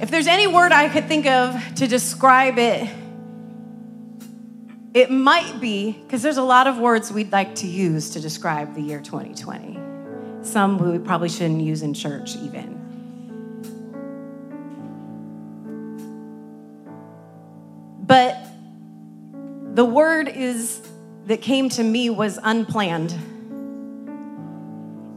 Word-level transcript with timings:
if 0.00 0.10
there's 0.10 0.26
any 0.26 0.46
word 0.46 0.72
I 0.72 0.88
could 0.88 1.08
think 1.08 1.26
of 1.26 1.60
to 1.76 1.86
describe 1.86 2.58
it, 2.58 2.88
it 4.94 5.10
might 5.10 5.60
be, 5.60 5.92
because 5.92 6.22
there's 6.22 6.36
a 6.36 6.42
lot 6.42 6.66
of 6.66 6.78
words 6.78 7.12
we'd 7.12 7.32
like 7.32 7.54
to 7.56 7.66
use 7.66 8.10
to 8.10 8.20
describe 8.20 8.74
the 8.74 8.80
year 8.80 9.00
2020. 9.00 9.78
Some 10.42 10.78
we 10.78 10.98
probably 10.98 11.28
shouldn't 11.28 11.60
use 11.60 11.82
in 11.82 11.94
church, 11.94 12.36
even. 12.36 12.76
But 18.00 18.36
the 19.74 19.84
word 19.84 20.28
is 20.28 20.80
that 21.26 21.42
came 21.42 21.68
to 21.70 21.84
me 21.84 22.08
was 22.08 22.38
unplanned. 22.42 23.12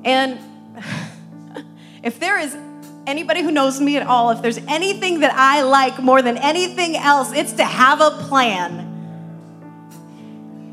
And 0.04 0.40
if 2.04 2.20
there 2.20 2.38
is 2.38 2.58
anybody 3.08 3.42
who 3.42 3.52
knows 3.52 3.80
me 3.80 3.98
at 3.98 4.06
all, 4.06 4.32
if 4.32 4.42
there's 4.42 4.60
anything 4.68 5.22
that 5.22 5.34
I 5.34 5.64
like 5.64 6.00
more 6.00 6.22
than 6.22 6.38
anything 6.38 6.96
else, 6.96 7.32
it's 7.34 7.54
to 7.54 7.64
have 7.64 8.02
a 8.02 8.12
plan. 8.12 8.88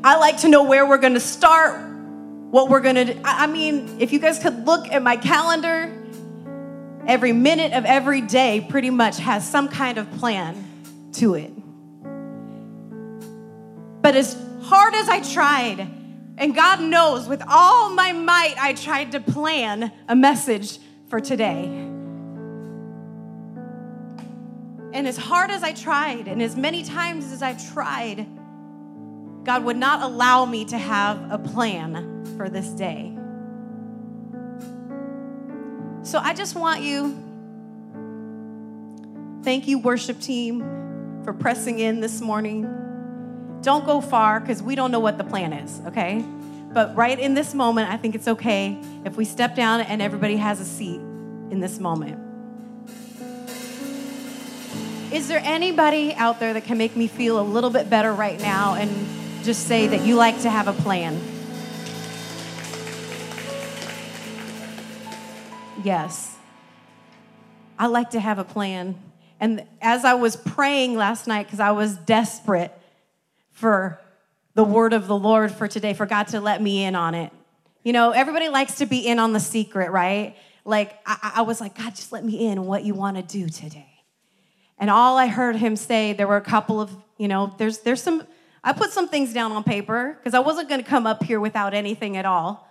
I 0.03 0.17
like 0.17 0.37
to 0.41 0.47
know 0.47 0.63
where 0.63 0.87
we're 0.87 0.97
going 0.97 1.15
to 1.15 1.19
start, 1.19 1.79
what 2.51 2.69
we're 2.69 2.79
going 2.79 2.95
to 2.95 3.05
do. 3.13 3.21
I 3.23 3.47
mean, 3.47 3.97
if 3.99 4.13
you 4.13 4.19
guys 4.19 4.39
could 4.39 4.65
look 4.65 4.87
at 4.87 5.03
my 5.03 5.17
calendar, 5.17 5.93
every 7.05 7.33
minute 7.33 7.73
of 7.73 7.85
every 7.85 8.21
day 8.21 8.65
pretty 8.69 8.89
much 8.89 9.17
has 9.17 9.47
some 9.47 9.67
kind 9.67 9.97
of 9.97 10.09
plan 10.13 10.65
to 11.13 11.33
it. 11.35 11.51
But 14.01 14.15
as 14.15 14.37
hard 14.61 14.93
as 14.93 15.09
I 15.09 15.21
tried, 15.21 15.79
and 16.37 16.55
God 16.55 16.81
knows 16.81 17.27
with 17.27 17.43
all 17.47 17.89
my 17.89 18.13
might, 18.13 18.55
I 18.57 18.73
tried 18.73 19.11
to 19.11 19.19
plan 19.19 19.91
a 20.07 20.15
message 20.15 20.79
for 21.09 21.19
today. 21.19 21.88
And 24.99 25.07
as 25.07 25.15
hard 25.15 25.49
as 25.49 25.63
I 25.63 25.71
tried, 25.71 26.27
and 26.27 26.41
as 26.41 26.57
many 26.57 26.83
times 26.83 27.31
as 27.31 27.41
I 27.41 27.53
tried, 27.53 28.27
God 29.45 29.63
would 29.63 29.77
not 29.77 30.01
allow 30.01 30.43
me 30.43 30.65
to 30.65 30.77
have 30.77 31.31
a 31.31 31.37
plan 31.37 32.25
for 32.35 32.49
this 32.49 32.67
day. 32.67 33.17
So 36.03 36.19
I 36.19 36.33
just 36.33 36.53
want 36.53 36.81
you, 36.81 37.17
thank 39.41 39.69
you, 39.69 39.79
worship 39.79 40.19
team, 40.19 40.59
for 41.23 41.31
pressing 41.31 41.79
in 41.79 42.01
this 42.01 42.19
morning. 42.19 42.63
Don't 43.61 43.85
go 43.85 44.01
far 44.01 44.41
because 44.41 44.61
we 44.61 44.75
don't 44.75 44.91
know 44.91 44.99
what 44.99 45.17
the 45.17 45.23
plan 45.23 45.53
is, 45.53 45.79
okay? 45.85 46.25
But 46.73 46.93
right 46.93 47.17
in 47.17 47.35
this 47.35 47.53
moment, 47.53 47.89
I 47.89 47.95
think 47.95 48.15
it's 48.15 48.27
okay 48.27 48.77
if 49.05 49.15
we 49.15 49.23
step 49.23 49.55
down 49.55 49.79
and 49.79 50.01
everybody 50.01 50.35
has 50.35 50.59
a 50.59 50.65
seat 50.65 50.99
in 51.51 51.61
this 51.61 51.79
moment. 51.79 52.28
Is 55.11 55.27
there 55.27 55.41
anybody 55.43 56.13
out 56.13 56.39
there 56.39 56.53
that 56.53 56.65
can 56.65 56.77
make 56.77 56.95
me 56.95 57.07
feel 57.07 57.39
a 57.39 57.41
little 57.41 57.71
bit 57.71 57.89
better 57.89 58.13
right 58.13 58.39
now 58.39 58.75
and 58.75 58.89
just 59.43 59.65
say 59.67 59.87
that 59.87 60.05
you 60.05 60.15
like 60.15 60.39
to 60.41 60.49
have 60.51 60.67
a 60.67 60.73
plan? 60.73 61.19
Yes. 65.83 66.37
I 67.79 67.87
like 67.87 68.11
to 68.11 68.19
have 68.19 68.37
a 68.37 68.43
plan. 68.43 68.99
And 69.39 69.65
as 69.81 70.05
I 70.05 70.13
was 70.13 70.35
praying 70.35 70.95
last 70.95 71.25
night, 71.25 71.47
because 71.47 71.59
I 71.59 71.71
was 71.71 71.95
desperate 71.95 72.71
for 73.51 73.99
the 74.53 74.63
word 74.63 74.93
of 74.93 75.07
the 75.07 75.17
Lord 75.17 75.51
for 75.51 75.67
today, 75.67 75.95
for 75.95 76.05
God 76.05 76.27
to 76.27 76.39
let 76.39 76.61
me 76.61 76.83
in 76.83 76.93
on 76.93 77.15
it. 77.15 77.31
You 77.83 77.93
know, 77.93 78.11
everybody 78.11 78.49
likes 78.49 78.75
to 78.75 78.85
be 78.85 79.07
in 79.07 79.17
on 79.17 79.33
the 79.33 79.39
secret, 79.39 79.89
right? 79.89 80.35
Like, 80.65 80.99
I, 81.03 81.31
I 81.37 81.41
was 81.41 81.59
like, 81.59 81.75
God, 81.75 81.95
just 81.95 82.11
let 82.11 82.23
me 82.23 82.47
in 82.47 82.67
what 82.67 82.83
you 82.83 82.93
want 82.93 83.17
to 83.17 83.23
do 83.23 83.49
today. 83.49 83.88
And 84.79 84.89
all 84.89 85.17
I 85.17 85.27
heard 85.27 85.57
him 85.57 85.75
say, 85.75 86.13
there 86.13 86.27
were 86.27 86.37
a 86.37 86.41
couple 86.41 86.79
of, 86.79 86.95
you 87.17 87.27
know, 87.27 87.53
there's, 87.57 87.79
there's 87.79 88.01
some, 88.01 88.25
I 88.63 88.73
put 88.73 88.91
some 88.91 89.09
things 89.09 89.33
down 89.33 89.51
on 89.51 89.63
paper 89.63 90.17
because 90.17 90.33
I 90.33 90.39
wasn't 90.39 90.69
going 90.69 90.81
to 90.81 90.89
come 90.89 91.05
up 91.05 91.23
here 91.23 91.39
without 91.39 91.73
anything 91.73 92.15
at 92.15 92.25
all. 92.25 92.67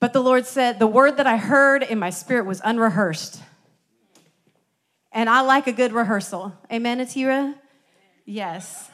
But 0.00 0.12
the 0.12 0.20
Lord 0.20 0.46
said, 0.46 0.78
the 0.78 0.86
word 0.86 1.16
that 1.16 1.26
I 1.26 1.38
heard 1.38 1.82
in 1.82 1.98
my 1.98 2.10
spirit 2.10 2.46
was 2.46 2.60
unrehearsed. 2.62 3.42
And 5.10 5.28
I 5.28 5.40
like 5.40 5.66
a 5.66 5.72
good 5.72 5.92
rehearsal. 5.92 6.52
Amen, 6.70 6.98
Atira? 7.00 7.54
Yes. 8.24 8.90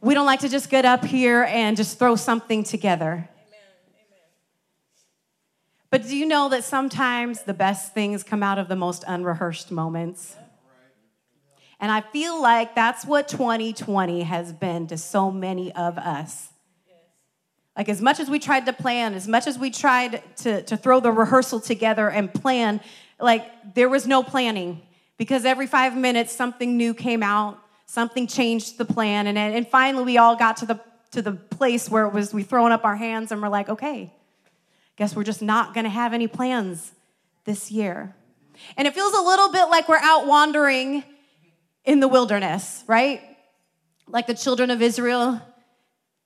We 0.00 0.14
don't 0.14 0.26
like 0.26 0.40
to 0.40 0.48
just 0.48 0.70
get 0.70 0.84
up 0.84 1.04
here 1.04 1.44
and 1.44 1.76
just 1.76 1.98
throw 1.98 2.16
something 2.16 2.64
together. 2.64 3.28
But 5.90 6.06
do 6.06 6.16
you 6.16 6.26
know 6.26 6.48
that 6.48 6.64
sometimes 6.64 7.42
the 7.42 7.54
best 7.54 7.94
things 7.94 8.22
come 8.22 8.42
out 8.42 8.58
of 8.58 8.68
the 8.68 8.76
most 8.76 9.04
unrehearsed 9.06 9.70
moments? 9.70 10.36
And 11.78 11.92
I 11.92 12.00
feel 12.00 12.40
like 12.40 12.74
that's 12.74 13.04
what 13.04 13.28
2020 13.28 14.22
has 14.22 14.52
been 14.52 14.86
to 14.88 14.96
so 14.96 15.30
many 15.30 15.72
of 15.74 15.98
us. 15.98 16.48
Like, 17.76 17.90
as 17.90 18.00
much 18.00 18.20
as 18.20 18.30
we 18.30 18.38
tried 18.38 18.64
to 18.66 18.72
plan, 18.72 19.12
as 19.12 19.28
much 19.28 19.46
as 19.46 19.58
we 19.58 19.70
tried 19.70 20.22
to, 20.38 20.62
to 20.62 20.76
throw 20.78 20.98
the 20.98 21.12
rehearsal 21.12 21.60
together 21.60 22.08
and 22.08 22.32
plan, 22.32 22.80
like, 23.20 23.74
there 23.74 23.90
was 23.90 24.06
no 24.06 24.22
planning 24.22 24.80
because 25.18 25.44
every 25.44 25.66
five 25.66 25.94
minutes 25.94 26.32
something 26.32 26.78
new 26.78 26.94
came 26.94 27.22
out, 27.22 27.58
something 27.84 28.26
changed 28.26 28.78
the 28.78 28.86
plan. 28.86 29.26
And, 29.26 29.36
and 29.36 29.68
finally, 29.68 30.04
we 30.04 30.16
all 30.16 30.36
got 30.36 30.56
to 30.58 30.66
the, 30.66 30.80
to 31.10 31.20
the 31.20 31.32
place 31.32 31.90
where 31.90 32.06
it 32.06 32.14
was 32.14 32.32
we 32.32 32.42
throwing 32.42 32.72
up 32.72 32.84
our 32.86 32.96
hands 32.96 33.30
and 33.30 33.42
we're 33.42 33.48
like, 33.48 33.68
okay, 33.68 34.10
guess 34.96 35.14
we're 35.14 35.24
just 35.24 35.42
not 35.42 35.74
gonna 35.74 35.88
have 35.88 36.12
any 36.12 36.26
plans 36.26 36.92
this 37.44 37.70
year. 37.70 38.14
And 38.76 38.88
it 38.88 38.94
feels 38.94 39.14
a 39.14 39.20
little 39.20 39.50
bit 39.50 39.66
like 39.66 39.88
we're 39.88 39.98
out 39.98 40.26
wandering 40.26 41.04
in 41.84 42.00
the 42.00 42.08
wilderness, 42.08 42.84
right? 42.86 43.22
Like 44.08 44.26
the 44.26 44.34
children 44.34 44.70
of 44.70 44.82
Israel. 44.82 45.40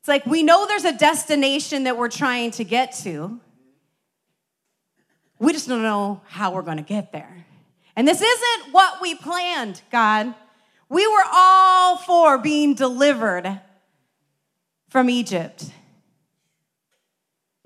It's 0.00 0.08
like 0.08 0.24
we 0.26 0.42
know 0.42 0.66
there's 0.66 0.84
a 0.84 0.96
destination 0.96 1.84
that 1.84 1.96
we're 1.96 2.08
trying 2.08 2.52
to 2.52 2.64
get 2.64 2.92
to. 3.02 3.40
We 5.38 5.52
just 5.52 5.68
don't 5.68 5.82
know 5.82 6.22
how 6.26 6.52
we're 6.52 6.62
going 6.62 6.78
to 6.78 6.82
get 6.82 7.12
there. 7.12 7.46
And 7.96 8.06
this 8.06 8.20
isn't 8.20 8.72
what 8.72 9.00
we 9.00 9.14
planned, 9.14 9.82
God. 9.90 10.34
We 10.88 11.06
were 11.06 11.24
all 11.32 11.96
for 11.96 12.38
being 12.38 12.74
delivered 12.74 13.60
from 14.88 15.08
Egypt. 15.08 15.70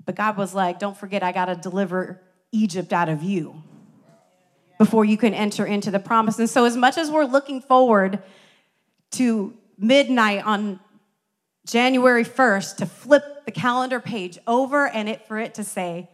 But 0.05 0.15
God 0.15 0.37
was 0.37 0.53
like, 0.53 0.79
don't 0.79 0.95
forget, 0.95 1.23
I 1.23 1.31
got 1.31 1.45
to 1.45 1.55
deliver 1.55 2.21
Egypt 2.51 2.93
out 2.93 3.09
of 3.09 3.23
you 3.23 3.63
before 4.77 5.05
you 5.05 5.17
can 5.17 5.33
enter 5.33 5.65
into 5.65 5.91
the 5.91 5.99
promise. 5.99 6.37
And 6.39 6.49
so, 6.49 6.65
as 6.65 6.77
much 6.77 6.97
as 6.97 7.09
we're 7.09 7.25
looking 7.25 7.61
forward 7.61 8.21
to 9.11 9.53
midnight 9.77 10.45
on 10.45 10.79
January 11.65 12.23
1st 12.23 12.77
to 12.77 12.85
flip 12.85 13.45
the 13.45 13.51
calendar 13.51 13.99
page 13.99 14.37
over 14.45 14.87
and 14.87 15.09
it 15.09 15.27
for 15.27 15.39
it 15.39 15.55
to 15.55 15.63
say, 15.63 16.09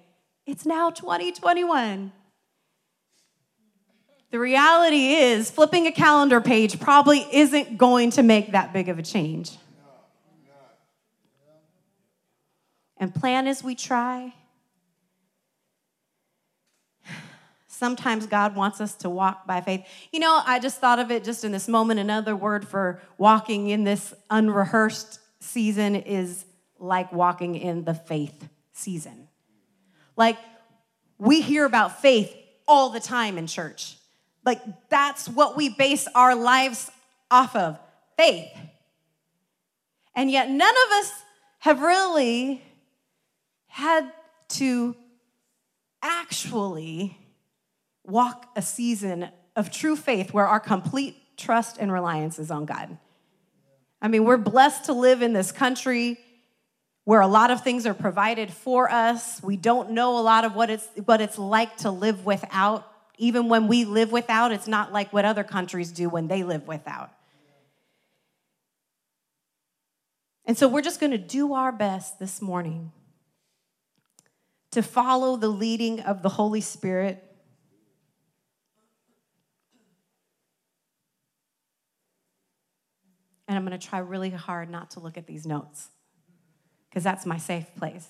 it's 0.45 0.65
now 0.65 0.89
2021. 0.89 2.11
The 4.31 4.39
reality 4.39 5.13
is, 5.15 5.51
flipping 5.51 5.87
a 5.87 5.91
calendar 5.91 6.39
page 6.39 6.79
probably 6.79 7.27
isn't 7.33 7.77
going 7.77 8.11
to 8.11 8.23
make 8.23 8.53
that 8.53 8.71
big 8.71 8.87
of 8.87 8.97
a 8.97 9.03
change. 9.03 9.51
And 13.01 13.13
plan 13.13 13.47
as 13.47 13.63
we 13.63 13.73
try, 13.73 14.31
sometimes 17.65 18.27
God 18.27 18.55
wants 18.55 18.79
us 18.79 18.93
to 18.97 19.09
walk 19.09 19.47
by 19.47 19.59
faith. 19.59 19.83
You 20.11 20.19
know, 20.19 20.39
I 20.45 20.59
just 20.59 20.79
thought 20.79 20.99
of 20.99 21.09
it 21.09 21.23
just 21.23 21.43
in 21.43 21.51
this 21.51 21.67
moment. 21.67 21.99
Another 21.99 22.35
word 22.35 22.67
for 22.67 23.01
walking 23.17 23.69
in 23.69 23.83
this 23.85 24.13
unrehearsed 24.29 25.19
season 25.39 25.95
is 25.95 26.45
like 26.77 27.11
walking 27.11 27.55
in 27.55 27.85
the 27.85 27.95
faith 27.95 28.47
season. 28.71 29.27
Like, 30.15 30.37
we 31.17 31.41
hear 31.41 31.65
about 31.65 32.03
faith 32.03 32.31
all 32.67 32.91
the 32.91 32.99
time 32.99 33.39
in 33.39 33.47
church. 33.47 33.97
Like, 34.45 34.61
that's 34.89 35.27
what 35.27 35.57
we 35.57 35.69
base 35.69 36.07
our 36.13 36.35
lives 36.35 36.91
off 37.31 37.55
of 37.55 37.79
faith. 38.15 38.51
And 40.13 40.29
yet, 40.29 40.51
none 40.51 40.69
of 40.69 40.91
us 40.99 41.11
have 41.59 41.81
really 41.81 42.61
had 43.71 44.11
to 44.49 44.93
actually 46.01 47.17
walk 48.03 48.47
a 48.57 48.61
season 48.61 49.29
of 49.55 49.71
true 49.71 49.95
faith 49.95 50.33
where 50.33 50.45
our 50.45 50.59
complete 50.59 51.15
trust 51.37 51.77
and 51.79 51.89
reliance 51.89 52.37
is 52.37 52.51
on 52.51 52.65
God. 52.65 52.97
I 54.01 54.09
mean, 54.09 54.25
we're 54.25 54.37
blessed 54.37 54.85
to 54.85 54.93
live 54.93 55.21
in 55.21 55.31
this 55.31 55.53
country 55.53 56.19
where 57.05 57.21
a 57.21 57.27
lot 57.27 57.49
of 57.49 57.63
things 57.63 57.85
are 57.85 57.93
provided 57.93 58.51
for 58.51 58.91
us. 58.91 59.41
We 59.41 59.55
don't 59.55 59.91
know 59.91 60.19
a 60.19 60.21
lot 60.21 60.43
of 60.43 60.53
what 60.53 60.69
it's 60.69 60.87
what 61.05 61.21
it's 61.21 61.37
like 61.39 61.77
to 61.77 61.91
live 61.91 62.25
without. 62.25 62.85
Even 63.17 63.47
when 63.47 63.69
we 63.69 63.85
live 63.85 64.11
without, 64.11 64.51
it's 64.51 64.67
not 64.67 64.91
like 64.91 65.13
what 65.13 65.23
other 65.23 65.45
countries 65.45 65.93
do 65.93 66.09
when 66.09 66.27
they 66.27 66.43
live 66.43 66.67
without. 66.67 67.11
And 70.43 70.57
so 70.57 70.67
we're 70.67 70.81
just 70.81 70.99
going 70.99 71.11
to 71.11 71.17
do 71.17 71.53
our 71.53 71.71
best 71.71 72.19
this 72.19 72.41
morning 72.41 72.91
to 74.71 74.81
follow 74.81 75.35
the 75.35 75.49
leading 75.49 75.99
of 76.01 76.21
the 76.21 76.29
Holy 76.29 76.61
Spirit. 76.61 77.23
And 83.47 83.57
I'm 83.57 83.65
going 83.65 83.77
to 83.77 83.85
try 83.85 83.99
really 83.99 84.29
hard 84.29 84.69
not 84.69 84.91
to 84.91 85.01
look 85.01 85.17
at 85.17 85.27
these 85.27 85.45
notes 85.45 85.89
because 86.89 87.03
that's 87.03 87.25
my 87.25 87.37
safe 87.37 87.65
place. 87.75 88.07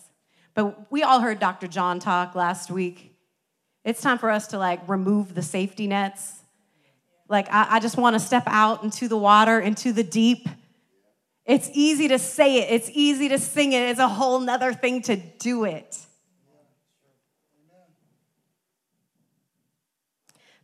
But 0.53 0.91
we 0.91 1.01
all 1.01 1.19
heard 1.19 1.39
Dr. 1.39 1.67
John 1.67 1.99
talk 1.99 2.35
last 2.35 2.69
week. 2.69 3.15
It's 3.83 4.01
time 4.01 4.19
for 4.19 4.29
us 4.29 4.47
to 4.47 4.59
like 4.59 4.87
remove 4.87 5.33
the 5.33 5.41
safety 5.41 5.87
nets. 5.87 6.39
Like, 7.27 7.47
I, 7.49 7.77
I 7.77 7.79
just 7.79 7.97
want 7.97 8.15
to 8.15 8.19
step 8.19 8.43
out 8.45 8.83
into 8.83 9.07
the 9.07 9.17
water, 9.17 9.59
into 9.59 9.93
the 9.93 10.03
deep. 10.03 10.47
It's 11.45 11.69
easy 11.73 12.09
to 12.09 12.19
say 12.19 12.57
it, 12.57 12.71
it's 12.71 12.91
easy 12.93 13.29
to 13.29 13.39
sing 13.39 13.71
it, 13.73 13.89
it's 13.89 13.99
a 13.99 14.07
whole 14.07 14.39
nother 14.39 14.73
thing 14.73 15.01
to 15.03 15.15
do 15.15 15.63
it. 15.63 15.97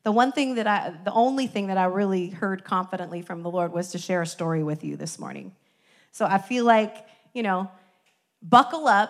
The 0.08 0.14
one 0.14 0.32
thing 0.32 0.56
that 0.56 0.68
I, 0.68 0.94
the 1.04 1.12
only 1.12 1.48
thing 1.48 1.68
that 1.68 1.78
I 1.78 1.84
really 1.84 2.30
heard 2.30 2.64
confidently 2.64 3.22
from 3.22 3.44
the 3.44 3.52
Lord 3.52 3.74
was 3.74 3.92
to 3.92 3.98
share 3.98 4.22
a 4.22 4.26
story 4.26 4.64
with 4.64 4.82
you 4.86 4.96
this 4.96 5.20
morning. 5.20 5.52
So 6.14 6.26
I 6.26 6.38
feel 6.38 6.64
like, 6.64 6.96
you 7.34 7.44
know, 7.44 7.70
buckle 8.42 8.88
up 8.88 9.10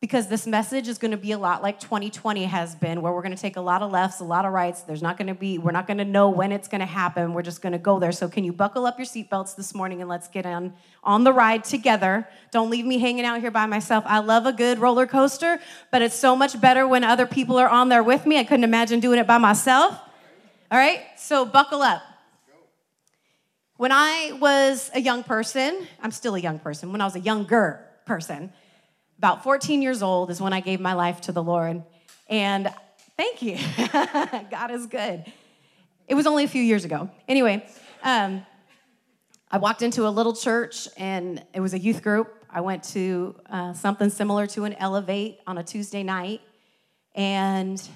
because 0.00 0.28
this 0.28 0.46
message 0.46 0.88
is 0.88 0.96
going 0.96 1.10
to 1.10 1.18
be 1.18 1.32
a 1.32 1.38
lot 1.38 1.62
like 1.62 1.78
2020 1.78 2.44
has 2.46 2.74
been 2.74 3.02
where 3.02 3.12
we're 3.12 3.20
going 3.20 3.36
to 3.36 3.42
take 3.42 3.56
a 3.56 3.60
lot 3.60 3.82
of 3.82 3.90
lefts 3.90 4.20
a 4.20 4.24
lot 4.24 4.46
of 4.46 4.54
rights. 4.54 4.80
There's 4.80 5.02
not 5.02 5.18
going 5.18 5.28
to 5.28 5.34
be 5.34 5.58
we're 5.58 5.72
not 5.72 5.86
going 5.86 5.98
to 5.98 6.06
know 6.06 6.30
when 6.30 6.52
it's 6.52 6.68
going 6.68 6.80
to 6.80 6.86
happen. 6.86 7.34
We're 7.34 7.42
just 7.42 7.60
going 7.60 7.74
to 7.74 7.78
go 7.78 7.98
there. 7.98 8.10
So 8.10 8.26
can 8.26 8.42
you 8.42 8.54
buckle 8.54 8.86
up 8.86 8.98
your 8.98 9.04
seatbelts 9.04 9.56
this 9.56 9.74
morning 9.74 10.00
and 10.00 10.08
let's 10.08 10.28
get 10.28 10.46
on 10.46 10.72
on 11.04 11.22
the 11.22 11.34
ride 11.34 11.64
together? 11.64 12.26
Don't 12.50 12.70
leave 12.70 12.86
me 12.86 12.98
hanging 12.98 13.26
out 13.26 13.42
here 13.42 13.50
by 13.50 13.66
myself. 13.66 14.04
I 14.06 14.20
love 14.20 14.46
a 14.46 14.54
good 14.54 14.78
roller 14.78 15.06
coaster 15.06 15.60
but 15.90 16.00
it's 16.00 16.16
so 16.16 16.34
much 16.34 16.58
better 16.58 16.88
when 16.88 17.04
other 17.04 17.26
people 17.26 17.58
are 17.58 17.68
on 17.68 17.90
there 17.90 18.02
with 18.02 18.24
me. 18.24 18.38
I 18.38 18.44
couldn't 18.44 18.64
imagine 18.64 19.00
doing 19.00 19.18
it 19.18 19.26
by 19.26 19.36
myself 19.36 20.00
all 20.70 20.78
right 20.78 21.00
so 21.16 21.44
buckle 21.44 21.82
up 21.82 22.02
when 23.76 23.92
i 23.92 24.36
was 24.40 24.90
a 24.94 25.00
young 25.00 25.22
person 25.22 25.86
i'm 26.02 26.10
still 26.10 26.34
a 26.34 26.40
young 26.40 26.58
person 26.58 26.92
when 26.92 27.00
i 27.00 27.04
was 27.04 27.16
a 27.16 27.20
younger 27.20 27.84
person 28.06 28.52
about 29.20 29.42
14 29.42 29.82
years 29.82 30.02
old 30.02 30.30
is 30.30 30.40
when 30.40 30.54
I 30.54 30.60
gave 30.60 30.80
my 30.80 30.94
life 30.94 31.20
to 31.22 31.32
the 31.32 31.42
Lord. 31.42 31.82
And 32.30 32.72
thank 33.18 33.42
you. 33.42 33.58
God 34.50 34.70
is 34.70 34.86
good. 34.86 35.30
It 36.08 36.14
was 36.14 36.26
only 36.26 36.44
a 36.44 36.48
few 36.48 36.62
years 36.62 36.86
ago. 36.86 37.10
Anyway, 37.28 37.62
um, 38.02 38.46
I 39.50 39.58
walked 39.58 39.82
into 39.82 40.06
a 40.06 40.08
little 40.08 40.34
church 40.34 40.88
and 40.96 41.44
it 41.52 41.60
was 41.60 41.74
a 41.74 41.78
youth 41.78 42.02
group. 42.02 42.34
I 42.48 42.62
went 42.62 42.82
to 42.94 43.34
uh, 43.50 43.74
something 43.74 44.08
similar 44.08 44.46
to 44.46 44.64
an 44.64 44.72
Elevate 44.72 45.40
on 45.46 45.58
a 45.58 45.62
Tuesday 45.62 46.02
night. 46.02 46.40
And 47.14 47.86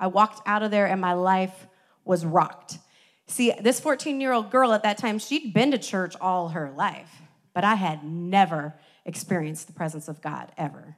I 0.00 0.08
walked 0.08 0.48
out 0.48 0.64
of 0.64 0.72
there 0.72 0.88
and 0.88 1.00
my 1.00 1.12
life 1.12 1.68
was 2.06 2.24
rocked. 2.24 2.78
See, 3.26 3.52
this 3.60 3.80
14 3.80 4.20
year 4.20 4.32
old 4.32 4.50
girl 4.50 4.72
at 4.72 4.82
that 4.84 4.98
time, 4.98 5.18
she'd 5.18 5.52
been 5.52 5.72
to 5.72 5.78
church 5.78 6.14
all 6.20 6.50
her 6.50 6.70
life, 6.70 7.10
but 7.52 7.64
I 7.64 7.74
had 7.74 8.04
never 8.04 8.74
experienced 9.04 9.66
the 9.66 9.72
presence 9.72 10.08
of 10.08 10.20
God 10.20 10.52
ever. 10.56 10.96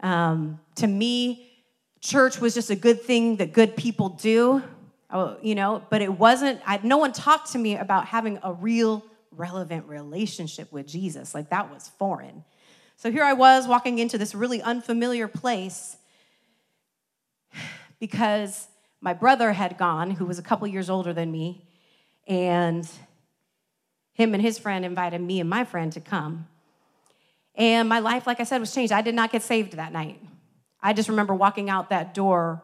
Um, 0.00 0.60
to 0.76 0.86
me, 0.86 1.50
church 2.00 2.40
was 2.40 2.54
just 2.54 2.70
a 2.70 2.76
good 2.76 3.02
thing 3.02 3.36
that 3.36 3.52
good 3.52 3.76
people 3.76 4.10
do, 4.10 4.62
oh, 5.10 5.36
you 5.42 5.54
know, 5.54 5.82
but 5.90 6.02
it 6.02 6.12
wasn't, 6.12 6.60
I, 6.64 6.78
no 6.82 6.98
one 6.98 7.12
talked 7.12 7.52
to 7.52 7.58
me 7.58 7.76
about 7.76 8.06
having 8.06 8.38
a 8.42 8.52
real, 8.52 9.04
relevant 9.32 9.86
relationship 9.86 10.70
with 10.70 10.86
Jesus. 10.86 11.34
Like 11.34 11.50
that 11.50 11.72
was 11.72 11.88
foreign. 11.98 12.44
So 12.96 13.10
here 13.10 13.24
I 13.24 13.32
was 13.32 13.66
walking 13.66 13.98
into 13.98 14.18
this 14.18 14.34
really 14.34 14.60
unfamiliar 14.62 15.28
place 15.28 15.96
because 18.00 18.68
my 19.00 19.12
brother 19.12 19.52
had 19.52 19.78
gone, 19.78 20.12
who 20.12 20.26
was 20.26 20.38
a 20.38 20.42
couple 20.42 20.66
years 20.66 20.90
older 20.90 21.12
than 21.12 21.30
me, 21.30 21.66
and 22.26 22.88
him 24.12 24.34
and 24.34 24.42
his 24.42 24.58
friend 24.58 24.84
invited 24.84 25.20
me 25.20 25.40
and 25.40 25.48
my 25.48 25.64
friend 25.64 25.92
to 25.92 26.00
come. 26.00 26.48
And 27.54 27.88
my 27.88 28.00
life, 28.00 28.26
like 28.26 28.40
I 28.40 28.44
said, 28.44 28.58
was 28.58 28.74
changed. 28.74 28.92
I 28.92 29.02
did 29.02 29.14
not 29.14 29.32
get 29.32 29.42
saved 29.42 29.74
that 29.74 29.92
night. 29.92 30.20
I 30.80 30.92
just 30.92 31.08
remember 31.08 31.34
walking 31.34 31.70
out 31.70 31.90
that 31.90 32.14
door 32.14 32.62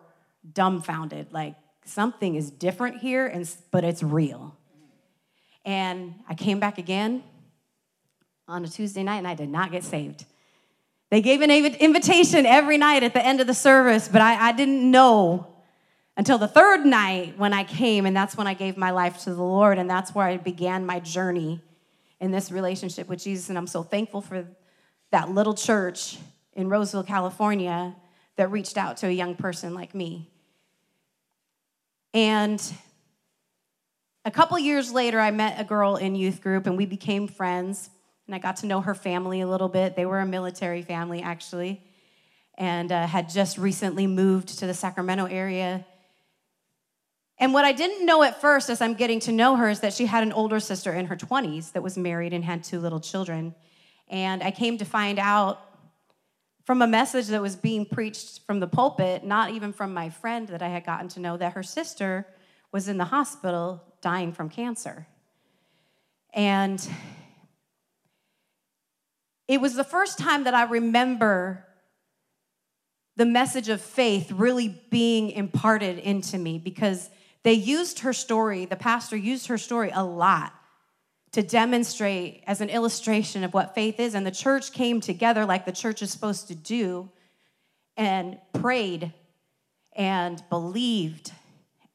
dumbfounded, 0.53 1.33
like 1.33 1.55
something 1.85 2.35
is 2.35 2.51
different 2.51 2.99
here, 2.99 3.27
and, 3.27 3.49
but 3.71 3.85
it's 3.85 4.03
real. 4.03 4.57
And 5.65 6.15
I 6.29 6.35
came 6.35 6.61
back 6.61 6.79
again 6.79 7.23
on 8.47 8.65
a 8.65 8.69
Tuesday 8.69 9.03
night 9.03 9.17
and 9.17 9.27
I 9.27 9.35
did 9.35 9.49
not 9.49 9.73
get 9.73 9.85
saved. 9.85 10.27
They 11.11 11.23
gave 11.23 11.43
an 11.43 11.51
invitation 11.51 12.45
every 12.45 12.77
night 12.77 13.03
at 13.03 13.15
the 13.15 13.25
end 13.25 13.41
of 13.41 13.47
the 13.47 13.55
service, 13.55 14.09
but 14.09 14.21
I, 14.21 14.49
I 14.49 14.53
didn't 14.53 14.91
know 14.91 15.54
until 16.16 16.38
the 16.38 16.49
third 16.49 16.87
night 16.87 17.34
when 17.37 17.52
I 17.52 17.64
came, 17.64 18.06
and 18.06 18.16
that's 18.16 18.37
when 18.37 18.46
I 18.46 18.55
gave 18.55 18.76
my 18.76 18.90
life 18.90 19.25
to 19.25 19.34
the 19.34 19.43
Lord, 19.43 19.78
and 19.78 19.90
that's 19.90 20.14
where 20.14 20.26
I 20.26 20.37
began 20.37 20.87
my 20.87 21.00
journey 21.00 21.61
in 22.20 22.31
this 22.31 22.50
relationship 22.50 23.08
with 23.08 23.22
Jesus. 23.22 23.49
And 23.49 23.58
I'm 23.58 23.66
so 23.66 23.82
thankful 23.82 24.20
for 24.20 24.46
that 25.11 25.31
little 25.31 25.55
church 25.55 26.19
in 26.52 26.69
Roseville, 26.69 27.02
California, 27.02 27.94
that 28.37 28.50
reached 28.50 28.76
out 28.76 28.96
to 28.99 29.06
a 29.06 29.11
young 29.11 29.34
person 29.34 29.75
like 29.75 29.94
me. 29.94 30.31
And 32.12 32.62
a 34.25 34.31
couple 34.31 34.58
years 34.58 34.93
later, 34.93 35.20
I 35.20 35.31
met 35.32 35.61
a 35.61 35.64
girl 35.64 35.96
in 35.96 36.14
youth 36.14 36.40
group 36.40 36.66
and 36.66 36.76
we 36.76 36.87
became 36.87 37.28
friends. 37.28 37.90
And 38.26 38.34
I 38.34 38.38
got 38.38 38.56
to 38.58 38.66
know 38.66 38.81
her 38.81 38.94
family 38.94 39.40
a 39.40 39.46
little 39.46 39.69
bit. 39.69 39.96
They 39.96 40.06
were 40.06 40.20
a 40.20 40.26
military 40.26 40.83
family, 40.83 41.23
actually, 41.23 41.83
and 42.56 42.90
uh, 42.90 43.06
had 43.06 43.28
just 43.28 43.59
recently 43.59 44.06
moved 44.06 44.61
to 44.61 44.66
the 44.66 44.73
Sacramento 44.73 45.26
area. 45.26 45.85
And 47.45 47.53
what 47.53 47.67
I 47.67 47.73
didn't 47.73 48.07
know 48.07 48.23
at 48.23 48.41
first, 48.41 48.71
as 48.71 48.81
I'm 48.81 48.95
getting 48.95 49.21
to 49.21 49.31
know 49.31 49.57
her, 49.57 49.69
is 49.69 49.81
that 49.81 49.93
she 49.93 50.07
had 50.07 50.23
an 50.23 50.33
older 50.33 50.59
sister 50.59 50.95
in 50.95 51.05
her 51.09 51.15
20s 51.15 51.73
that 51.73 51.83
was 51.83 51.99
married 51.99 52.33
and 52.33 52.43
had 52.43 52.65
two 52.65 52.81
little 52.81 53.01
children. 53.01 53.55
And 54.09 54.43
I 54.43 54.51
came 54.51 54.79
to 54.79 54.87
find 54.87 55.19
out 55.19 55.61
from 56.65 56.81
a 56.81 56.87
message 56.87 57.27
that 57.27 57.43
was 57.43 57.55
being 57.55 57.85
preached 57.85 58.47
from 58.47 58.61
the 58.61 58.67
pulpit, 58.67 59.25
not 59.25 59.51
even 59.51 59.75
from 59.75 59.93
my 59.93 60.09
friend 60.09 60.49
that 60.49 60.63
I 60.63 60.69
had 60.69 60.87
gotten 60.87 61.09
to 61.09 61.21
know, 61.21 61.37
that 61.37 61.53
her 61.53 61.63
sister 61.63 62.27
was 62.73 62.89
in 62.89 62.97
the 62.97 63.05
hospital 63.05 63.83
dying 64.01 64.33
from 64.33 64.49
cancer. 64.49 65.07
And 66.33 66.81
it 69.49 69.61
was 69.61 69.75
the 69.75 69.85
first 69.85 70.19
time 70.19 70.45
that 70.45 70.55
I 70.55 70.63
remember 70.63 71.67
the 73.17 73.27
message 73.27 73.69
of 73.69 73.83
faith 73.83 74.33
really 74.33 74.81
being 74.89 75.29
imparted 75.29 75.99
into 75.99 76.39
me 76.39 76.59
because 76.59 77.11
they 77.45 77.53
used 77.53 78.01
her 78.01 78.13
story, 78.13 78.65
the 78.65 78.77
pastor 78.77 79.17
used 79.17 79.47
her 79.47 79.59
story 79.59 79.91
a 79.95 80.03
lot 80.03 80.53
to 81.33 81.43
demonstrate 81.43 82.43
as 82.47 82.61
an 82.61 82.71
illustration 82.71 83.45
of 83.45 83.53
what 83.53 83.75
faith 83.75 84.01
is. 84.01 84.15
And 84.15 84.27
the 84.27 84.31
church 84.31 84.73
came 84.73 85.01
together 85.01 85.45
like 85.45 85.67
the 85.67 85.73
church 85.73 86.01
is 86.01 86.11
supposed 86.11 86.49
to 86.49 86.55
do 86.55 87.11
and 87.97 88.39
prayed 88.53 89.13
and 89.95 90.43
believed 90.49 91.33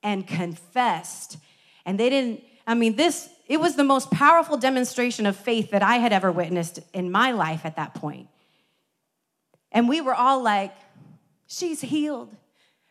and 0.03 0.27
confessed. 0.27 1.37
And 1.85 1.99
they 1.99 2.09
didn't, 2.09 2.43
I 2.67 2.75
mean, 2.75 2.95
this, 2.95 3.29
it 3.47 3.59
was 3.59 3.75
the 3.75 3.83
most 3.83 4.11
powerful 4.11 4.57
demonstration 4.57 5.25
of 5.25 5.35
faith 5.35 5.71
that 5.71 5.81
I 5.81 5.95
had 5.97 6.13
ever 6.13 6.31
witnessed 6.31 6.79
in 6.93 7.11
my 7.11 7.31
life 7.31 7.65
at 7.65 7.77
that 7.77 7.95
point. 7.95 8.27
And 9.71 9.89
we 9.89 10.01
were 10.01 10.13
all 10.13 10.43
like, 10.43 10.75
she's 11.47 11.81
healed. 11.81 12.35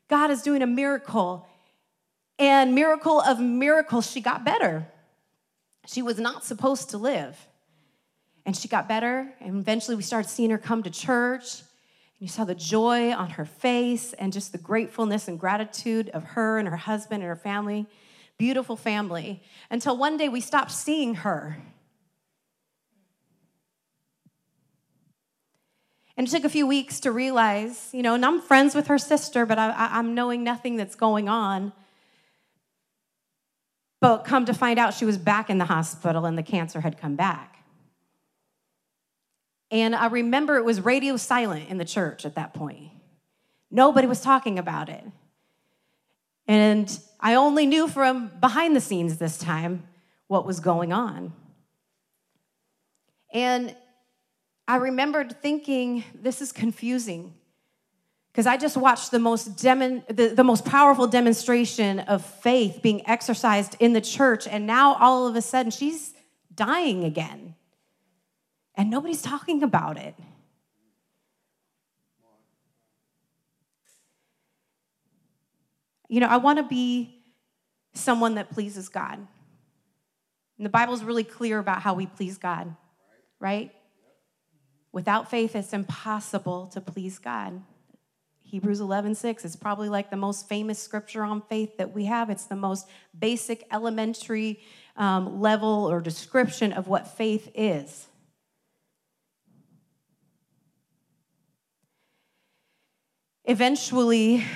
God 0.09 0.31
is 0.31 0.43
doing 0.43 0.63
a 0.63 0.67
miracle. 0.67 1.47
And 2.39 2.75
miracle 2.75 3.21
of 3.21 3.41
miracles, 3.41 4.11
she 4.11 4.21
got 4.21 4.45
better. 4.45 4.87
She 5.87 6.03
was 6.03 6.19
not 6.19 6.45
supposed 6.45 6.91
to 6.91 6.99
live. 6.99 7.37
And 8.47 8.57
she 8.57 8.69
got 8.69 8.89
better, 8.89 9.35
and 9.41 9.59
eventually 9.59 9.97
we 9.97 10.03
started 10.03 10.29
seeing 10.29 10.51
her 10.51 10.59
come 10.59 10.83
to 10.83 10.91
church. 10.91 11.61
And 11.61 12.21
you 12.21 12.29
saw 12.29 12.45
the 12.45 12.55
joy 12.55 13.13
on 13.13 13.31
her 13.31 13.45
face 13.45 14.13
and 14.15 14.33
just 14.33 14.53
the 14.53 14.59
gratefulness 14.59 15.29
and 15.29 15.39
gratitude 15.39 16.09
of 16.11 16.25
her 16.25 16.59
and 16.59 16.69
her 16.69 16.77
husband 16.77 17.23
and 17.23 17.29
her 17.29 17.37
family. 17.37 17.87
Beautiful 18.39 18.77
family. 18.77 19.43
Until 19.71 19.97
one 19.97 20.17
day 20.17 20.29
we 20.29 20.41
stopped 20.41 20.71
seeing 20.71 21.17
her. 21.17 21.59
And 26.17 26.27
it 26.27 26.31
took 26.31 26.45
a 26.45 26.49
few 26.49 26.67
weeks 26.67 27.01
to 27.01 27.13
realize, 27.13 27.91
you 27.93 28.03
know, 28.03 28.15
and 28.15 28.25
I'm 28.25 28.41
friends 28.41 28.75
with 28.75 28.89
her 28.89 28.99
sister, 28.99 29.47
but 29.47 29.59
I, 29.59 29.99
am 29.99 30.15
knowing 30.15 30.43
nothing 30.43 30.77
that's 30.77 30.97
going 30.97 31.29
on. 31.29 31.73
But 34.01 34.19
come 34.19 34.45
to 34.45 34.55
find 34.55 34.79
out, 34.79 34.95
she 34.95 35.05
was 35.05 35.19
back 35.19 35.51
in 35.51 35.59
the 35.59 35.65
hospital 35.65 36.25
and 36.25 36.39
the 36.39 36.43
cancer 36.43 36.81
had 36.81 36.99
come 36.99 37.17
back. 37.17 37.65
And 39.71 39.95
I 39.95 40.07
remember 40.07 40.57
it 40.57 40.65
was 40.65 40.81
radio 40.81 41.17
silent 41.17 41.69
in 41.69 41.79
the 41.79 41.85
church 41.85 42.25
at 42.25 42.37
that 42.37 42.55
point. 42.55 42.91
Nobody 43.71 44.07
was 44.07 44.21
talking 44.21 44.59
about 44.59 44.89
it. 44.89 45.05
And 46.47 46.99
I 47.21 47.35
only 47.35 47.67
knew 47.67 47.89
from 47.89 48.31
behind 48.41 48.75
the 48.75 48.81
scenes 48.81 49.19
this 49.19 49.37
time 49.37 49.87
what 50.29 50.47
was 50.47 50.61
going 50.61 50.93
on. 50.93 51.35
And 53.33 53.77
I 54.67 54.77
remembered 54.77 55.41
thinking, 55.43 56.05
this 56.15 56.41
is 56.41 56.53
confusing. 56.53 57.35
Because 58.39 58.47
I 58.47 58.57
just 58.57 58.77
watched 58.77 59.11
the 59.11 59.19
most, 59.19 59.57
demon, 59.57 60.05
the, 60.07 60.29
the 60.29 60.45
most 60.45 60.65
powerful 60.65 61.09
demonstration 61.09 61.99
of 61.99 62.25
faith 62.25 62.79
being 62.81 63.05
exercised 63.05 63.75
in 63.81 63.95
the 63.95 64.01
church, 64.01 64.47
and 64.47 64.65
now 64.65 64.95
all 64.95 65.27
of 65.27 65.35
a 65.35 65.43
sudden 65.43 65.73
she's 65.73 66.15
dying 66.55 67.03
again. 67.03 67.57
And 68.77 68.91
nobody's 68.91 69.23
talking 69.23 69.65
about 69.65 69.97
it. 69.99 70.15
You 76.09 76.21
know, 76.21 76.29
I 76.29 76.37
want 76.37 76.59
to 76.59 76.63
be 76.63 77.21
someone 77.93 78.37
that 78.37 78.53
pleases 78.53 78.89
God. 78.89 79.19
And 80.59 80.65
the 80.65 80.71
Bible's 80.71 81.03
really 81.03 81.25
clear 81.25 81.59
about 81.59 81.83
how 81.83 81.95
we 81.95 82.07
please 82.07 82.39
God, 82.39 82.77
right? 83.41 83.73
Without 84.93 85.29
faith, 85.29 85.57
it's 85.57 85.73
impossible 85.73 86.69
to 86.69 86.81
please 86.81 87.19
God. 87.19 87.63
Hebrews 88.49 88.81
11, 88.81 89.15
6 89.15 89.45
is 89.45 89.57
probably 89.57 89.91
like 89.91 90.09
the 90.09 90.17
most 90.17 90.49
famous 90.49 90.79
scripture 90.79 91.23
on 91.23 91.43
faith 91.43 91.77
that 91.77 91.93
we 91.93 92.07
have. 92.07 92.31
It's 92.31 92.47
the 92.47 92.57
most 92.57 92.89
basic, 93.19 93.67
elementary 93.71 94.61
um, 94.97 95.43
level 95.43 95.87
or 95.87 96.01
description 96.01 96.73
of 96.73 96.89
what 96.89 97.07
faith 97.07 97.51
is. 97.55 98.07
Eventually, 103.45 104.47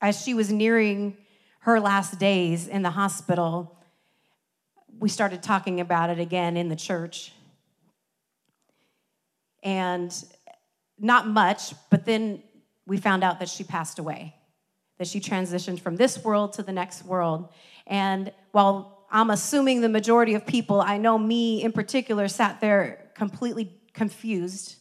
as 0.00 0.22
she 0.22 0.32
was 0.32 0.50
nearing 0.50 1.18
her 1.60 1.78
last 1.78 2.18
days 2.18 2.68
in 2.68 2.80
the 2.80 2.90
hospital, 2.90 3.78
we 4.98 5.10
started 5.10 5.42
talking 5.42 5.78
about 5.78 6.08
it 6.08 6.18
again 6.18 6.56
in 6.56 6.70
the 6.70 6.76
church 6.76 7.32
and 9.62 10.24
not 10.98 11.26
much, 11.26 11.74
but 11.90 12.04
then 12.04 12.42
we 12.86 12.96
found 12.96 13.24
out 13.24 13.40
that 13.40 13.48
she 13.48 13.64
passed 13.64 13.98
away, 13.98 14.34
that 14.98 15.06
she 15.06 15.20
transitioned 15.20 15.80
from 15.80 15.96
this 15.96 16.22
world 16.22 16.52
to 16.54 16.62
the 16.62 16.72
next 16.72 17.04
world. 17.04 17.48
And 17.86 18.32
while 18.52 19.06
I'm 19.10 19.30
assuming 19.30 19.80
the 19.80 19.88
majority 19.88 20.34
of 20.34 20.46
people, 20.46 20.80
I 20.80 20.98
know 20.98 21.18
me 21.18 21.62
in 21.62 21.72
particular, 21.72 22.28
sat 22.28 22.60
there 22.60 23.10
completely 23.14 23.72
confused. 23.92 24.76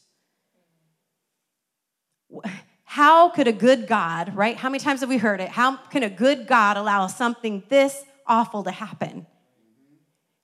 How 2.83 3.29
could 3.29 3.47
a 3.47 3.53
good 3.53 3.87
God, 3.87 4.35
right? 4.35 4.55
How 4.55 4.69
many 4.69 4.79
times 4.79 5.01
have 5.01 5.09
we 5.09 5.17
heard 5.17 5.41
it? 5.41 5.49
How 5.49 5.75
can 5.75 6.03
a 6.03 6.09
good 6.09 6.47
God 6.47 6.77
allow 6.77 7.07
something 7.07 7.63
this 7.69 8.03
awful 8.25 8.63
to 8.63 8.71
happen? 8.71 9.25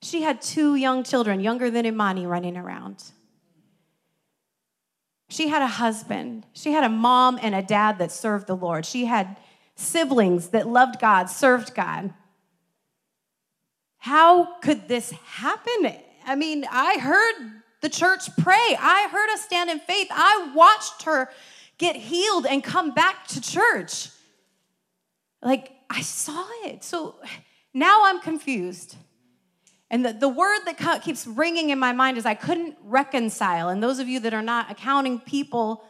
She 0.02 0.22
had 0.22 0.42
two 0.42 0.74
young 0.74 1.04
children, 1.04 1.40
younger 1.40 1.70
than 1.70 1.86
Imani, 1.86 2.26
running 2.26 2.56
around. 2.56 3.04
She 5.32 5.48
had 5.48 5.62
a 5.62 5.66
husband. 5.66 6.44
She 6.52 6.72
had 6.72 6.84
a 6.84 6.90
mom 6.90 7.38
and 7.40 7.54
a 7.54 7.62
dad 7.62 7.96
that 8.00 8.12
served 8.12 8.46
the 8.46 8.54
Lord. 8.54 8.84
She 8.84 9.06
had 9.06 9.38
siblings 9.76 10.48
that 10.48 10.68
loved 10.68 11.00
God, 11.00 11.30
served 11.30 11.74
God. 11.74 12.12
How 13.96 14.58
could 14.60 14.88
this 14.88 15.10
happen? 15.10 15.96
I 16.26 16.34
mean, 16.34 16.66
I 16.70 16.98
heard 16.98 17.62
the 17.80 17.88
church 17.88 18.28
pray. 18.36 18.76
I 18.78 19.08
heard 19.10 19.32
us 19.32 19.40
stand 19.40 19.70
in 19.70 19.78
faith. 19.78 20.08
I 20.10 20.52
watched 20.54 21.04
her 21.04 21.30
get 21.78 21.96
healed 21.96 22.44
and 22.44 22.62
come 22.62 22.92
back 22.92 23.26
to 23.28 23.40
church. 23.40 24.10
Like, 25.40 25.72
I 25.88 26.02
saw 26.02 26.44
it. 26.64 26.84
So 26.84 27.14
now 27.72 28.02
I'm 28.04 28.20
confused. 28.20 28.96
And 29.92 30.06
the, 30.06 30.14
the 30.14 30.28
word 30.28 30.60
that 30.64 31.02
keeps 31.02 31.26
ringing 31.26 31.68
in 31.68 31.78
my 31.78 31.92
mind 31.92 32.16
is 32.16 32.24
I 32.24 32.34
couldn't 32.34 32.78
reconcile. 32.82 33.68
And 33.68 33.82
those 33.82 33.98
of 33.98 34.08
you 34.08 34.20
that 34.20 34.32
are 34.32 34.40
not 34.40 34.70
accounting 34.70 35.20
people, 35.20 35.84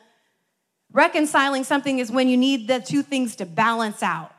reconciling 0.92 1.62
something 1.62 2.00
is 2.00 2.10
when 2.10 2.28
you 2.28 2.36
need 2.36 2.66
the 2.66 2.80
two 2.80 3.04
things 3.04 3.36
to 3.36 3.46
balance 3.46 4.02
out. 4.02 4.34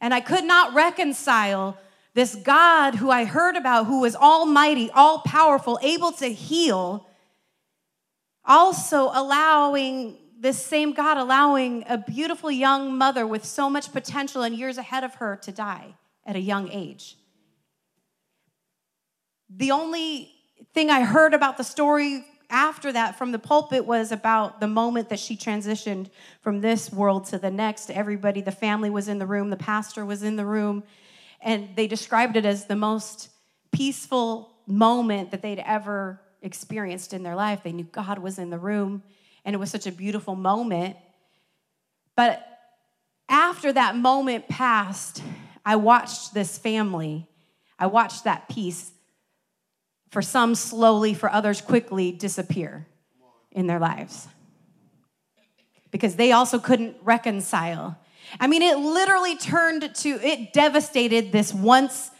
And 0.00 0.14
I 0.14 0.20
could 0.20 0.44
not 0.44 0.72
reconcile 0.72 1.76
this 2.14 2.34
God 2.34 2.94
who 2.94 3.10
I 3.10 3.26
heard 3.26 3.54
about, 3.54 3.84
who 3.86 4.00
was 4.00 4.16
almighty, 4.16 4.90
all 4.90 5.18
powerful, 5.18 5.78
able 5.82 6.12
to 6.12 6.26
heal, 6.26 7.06
also 8.46 9.10
allowing 9.12 10.16
this 10.40 10.58
same 10.58 10.92
God 10.92 11.18
allowing 11.18 11.84
a 11.86 11.98
beautiful 11.98 12.50
young 12.50 12.96
mother 12.96 13.26
with 13.26 13.44
so 13.44 13.70
much 13.70 13.92
potential 13.92 14.42
and 14.42 14.56
years 14.56 14.76
ahead 14.78 15.04
of 15.04 15.16
her 15.16 15.36
to 15.42 15.52
die 15.52 15.94
at 16.26 16.34
a 16.34 16.40
young 16.40 16.68
age. 16.70 17.16
The 19.56 19.70
only 19.70 20.32
thing 20.72 20.90
I 20.90 21.02
heard 21.04 21.34
about 21.34 21.58
the 21.58 21.64
story 21.64 22.24
after 22.48 22.92
that 22.92 23.18
from 23.18 23.32
the 23.32 23.38
pulpit 23.38 23.84
was 23.84 24.12
about 24.12 24.60
the 24.60 24.68
moment 24.68 25.08
that 25.08 25.18
she 25.18 25.36
transitioned 25.36 26.08
from 26.40 26.60
this 26.60 26.92
world 26.92 27.26
to 27.26 27.38
the 27.38 27.50
next. 27.50 27.90
Everybody, 27.90 28.40
the 28.40 28.52
family 28.52 28.88
was 28.88 29.08
in 29.08 29.18
the 29.18 29.26
room, 29.26 29.50
the 29.50 29.56
pastor 29.56 30.04
was 30.06 30.22
in 30.22 30.36
the 30.36 30.44
room, 30.46 30.84
and 31.40 31.70
they 31.76 31.86
described 31.86 32.36
it 32.36 32.44
as 32.44 32.66
the 32.66 32.76
most 32.76 33.28
peaceful 33.72 34.52
moment 34.66 35.30
that 35.30 35.42
they'd 35.42 35.58
ever 35.60 36.20
experienced 36.40 37.12
in 37.12 37.22
their 37.22 37.34
life. 37.34 37.62
They 37.62 37.72
knew 37.72 37.84
God 37.84 38.18
was 38.18 38.38
in 38.38 38.50
the 38.50 38.58
room, 38.58 39.02
and 39.44 39.54
it 39.54 39.58
was 39.58 39.70
such 39.70 39.86
a 39.86 39.92
beautiful 39.92 40.34
moment. 40.34 40.96
But 42.16 42.46
after 43.28 43.72
that 43.72 43.96
moment 43.96 44.48
passed, 44.48 45.22
I 45.64 45.76
watched 45.76 46.32
this 46.32 46.58
family, 46.58 47.26
I 47.78 47.86
watched 47.86 48.24
that 48.24 48.48
peace 48.48 48.91
for 50.12 50.20
some 50.20 50.54
slowly, 50.54 51.14
for 51.14 51.32
others 51.32 51.62
quickly, 51.62 52.12
disappear 52.12 52.86
in 53.50 53.66
their 53.66 53.78
lives. 53.78 54.28
Because 55.90 56.16
they 56.16 56.32
also 56.32 56.58
couldn't 56.58 56.96
reconcile. 57.02 57.98
I 58.38 58.46
mean, 58.46 58.60
it 58.60 58.76
literally 58.76 59.36
turned 59.36 59.94
to, 59.94 60.08
it 60.08 60.52
devastated 60.52 61.32
this 61.32 61.54
once 61.54 62.10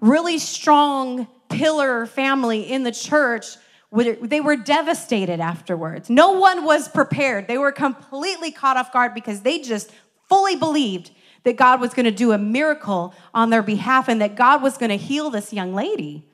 really 0.00 0.38
strong 0.38 1.28
pillar 1.48 2.06
family 2.06 2.62
in 2.62 2.82
the 2.82 2.92
church. 2.92 3.46
They 3.92 4.40
were 4.40 4.56
devastated 4.56 5.38
afterwards. 5.38 6.10
No 6.10 6.32
one 6.32 6.64
was 6.64 6.88
prepared. 6.88 7.46
They 7.46 7.58
were 7.58 7.72
completely 7.72 8.50
caught 8.50 8.76
off 8.76 8.92
guard 8.92 9.14
because 9.14 9.42
they 9.42 9.60
just 9.60 9.92
fully 10.28 10.56
believed 10.56 11.12
that 11.44 11.56
God 11.56 11.80
was 11.80 11.94
going 11.94 12.06
to 12.06 12.10
do 12.10 12.32
a 12.32 12.38
miracle 12.38 13.14
on 13.32 13.50
their 13.50 13.62
behalf 13.62 14.08
and 14.08 14.20
that 14.20 14.34
God 14.34 14.62
was 14.62 14.76
going 14.76 14.90
to 14.90 14.96
heal 14.96 15.30
this 15.30 15.52
young 15.52 15.74
lady. 15.74 16.26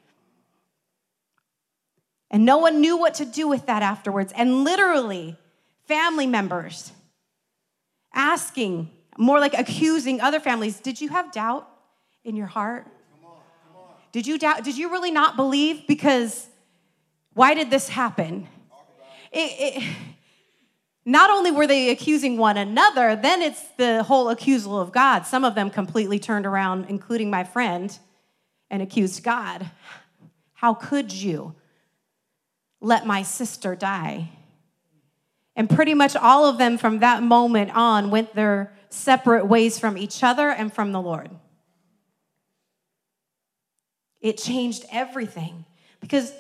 And 2.37 2.45
no 2.45 2.59
one 2.59 2.83
knew 2.83 2.99
what 2.99 3.15
to 3.15 3.25
do 3.25 3.49
with 3.49 3.65
that 3.65 3.83
afterwards. 3.83 4.31
And 4.37 4.63
literally, 4.63 5.39
family 5.89 6.27
members 6.27 6.93
asking, 8.13 8.91
more 9.17 9.41
like 9.41 9.55
accusing 9.55 10.21
other 10.21 10.39
families, 10.39 10.79
did 10.79 11.01
you 11.01 11.09
have 11.09 11.33
doubt 11.33 11.67
in 12.25 12.37
your 12.37 12.47
heart? 12.47 12.87
Did 14.13 14.27
you 14.27 14.39
doubt? 14.39 14.65
Did 14.65 14.77
you 14.77 14.91
really 14.91 15.11
not 15.11 15.37
believe? 15.37 15.87
Because 15.87 16.47
why 17.33 17.55
did 17.55 17.71
this 17.71 17.89
happen? 17.89 18.47
It, 19.33 19.79
it, 19.79 19.97
not 21.07 21.31
only 21.31 21.51
were 21.51 21.67
they 21.67 21.89
accusing 21.89 22.37
one 22.37 22.59
another, 22.59 23.17
then 23.17 23.41
it's 23.41 23.63
the 23.79 24.03
whole 24.03 24.27
accusal 24.27 24.79
of 24.79 24.93
God. 24.93 25.25
Some 25.25 25.43
of 25.43 25.55
them 25.55 25.71
completely 25.71 26.19
turned 26.19 26.45
around, 26.45 26.85
including 26.91 27.31
my 27.31 27.45
friend, 27.45 27.99
and 28.69 28.83
accused 28.83 29.23
God. 29.23 29.71
How 30.53 30.75
could 30.75 31.11
you? 31.11 31.55
Let 32.87 33.05
my 33.05 33.23
sister 33.23 33.75
die. 33.75 34.31
And 35.57 35.69
pretty 35.69 35.93
much 35.93 36.15
all 36.15 36.47
of 36.47 36.57
them 36.57 36.79
from 36.79 37.01
that 37.01 37.21
moment 37.21 37.75
on 37.75 38.11
went 38.11 38.35
their 38.35 38.73
separate 38.91 39.47
ways 39.47 39.77
from 39.77 39.99
each 39.99 40.23
other 40.23 40.51
and 40.51 40.73
from 40.73 40.93
the 40.93 41.01
Lord. 41.01 41.31
It 44.21 44.39
changed 44.39 44.85
everything 44.93 45.65
because 46.01 46.33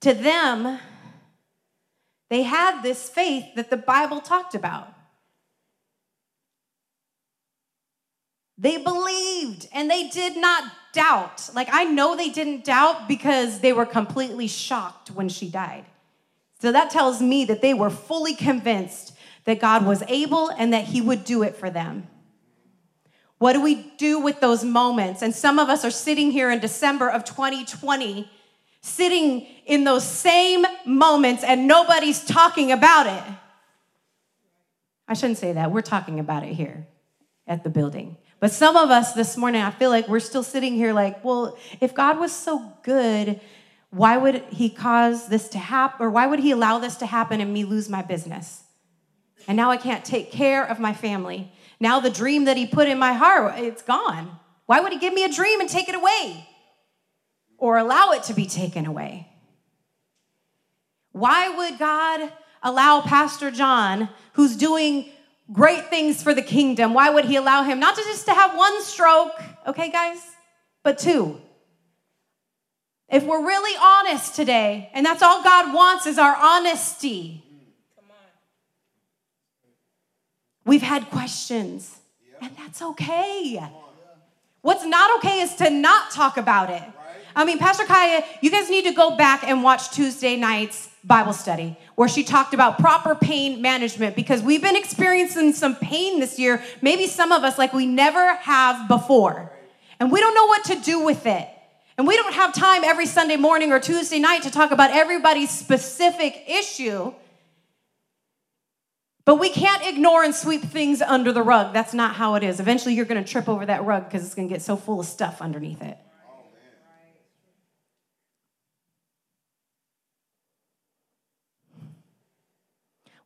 to 0.00 0.12
them, 0.12 0.78
they 2.28 2.42
had 2.42 2.82
this 2.82 3.08
faith 3.08 3.54
that 3.56 3.70
the 3.70 3.78
Bible 3.78 4.20
talked 4.20 4.54
about. 4.54 4.92
They 8.58 8.76
believed 8.76 9.66
and 9.72 9.90
they 9.90 10.08
did 10.08 10.36
not 10.36 10.64
doubt. 10.94 11.50
Like, 11.54 11.68
I 11.70 11.84
know 11.84 12.16
they 12.16 12.30
didn't 12.30 12.64
doubt 12.64 13.06
because 13.08 13.60
they 13.60 13.72
were 13.72 13.84
completely 13.84 14.46
shocked 14.46 15.10
when 15.10 15.28
she 15.28 15.48
died. 15.48 15.84
So 16.60 16.72
that 16.72 16.90
tells 16.90 17.20
me 17.20 17.44
that 17.44 17.60
they 17.60 17.74
were 17.74 17.90
fully 17.90 18.34
convinced 18.34 19.14
that 19.44 19.60
God 19.60 19.84
was 19.84 20.02
able 20.08 20.48
and 20.48 20.72
that 20.72 20.84
He 20.84 21.02
would 21.02 21.24
do 21.24 21.42
it 21.42 21.56
for 21.56 21.68
them. 21.68 22.06
What 23.38 23.52
do 23.52 23.60
we 23.60 23.92
do 23.98 24.20
with 24.20 24.40
those 24.40 24.64
moments? 24.64 25.20
And 25.20 25.34
some 25.34 25.58
of 25.58 25.68
us 25.68 25.84
are 25.84 25.90
sitting 25.90 26.30
here 26.30 26.50
in 26.50 26.60
December 26.60 27.10
of 27.10 27.24
2020, 27.24 28.30
sitting 28.80 29.46
in 29.66 29.84
those 29.84 30.04
same 30.04 30.64
moments, 30.86 31.44
and 31.44 31.66
nobody's 31.66 32.24
talking 32.24 32.72
about 32.72 33.06
it. 33.06 33.34
I 35.06 35.14
shouldn't 35.14 35.38
say 35.38 35.52
that. 35.52 35.70
We're 35.70 35.82
talking 35.82 36.20
about 36.20 36.44
it 36.44 36.54
here 36.54 36.86
at 37.46 37.64
the 37.64 37.70
building. 37.70 38.16
But 38.40 38.52
some 38.52 38.76
of 38.76 38.90
us 38.90 39.12
this 39.14 39.36
morning, 39.36 39.62
I 39.62 39.70
feel 39.70 39.90
like 39.90 40.08
we're 40.08 40.20
still 40.20 40.42
sitting 40.42 40.74
here 40.74 40.92
like, 40.92 41.24
well, 41.24 41.56
if 41.80 41.94
God 41.94 42.18
was 42.18 42.32
so 42.32 42.72
good, 42.82 43.40
why 43.90 44.16
would 44.16 44.42
he 44.50 44.68
cause 44.68 45.28
this 45.28 45.48
to 45.50 45.58
happen? 45.58 46.04
Or 46.04 46.10
why 46.10 46.26
would 46.26 46.40
he 46.40 46.50
allow 46.50 46.78
this 46.78 46.96
to 46.96 47.06
happen 47.06 47.40
and 47.40 47.52
me 47.52 47.64
lose 47.64 47.88
my 47.88 48.02
business? 48.02 48.64
And 49.46 49.56
now 49.56 49.70
I 49.70 49.76
can't 49.76 50.04
take 50.04 50.32
care 50.32 50.64
of 50.64 50.80
my 50.80 50.92
family. 50.92 51.52
Now 51.80 52.00
the 52.00 52.10
dream 52.10 52.44
that 52.46 52.56
he 52.56 52.66
put 52.66 52.88
in 52.88 52.98
my 52.98 53.12
heart, 53.12 53.54
it's 53.58 53.82
gone. 53.82 54.38
Why 54.66 54.80
would 54.80 54.92
he 54.92 54.98
give 54.98 55.14
me 55.14 55.24
a 55.24 55.32
dream 55.32 55.60
and 55.60 55.68
take 55.68 55.88
it 55.88 55.94
away? 55.94 56.48
Or 57.58 57.78
allow 57.78 58.10
it 58.10 58.24
to 58.24 58.34
be 58.34 58.46
taken 58.46 58.86
away? 58.86 59.28
Why 61.12 61.48
would 61.48 61.78
God 61.78 62.32
allow 62.62 63.00
Pastor 63.02 63.50
John, 63.50 64.08
who's 64.32 64.56
doing 64.56 65.10
great 65.52 65.88
things 65.90 66.22
for 66.22 66.34
the 66.34 66.42
kingdom, 66.42 66.94
why 66.94 67.10
would 67.10 67.24
he 67.24 67.36
allow 67.36 67.62
him 67.62 67.80
not 67.80 67.96
to 67.96 68.02
just 68.02 68.26
to 68.26 68.34
have 68.34 68.56
one 68.56 68.82
stroke, 68.82 69.32
okay, 69.66 69.90
guys, 69.90 70.18
but 70.82 70.98
two? 70.98 71.40
If 73.08 73.24
we're 73.24 73.44
really 73.44 73.78
honest 73.80 74.34
today, 74.34 74.90
and 74.94 75.04
that's 75.04 75.22
all 75.22 75.42
God 75.42 75.74
wants 75.74 76.06
is 76.06 76.18
our 76.18 76.34
honesty. 76.34 77.42
We've 80.64 80.82
had 80.82 81.10
questions, 81.10 81.98
and 82.40 82.50
that's 82.56 82.80
okay. 82.80 83.60
What's 84.62 84.84
not 84.86 85.18
okay 85.18 85.40
is 85.40 85.54
to 85.56 85.68
not 85.68 86.10
talk 86.10 86.38
about 86.38 86.70
it. 86.70 86.82
I 87.36 87.44
mean, 87.44 87.58
Pastor 87.58 87.84
Kaya, 87.84 88.24
you 88.40 88.50
guys 88.50 88.70
need 88.70 88.84
to 88.84 88.92
go 88.92 89.16
back 89.16 89.44
and 89.44 89.62
watch 89.62 89.90
Tuesday 89.90 90.36
night's 90.36 90.88
Bible 91.04 91.34
study 91.34 91.76
where 91.96 92.08
she 92.08 92.24
talked 92.24 92.54
about 92.54 92.78
proper 92.78 93.14
pain 93.14 93.60
management 93.60 94.16
because 94.16 94.42
we've 94.42 94.62
been 94.62 94.76
experiencing 94.76 95.52
some 95.52 95.76
pain 95.76 96.18
this 96.18 96.38
year, 96.38 96.62
maybe 96.80 97.06
some 97.06 97.30
of 97.30 97.44
us 97.44 97.58
like 97.58 97.72
we 97.72 97.86
never 97.86 98.34
have 98.36 98.88
before. 98.88 99.52
And 100.00 100.10
we 100.10 100.20
don't 100.20 100.34
know 100.34 100.46
what 100.46 100.64
to 100.64 100.76
do 100.76 101.04
with 101.04 101.26
it. 101.26 101.48
And 101.96 102.06
we 102.06 102.16
don't 102.16 102.34
have 102.34 102.52
time 102.52 102.82
every 102.82 103.06
Sunday 103.06 103.36
morning 103.36 103.70
or 103.70 103.78
Tuesday 103.78 104.18
night 104.18 104.42
to 104.42 104.50
talk 104.50 104.70
about 104.72 104.90
everybody's 104.90 105.50
specific 105.50 106.42
issue. 106.48 107.12
But 109.24 109.36
we 109.36 109.48
can't 109.48 109.86
ignore 109.86 110.24
and 110.24 110.34
sweep 110.34 110.62
things 110.62 111.00
under 111.00 111.32
the 111.32 111.42
rug. 111.42 111.72
That's 111.72 111.94
not 111.94 112.16
how 112.16 112.34
it 112.34 112.42
is. 112.42 112.60
Eventually, 112.60 112.94
you're 112.94 113.04
going 113.04 113.22
to 113.22 113.30
trip 113.30 113.48
over 113.48 113.64
that 113.66 113.84
rug 113.84 114.04
because 114.04 114.24
it's 114.24 114.34
going 114.34 114.48
to 114.48 114.52
get 114.52 114.62
so 114.62 114.76
full 114.76 115.00
of 115.00 115.06
stuff 115.06 115.40
underneath 115.40 115.82
it. 115.82 115.96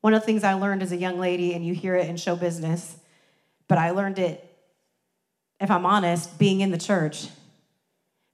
One 0.01 0.15
of 0.15 0.21
the 0.21 0.27
things 0.27 0.45
I 0.45 0.55
learned 0.55 0.83
as 0.83 0.93
a 0.93 0.97
young 0.97 1.19
lady, 1.19 1.55
and 1.55 1.67
you 1.67 1.75
hear 1.75 1.97
it 1.97 2.09
in 2.09 2.17
show 2.17 2.37
business, 2.37 2.97
but 3.67 3.79
I 3.79 3.91
learned 3.91 4.19
it, 4.19 4.45
if 5.61 5.71
I'm 5.71 5.85
honest, 5.85 6.39
being 6.39 6.61
in 6.61 6.71
the 6.71 6.79
church, 6.79 7.29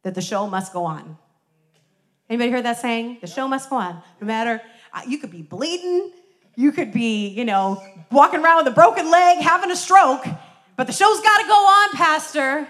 that 0.03 0.15
the 0.15 0.21
show 0.21 0.47
must 0.47 0.73
go 0.73 0.85
on. 0.85 1.17
Anybody 2.29 2.51
heard 2.51 2.65
that 2.65 2.79
saying? 2.79 3.19
The 3.21 3.27
show 3.27 3.49
must 3.49 3.71
go 3.71 3.77
on. 3.77 4.03
No 4.21 4.27
matter, 4.27 4.61
you 5.07 5.19
could 5.19 5.31
be 5.31 5.43
bleeding, 5.43 6.13
you 6.55 6.71
could 6.71 6.93
be, 6.93 7.29
you 7.29 7.45
know, 7.45 7.83
walking 8.13 8.41
around 8.41 8.65
with 8.65 8.73
a 8.73 8.75
broken 8.75 9.11
leg, 9.11 9.39
having 9.39 9.71
a 9.71 9.77
stroke, 9.77 10.25
but 10.77 10.87
the 10.87 10.93
show's 10.93 11.21
got 11.21 11.39
to 11.39 11.47
go 11.47 11.55
on, 11.55 11.91
Pastor. 11.93 12.69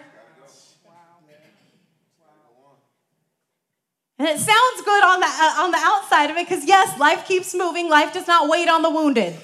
And 4.18 4.29
it 4.29 4.38
sounds 4.38 4.83
good 4.85 5.05
on 5.05 5.20
the, 5.20 5.27
uh, 5.27 5.62
on 5.62 5.70
the 5.72 5.79
outside 5.81 6.31
of 6.31 6.37
it 6.37 6.48
because, 6.48 6.64
yes, 6.66 6.98
life 7.00 7.27
keeps 7.27 7.55
moving. 7.55 7.88
Life 7.90 8.12
does 8.12 8.29
not 8.29 8.48
wait 8.48 8.68
on 8.68 8.83
the 8.83 8.90
wounded. 8.90 9.35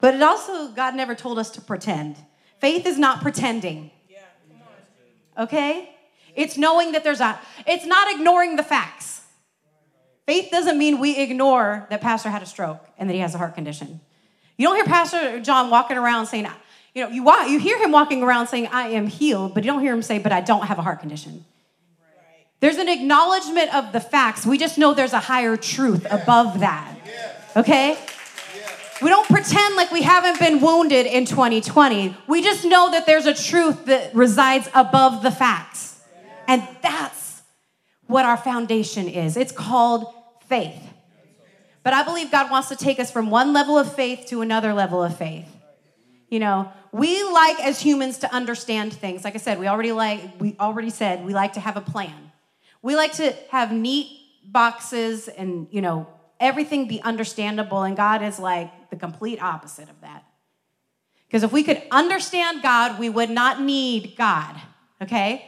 But 0.00 0.14
it 0.14 0.22
also, 0.22 0.68
God 0.68 0.94
never 0.94 1.14
told 1.14 1.38
us 1.38 1.50
to 1.50 1.60
pretend. 1.60 2.16
Faith 2.58 2.86
is 2.86 2.98
not 2.98 3.20
pretending. 3.20 3.90
Okay? 5.38 5.94
It's 6.34 6.56
knowing 6.56 6.92
that 6.92 7.04
there's 7.04 7.20
a, 7.20 7.38
it's 7.66 7.84
not 7.84 8.14
ignoring 8.14 8.56
the 8.56 8.62
facts. 8.62 9.20
Faith 10.26 10.50
doesn't 10.50 10.78
mean 10.78 10.98
we 10.98 11.18
ignore 11.18 11.86
that 11.90 12.00
Pastor 12.00 12.30
had 12.30 12.42
a 12.42 12.46
stroke 12.46 12.86
and 12.96 13.10
that 13.10 13.14
he 13.14 13.20
has 13.20 13.34
a 13.34 13.38
heart 13.38 13.54
condition. 13.54 14.00
You 14.56 14.66
don't 14.66 14.76
hear 14.76 14.84
Pastor 14.84 15.40
John 15.40 15.70
walking 15.70 15.96
around 15.96 16.26
saying, 16.26 16.46
you 16.94 17.04
know, 17.04 17.10
you, 17.10 17.22
walk, 17.22 17.48
you 17.48 17.58
hear 17.58 17.78
him 17.78 17.92
walking 17.92 18.22
around 18.22 18.48
saying, 18.48 18.68
I 18.68 18.88
am 18.88 19.06
healed, 19.06 19.54
but 19.54 19.64
you 19.64 19.70
don't 19.70 19.80
hear 19.80 19.92
him 19.92 20.02
say, 20.02 20.18
but 20.18 20.32
I 20.32 20.40
don't 20.40 20.66
have 20.66 20.78
a 20.78 20.82
heart 20.82 21.00
condition. 21.00 21.44
There's 22.60 22.76
an 22.76 22.88
acknowledgement 22.88 23.74
of 23.74 23.92
the 23.92 24.00
facts. 24.00 24.44
We 24.44 24.58
just 24.58 24.76
know 24.76 24.92
there's 24.92 25.14
a 25.14 25.20
higher 25.20 25.56
truth 25.56 26.06
above 26.10 26.60
that. 26.60 26.94
Okay? 27.56 27.96
We 29.00 29.08
don't 29.08 29.26
pretend 29.26 29.76
like 29.76 29.90
we 29.90 30.02
haven't 30.02 30.38
been 30.38 30.60
wounded 30.60 31.06
in 31.06 31.24
2020. 31.24 32.14
We 32.28 32.42
just 32.42 32.66
know 32.66 32.90
that 32.90 33.06
there's 33.06 33.24
a 33.24 33.32
truth 33.32 33.86
that 33.86 34.14
resides 34.14 34.68
above 34.74 35.22
the 35.22 35.30
facts. 35.30 36.02
And 36.46 36.66
that's 36.82 37.40
what 38.06 38.26
our 38.26 38.36
foundation 38.36 39.08
is. 39.08 39.38
It's 39.38 39.52
called 39.52 40.12
faith. 40.46 40.82
But 41.82 41.94
I 41.94 42.02
believe 42.02 42.30
God 42.30 42.50
wants 42.50 42.68
to 42.68 42.76
take 42.76 43.00
us 43.00 43.10
from 43.10 43.30
one 43.30 43.54
level 43.54 43.78
of 43.78 43.94
faith 43.94 44.26
to 44.28 44.42
another 44.42 44.74
level 44.74 45.02
of 45.02 45.16
faith. 45.16 45.46
You 46.28 46.40
know, 46.40 46.70
we 46.92 47.22
like 47.24 47.60
as 47.60 47.80
humans 47.80 48.18
to 48.18 48.34
understand 48.34 48.92
things. 48.92 49.24
Like 49.24 49.34
I 49.34 49.38
said, 49.38 49.58
we 49.58 49.68
already 49.68 49.92
like 49.92 50.40
we 50.40 50.56
already 50.58 50.90
said 50.90 51.24
we 51.24 51.34
like 51.34 51.54
to 51.54 51.60
have 51.60 51.76
a 51.76 51.80
plan. 51.80 52.32
We 52.82 52.96
like 52.96 53.12
to 53.14 53.34
have 53.50 53.72
neat 53.72 54.08
boxes 54.44 55.28
and, 55.28 55.68
you 55.70 55.80
know, 55.80 56.06
everything 56.38 56.88
be 56.88 57.00
understandable 57.02 57.82
and 57.82 57.96
God 57.96 58.22
is 58.22 58.38
like 58.38 58.90
the 58.90 58.96
complete 58.96 59.42
opposite 59.42 59.88
of 59.90 60.00
that. 60.00 60.24
Because 61.26 61.42
if 61.42 61.52
we 61.52 61.62
could 61.62 61.80
understand 61.90 62.62
God, 62.62 62.98
we 62.98 63.08
would 63.08 63.30
not 63.30 63.60
need 63.60 64.14
God, 64.16 64.56
okay? 65.00 65.44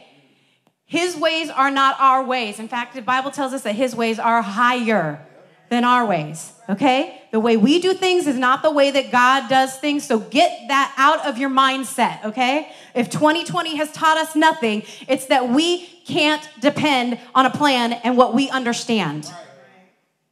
His 0.85 1.17
ways 1.17 1.49
are 1.49 1.71
not 1.71 1.99
our 1.99 2.23
ways. 2.23 2.59
In 2.59 2.67
fact, 2.67 2.93
the 2.93 3.01
Bible 3.01 3.31
tells 3.31 3.51
us 3.51 3.63
that 3.63 3.75
his 3.75 3.95
ways 3.95 4.19
are 4.19 4.41
higher 4.41 5.25
than 5.69 5.83
our 5.83 6.05
ways, 6.05 6.53
okay? 6.69 7.22
The 7.33 7.39
way 7.39 7.57
we 7.57 7.79
do 7.79 7.95
things 7.95 8.27
is 8.27 8.37
not 8.37 8.61
the 8.61 8.69
way 8.69 8.91
that 8.91 9.11
God 9.11 9.49
does 9.49 9.75
things. 9.77 10.05
So 10.05 10.19
get 10.19 10.67
that 10.67 10.93
out 10.97 11.25
of 11.25 11.39
your 11.39 11.49
mindset, 11.49 12.23
okay? 12.25 12.71
If 12.93 13.09
2020 13.09 13.75
has 13.77 13.91
taught 13.91 14.17
us 14.17 14.35
nothing, 14.35 14.83
it's 15.07 15.25
that 15.25 15.49
we 15.49 15.87
can't 16.05 16.47
depend 16.61 17.17
on 17.33 17.47
a 17.47 17.49
plan 17.49 17.93
and 17.93 18.17
what 18.17 18.35
we 18.35 18.51
understand. 18.51 19.33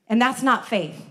And 0.09 0.21
that's 0.21 0.43
not 0.43 0.67
faith. 0.67 1.03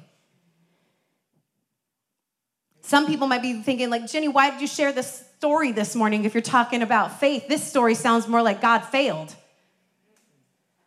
Some 2.83 3.09
people 3.09 3.27
might 3.27 3.43
be 3.43 3.61
thinking, 3.61 3.91
like, 3.91 4.07
Ginny, 4.07 4.29
why 4.29 4.51
did 4.51 4.61
you 4.61 4.69
share 4.69 4.93
this 4.93 5.27
story 5.39 5.73
this 5.73 5.97
morning 5.97 6.25
if 6.25 6.35
you're 6.35 6.41
talking 6.41 6.83
about 6.83 7.19
faith? 7.19 7.49
This 7.49 7.65
story 7.69 7.97
sounds 7.97 8.29
more 8.29 8.43
like 8.43 8.61
God 8.61 8.83
failed. 8.83 9.35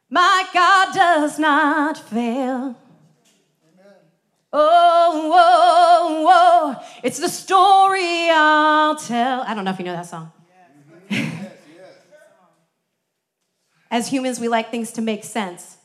My 0.09 0.47
God 0.53 0.93
does 0.95 1.37
not 1.37 1.97
fail. 1.97 2.77
Oh, 4.55 5.29
whoa, 5.33 6.75
whoa. 6.75 6.85
It's 7.01 7.19
the 7.19 7.27
story 7.27 8.29
I'll 8.29 8.95
tell. 8.95 9.41
I 9.41 9.55
don't 9.55 9.65
know 9.65 9.71
if 9.71 9.79
you 9.79 9.85
know 9.85 9.93
that 9.93 10.05
song. 10.05 10.31
As 13.89 14.07
humans, 14.07 14.39
we 14.39 14.47
like 14.47 14.69
things 14.69 14.91
to 14.93 15.01
make 15.01 15.23
sense. 15.23 15.77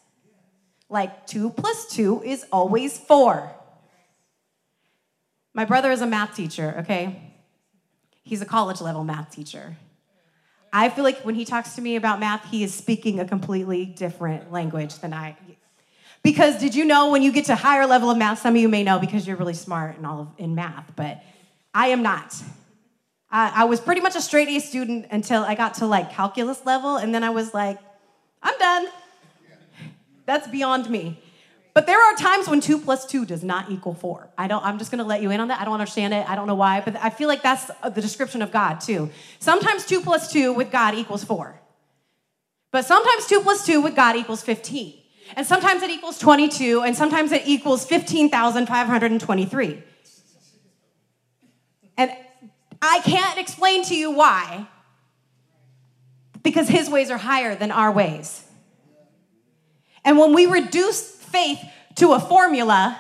Like 0.91 1.27
two 1.27 1.51
plus 1.51 1.87
two 1.87 2.23
is 2.23 2.45
always 2.53 2.99
four. 2.99 3.51
My 5.55 5.65
brother 5.65 5.91
is 5.91 6.01
a 6.01 6.07
math 6.07 6.35
teacher, 6.37 6.77
okay? 6.81 7.21
He's 8.23 8.43
a 8.43 8.47
college 8.47 8.81
level 8.81 9.05
math 9.05 9.31
teacher. 9.31 9.77
I 10.73 10.91
feel 10.91 11.05
like 11.05 11.21
when 11.21 11.35
he 11.35 11.45
talks 11.45 11.75
to 11.77 11.81
me 11.81 11.97
about 11.97 12.21
math, 12.21 12.51
he 12.51 12.63
is 12.63 12.75
speaking 12.75 13.21
a 13.21 13.25
completely 13.27 13.87
different 13.87 14.53
language 14.53 14.99
than 15.01 15.15
I. 15.15 15.37
Because 16.23 16.59
did 16.59 16.75
you 16.75 16.85
know 16.85 17.11
when 17.11 17.23
you 17.23 17.33
get 17.33 17.47
to 17.47 17.55
higher 17.55 17.87
level 17.87 18.11
of 18.11 18.19
math, 18.19 18.41
some 18.41 18.55
of 18.55 18.61
you 18.61 18.69
may 18.69 18.83
know 18.83 18.99
because 18.99 19.27
you're 19.27 19.37
really 19.37 19.55
smart 19.55 19.97
and 19.97 20.07
all 20.07 20.21
of, 20.21 20.29
in 20.37 20.55
math, 20.55 20.93
but 20.97 21.23
I 21.75 21.89
am 21.89 22.03
not. 22.03 22.35
I, 23.31 23.63
I 23.63 23.65
was 23.65 23.81
pretty 23.81 24.01
much 24.01 24.17
a 24.17 24.21
straight 24.21 24.49
A 24.49 24.61
student 24.61 25.07
until 25.11 25.43
I 25.43 25.55
got 25.55 25.75
to 25.75 25.87
like 25.87 26.13
calculus 26.13 26.65
level, 26.67 26.97
and 26.97 27.15
then 27.15 27.23
I 27.23 27.31
was 27.31 27.55
like, 27.55 27.79
I'm 28.43 28.59
done. 28.59 28.89
That's 30.27 30.49
beyond 30.49 30.91
me. 30.91 31.21
But 31.73 31.87
there 31.87 32.03
are 32.03 32.17
times 32.17 32.49
when 32.49 32.61
two 32.61 32.79
plus 32.79 33.07
two 33.07 33.25
does 33.25 33.45
not 33.45 33.71
equal 33.71 33.95
four. 33.95 34.29
I 34.37 34.49
don't, 34.49 34.65
I'm 34.65 34.79
just 34.79 34.91
gonna 34.91 35.05
let 35.05 35.23
you 35.23 35.31
in 35.31 35.41
on 35.41 35.49
that. 35.49 35.61
I 35.61 35.65
don't 35.65 35.75
understand 35.75 36.13
it. 36.13 36.29
I 36.29 36.35
don't 36.35 36.47
know 36.47 36.57
why, 36.57 36.81
but 36.81 36.97
I 36.97 37.11
feel 37.11 37.29
like 37.29 37.43
that's 37.43 37.71
uh, 37.83 37.89
the 37.89 38.01
description 38.01 38.43
of 38.43 38.51
God 38.51 38.81
too. 38.81 39.11
Sometimes 39.39 39.87
two 39.87 40.01
plus 40.01 40.33
two 40.33 40.53
with 40.53 40.73
God 40.73 40.95
equals 40.95 41.23
four. 41.23 41.61
But 42.71 42.85
sometimes 42.85 43.27
two 43.27 43.41
plus 43.41 43.65
two 43.65 43.81
with 43.81 43.95
God 43.95 44.17
equals 44.17 44.43
15. 44.43 44.95
And 45.37 45.47
sometimes 45.47 45.83
it 45.83 45.91
equals 45.91 46.19
22, 46.19 46.83
and 46.83 46.97
sometimes 46.97 47.33
it 47.33 47.43
equals 47.47 47.85
15,523. 47.85 49.83
And 51.97 52.13
I 52.81 53.01
can't 53.01 53.39
explain 53.39 53.85
to 53.85 53.95
you 53.95 54.11
why, 54.11 54.67
because 56.43 56.69
his 56.69 56.89
ways 56.89 57.11
are 57.11 57.19
higher 57.19 57.55
than 57.55 57.71
our 57.71 57.93
ways. 57.93 58.45
And 60.05 60.17
when 60.19 60.33
we 60.33 60.47
reduce 60.47 61.03
faith 61.03 61.61
to 61.97 62.13
a 62.13 62.21
formula, 62.21 62.99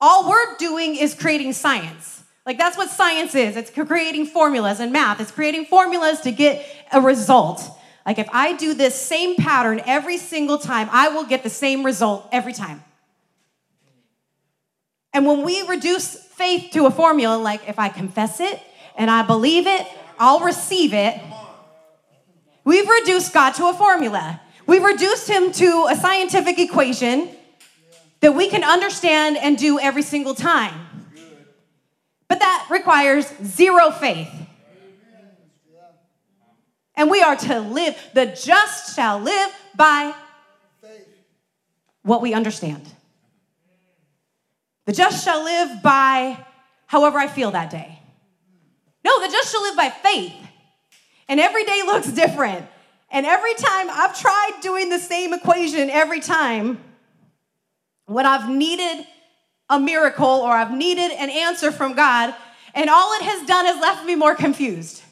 all 0.00 0.28
we're 0.28 0.56
doing 0.56 0.96
is 0.96 1.14
creating 1.14 1.52
science. 1.52 2.22
Like 2.46 2.56
that's 2.56 2.78
what 2.78 2.88
science 2.88 3.34
is. 3.34 3.56
It's 3.56 3.70
creating 3.70 4.26
formulas 4.26 4.80
and 4.80 4.92
math. 4.92 5.20
It's 5.20 5.30
creating 5.30 5.66
formulas 5.66 6.20
to 6.22 6.32
get 6.32 6.64
a 6.92 7.00
result. 7.00 7.77
Like 8.08 8.18
if 8.18 8.28
I 8.32 8.54
do 8.54 8.72
this 8.72 8.94
same 8.98 9.36
pattern 9.36 9.82
every 9.84 10.16
single 10.16 10.56
time, 10.56 10.88
I 10.90 11.08
will 11.08 11.26
get 11.26 11.42
the 11.42 11.50
same 11.50 11.84
result 11.84 12.26
every 12.32 12.54
time. 12.54 12.82
And 15.12 15.26
when 15.26 15.42
we 15.42 15.60
reduce 15.68 16.14
faith 16.14 16.70
to 16.72 16.86
a 16.86 16.90
formula, 16.90 17.36
like 17.36 17.68
if 17.68 17.78
I 17.78 17.90
confess 17.90 18.40
it 18.40 18.62
and 18.96 19.10
I 19.10 19.26
believe 19.26 19.66
it, 19.66 19.86
I'll 20.18 20.40
receive 20.40 20.94
it. 20.94 21.20
We've 22.64 22.88
reduced 22.88 23.34
God 23.34 23.50
to 23.56 23.68
a 23.68 23.74
formula. 23.74 24.40
We've 24.66 24.84
reduced 24.84 25.28
him 25.28 25.52
to 25.52 25.88
a 25.90 25.94
scientific 25.94 26.58
equation 26.58 27.28
that 28.20 28.34
we 28.34 28.48
can 28.48 28.64
understand 28.64 29.36
and 29.36 29.58
do 29.58 29.78
every 29.78 30.00
single 30.00 30.34
time. 30.34 31.12
But 32.26 32.38
that 32.38 32.68
requires 32.70 33.30
zero 33.44 33.90
faith. 33.90 34.30
And 36.98 37.08
we 37.08 37.22
are 37.22 37.36
to 37.36 37.60
live, 37.60 37.96
the 38.12 38.26
just 38.26 38.96
shall 38.96 39.20
live 39.20 39.50
by 39.76 40.12
what 42.02 42.20
we 42.20 42.34
understand. 42.34 42.84
The 44.84 44.92
just 44.92 45.24
shall 45.24 45.44
live 45.44 45.80
by 45.80 46.44
however 46.86 47.18
I 47.18 47.28
feel 47.28 47.52
that 47.52 47.70
day. 47.70 48.00
No, 49.04 49.20
the 49.24 49.28
just 49.30 49.52
shall 49.52 49.62
live 49.62 49.76
by 49.76 49.90
faith. 49.90 50.34
And 51.28 51.38
every 51.38 51.64
day 51.64 51.82
looks 51.86 52.10
different. 52.10 52.66
And 53.10 53.24
every 53.24 53.54
time 53.54 53.86
I've 53.90 54.18
tried 54.18 54.58
doing 54.60 54.88
the 54.88 54.98
same 54.98 55.32
equation 55.32 55.90
every 55.90 56.18
time, 56.18 56.80
when 58.06 58.26
I've 58.26 58.50
needed 58.50 59.06
a 59.70 59.78
miracle 59.78 60.26
or 60.26 60.50
I've 60.50 60.76
needed 60.76 61.12
an 61.12 61.30
answer 61.30 61.70
from 61.70 61.94
God, 61.94 62.34
and 62.74 62.90
all 62.90 63.12
it 63.20 63.22
has 63.22 63.46
done 63.46 63.66
is 63.66 63.76
left 63.76 64.04
me 64.04 64.16
more 64.16 64.34
confused. 64.34 65.04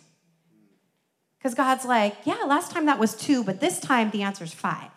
Because 1.47 1.55
God's 1.55 1.85
like, 1.85 2.17
yeah, 2.25 2.43
last 2.45 2.73
time 2.73 2.87
that 2.87 2.99
was 2.99 3.15
two, 3.15 3.45
but 3.45 3.61
this 3.61 3.79
time 3.79 4.11
the 4.11 4.23
answer 4.23 4.43
is 4.43 4.53
five. 4.53 4.91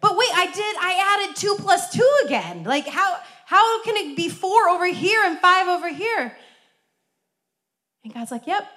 But 0.00 0.16
wait, 0.16 0.28
I 0.32 0.46
did, 0.46 0.76
I 0.78 1.18
added 1.24 1.34
two 1.34 1.56
plus 1.58 1.90
two 1.90 2.08
again. 2.24 2.62
Like, 2.62 2.86
how, 2.86 3.18
how 3.44 3.82
can 3.82 3.96
it 3.96 4.16
be 4.16 4.28
four 4.28 4.68
over 4.68 4.86
here 4.86 5.20
and 5.24 5.36
five 5.40 5.66
over 5.66 5.92
here? 5.92 6.32
And 8.04 8.14
God's 8.14 8.30
like, 8.30 8.46
yep, 8.46 8.68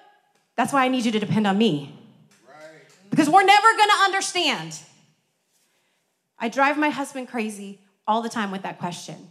that's 0.57 0.73
why 0.73 0.83
I 0.83 0.87
need 0.87 1.05
you 1.05 1.11
to 1.11 1.19
depend 1.19 1.45
on 1.45 1.55
me. 1.55 1.93
Because 3.11 3.29
we're 3.29 3.45
never 3.45 3.77
gonna 3.77 4.03
understand. 4.03 4.79
I 6.39 6.49
drive 6.49 6.79
my 6.79 6.89
husband 6.89 7.27
crazy 7.27 7.79
all 8.07 8.23
the 8.23 8.29
time 8.29 8.49
with 8.49 8.63
that 8.63 8.79
question. 8.79 9.29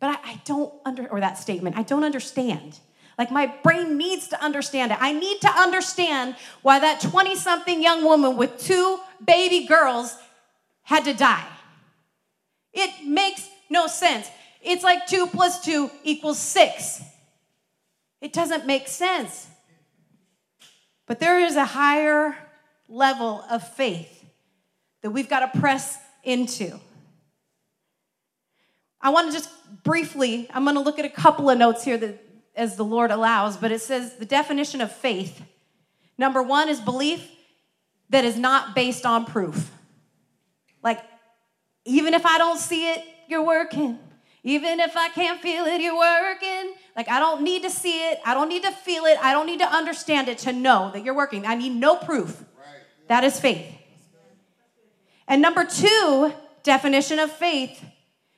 But 0.00 0.18
I, 0.24 0.30
I 0.30 0.40
don't 0.46 0.72
under, 0.86 1.06
or 1.08 1.20
that 1.20 1.36
statement, 1.36 1.76
I 1.76 1.82
don't 1.82 2.04
understand. 2.04 2.80
Like 3.18 3.30
my 3.30 3.46
brain 3.62 3.96
needs 3.96 4.28
to 4.28 4.42
understand 4.42 4.92
it. 4.92 4.98
I 5.00 5.12
need 5.12 5.40
to 5.40 5.48
understand 5.48 6.36
why 6.62 6.78
that 6.78 7.00
20 7.00 7.34
something 7.36 7.82
young 7.82 8.04
woman 8.04 8.36
with 8.36 8.58
two 8.58 8.98
baby 9.24 9.66
girls 9.66 10.16
had 10.82 11.04
to 11.04 11.14
die. 11.14 11.46
It 12.72 13.06
makes 13.06 13.48
no 13.70 13.86
sense. 13.86 14.28
It's 14.62 14.84
like 14.84 15.06
two 15.06 15.26
plus 15.26 15.64
two 15.64 15.90
equals 16.04 16.38
six. 16.38 17.02
It 18.20 18.32
doesn't 18.32 18.66
make 18.66 18.88
sense. 18.88 19.46
But 21.06 21.20
there 21.20 21.40
is 21.40 21.56
a 21.56 21.64
higher 21.64 22.36
level 22.88 23.44
of 23.50 23.66
faith 23.66 24.24
that 25.02 25.10
we've 25.10 25.28
got 25.28 25.52
to 25.52 25.60
press 25.60 25.98
into. 26.22 26.78
I 29.00 29.10
want 29.10 29.28
to 29.28 29.32
just 29.32 29.50
briefly, 29.84 30.48
I'm 30.52 30.64
going 30.64 30.74
to 30.74 30.82
look 30.82 30.98
at 30.98 31.04
a 31.04 31.10
couple 31.10 31.48
of 31.48 31.58
notes 31.58 31.84
here 31.84 31.96
that 31.96 32.25
as 32.56 32.76
the 32.76 32.84
Lord 32.84 33.10
allows, 33.10 33.56
but 33.56 33.70
it 33.70 33.80
says 33.80 34.16
the 34.16 34.24
definition 34.24 34.80
of 34.80 34.90
faith. 34.90 35.42
Number 36.18 36.42
one 36.42 36.68
is 36.68 36.80
belief 36.80 37.28
that 38.08 38.24
is 38.24 38.38
not 38.38 38.74
based 38.74 39.04
on 39.04 39.26
proof. 39.26 39.70
Like, 40.82 41.00
even 41.84 42.14
if 42.14 42.24
I 42.24 42.38
don't 42.38 42.58
see 42.58 42.90
it, 42.90 43.04
you're 43.28 43.44
working. 43.44 43.98
Even 44.42 44.80
if 44.80 44.96
I 44.96 45.08
can't 45.08 45.40
feel 45.40 45.64
it, 45.64 45.80
you're 45.80 45.98
working. 45.98 46.74
Like, 46.96 47.08
I 47.08 47.18
don't 47.18 47.42
need 47.42 47.62
to 47.64 47.70
see 47.70 48.08
it. 48.08 48.20
I 48.24 48.32
don't 48.32 48.48
need 48.48 48.62
to 48.62 48.70
feel 48.70 49.04
it. 49.04 49.18
I 49.20 49.32
don't 49.32 49.46
need 49.46 49.58
to 49.58 49.66
understand 49.66 50.28
it 50.28 50.38
to 50.38 50.52
know 50.52 50.90
that 50.92 51.04
you're 51.04 51.16
working. 51.16 51.44
I 51.46 51.56
need 51.56 51.74
no 51.74 51.96
proof. 51.96 52.44
That 53.08 53.24
is 53.24 53.38
faith. 53.38 53.66
And 55.28 55.42
number 55.42 55.64
two 55.64 56.32
definition 56.62 57.18
of 57.18 57.30
faith 57.32 57.84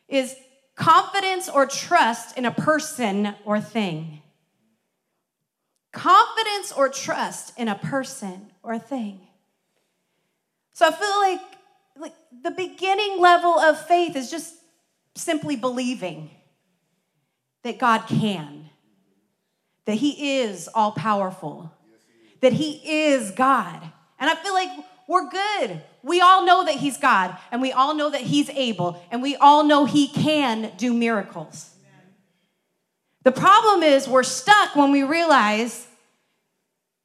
is 0.08 0.34
confidence 0.78 1.48
or 1.48 1.66
trust 1.66 2.38
in 2.38 2.46
a 2.46 2.52
person 2.52 3.34
or 3.44 3.60
thing. 3.60 4.22
Confidence 5.92 6.72
or 6.72 6.88
trust 6.88 7.52
in 7.58 7.68
a 7.68 7.74
person 7.74 8.52
or 8.62 8.78
thing. 8.78 9.20
So 10.72 10.86
I 10.86 10.92
feel 10.92 11.18
like, 11.18 11.40
like 11.98 12.14
the 12.44 12.52
beginning 12.52 13.20
level 13.20 13.58
of 13.58 13.84
faith 13.86 14.14
is 14.14 14.30
just 14.30 14.54
simply 15.16 15.56
believing 15.56 16.30
that 17.64 17.78
God 17.78 18.06
can, 18.06 18.70
that 19.84 19.96
He 19.96 20.38
is 20.38 20.68
all 20.72 20.92
powerful, 20.92 21.72
that 22.40 22.52
He 22.52 22.80
is 22.84 23.32
God. 23.32 23.82
And 24.20 24.30
I 24.30 24.36
feel 24.36 24.54
like 24.54 24.70
we're 25.08 25.28
good. 25.28 25.82
We 26.02 26.20
all 26.20 26.44
know 26.44 26.64
that 26.64 26.76
He's 26.76 26.96
God, 26.96 27.36
and 27.50 27.60
we 27.60 27.72
all 27.72 27.94
know 27.94 28.10
that 28.10 28.20
He's 28.20 28.48
able, 28.50 29.02
and 29.10 29.22
we 29.22 29.36
all 29.36 29.64
know 29.64 29.84
He 29.84 30.08
can 30.08 30.72
do 30.76 30.94
miracles. 30.94 31.70
The 33.24 33.32
problem 33.32 33.82
is 33.82 34.08
we're 34.08 34.22
stuck 34.22 34.76
when 34.76 34.92
we 34.92 35.02
realize 35.02 35.86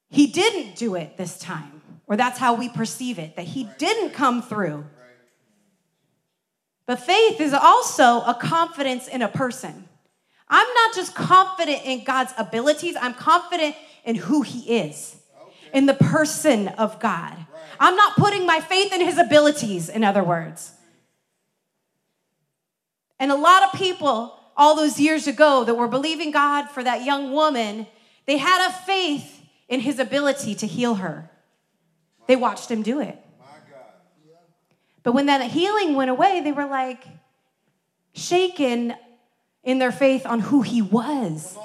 He 0.10 0.28
didn't 0.28 0.76
do 0.76 0.96
it 0.96 1.18
this 1.18 1.40
time, 1.40 1.82
or 2.08 2.16
that's 2.16 2.38
how 2.38 2.54
we 2.54 2.70
perceive 2.70 3.20
it, 3.20 3.36
that 3.36 3.46
He 3.46 3.68
didn't 3.78 4.12
come 4.12 4.42
through. 4.42 4.86
But 6.86 7.00
faith 7.00 7.42
is 7.42 7.54
also 7.54 8.22
a 8.22 8.38
confidence 8.40 9.08
in 9.08 9.22
a 9.22 9.28
person. 9.28 9.88
I'm 10.48 10.74
not 10.76 10.94
just 10.94 11.16
confident 11.16 11.82
in 11.84 12.04
God's 12.04 12.34
abilities, 12.38 12.96
I'm 13.02 13.16
confident 13.16 13.76
in 14.06 14.16
who 14.16 14.44
He 14.44 14.78
is, 14.80 15.16
in 15.74 15.88
the 15.88 15.94
person 15.94 16.68
of 16.68 17.00
God. 17.00 17.36
I'm 17.80 17.96
not 17.96 18.16
putting 18.16 18.46
my 18.46 18.60
faith 18.60 18.94
in 18.94 19.02
his 19.02 19.18
abilities, 19.18 19.90
in 19.90 20.04
other 20.04 20.24
words. 20.24 20.72
And 23.20 23.32
a 23.32 23.36
lot 23.36 23.64
of 23.64 23.80
people, 23.80 24.38
all 24.58 24.76
those 24.76 25.00
years 25.00 25.28
ago, 25.28 25.64
that 25.64 25.76
were 25.76 25.88
believing 25.88 26.32
God 26.32 26.70
for 26.70 26.84
that 26.84 27.04
young 27.04 27.32
woman, 27.32 27.88
they 28.26 28.38
had 28.38 28.70
a 28.70 28.74
faith 28.74 29.42
in 29.68 29.80
his 29.80 30.00
ability 30.00 30.56
to 30.56 30.68
heal 30.68 30.96
her. 30.96 31.30
They 32.28 32.36
watched 32.36 32.70
him 32.70 32.82
do 32.82 33.00
it. 33.00 33.20
But 35.04 35.14
when 35.14 35.26
that 35.26 35.42
healing 35.52 35.96
went 35.96 36.10
away, 36.10 36.42
they 36.42 36.54
were 36.54 36.66
like 36.66 37.04
shaken 38.14 38.94
in 39.64 39.80
their 39.80 39.92
faith 39.92 40.26
on 40.26 40.40
who 40.40 40.62
he 40.62 40.82
was. 40.82 41.58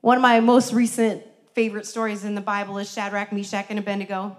One 0.00 0.16
of 0.16 0.22
my 0.22 0.40
most 0.40 0.72
recent 0.72 1.24
favorite 1.60 1.84
stories 1.84 2.24
in 2.24 2.34
the 2.34 2.40
Bible 2.40 2.78
is 2.78 2.90
Shadrach, 2.90 3.32
Meshach, 3.32 3.66
and 3.68 3.78
Abednego. 3.78 4.34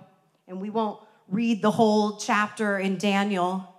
And 0.48 0.60
we 0.60 0.72
won't 0.72 1.00
read 1.28 1.62
the 1.62 1.70
whole 1.70 2.18
chapter 2.18 2.80
in 2.80 2.98
Daniel. 2.98 3.76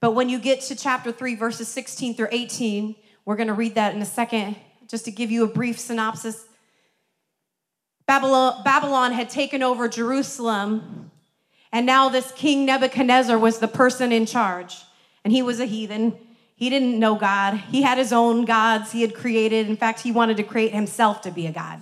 But 0.00 0.10
when 0.10 0.28
you 0.28 0.38
get 0.38 0.60
to 0.64 0.76
chapter 0.76 1.10
3, 1.10 1.34
verses 1.34 1.66
16 1.68 2.14
through 2.14 2.28
18, 2.30 2.94
we're 3.24 3.36
going 3.36 3.46
to 3.48 3.54
read 3.54 3.76
that 3.76 3.94
in 3.94 4.02
a 4.02 4.04
second, 4.04 4.54
just 4.86 5.06
to 5.06 5.10
give 5.10 5.30
you 5.30 5.44
a 5.44 5.46
brief 5.46 5.78
synopsis. 5.78 6.44
Babylon, 8.06 8.60
Babylon 8.66 9.12
had 9.12 9.30
taken 9.30 9.62
over 9.62 9.88
Jerusalem, 9.88 11.10
and 11.72 11.86
now 11.86 12.10
this 12.10 12.32
king 12.32 12.66
Nebuchadnezzar 12.66 13.38
was 13.38 13.60
the 13.60 13.68
person 13.68 14.12
in 14.12 14.26
charge. 14.26 14.76
And 15.24 15.32
he 15.32 15.40
was 15.40 15.58
a 15.58 15.64
heathen. 15.64 16.18
He 16.54 16.68
didn't 16.68 16.98
know 16.98 17.14
God. 17.14 17.54
He 17.54 17.80
had 17.80 17.96
his 17.96 18.12
own 18.12 18.44
gods 18.44 18.92
he 18.92 19.00
had 19.00 19.14
created. 19.14 19.70
In 19.70 19.76
fact, 19.78 20.00
he 20.00 20.12
wanted 20.12 20.36
to 20.36 20.42
create 20.42 20.74
himself 20.74 21.22
to 21.22 21.30
be 21.30 21.46
a 21.46 21.50
God. 21.50 21.80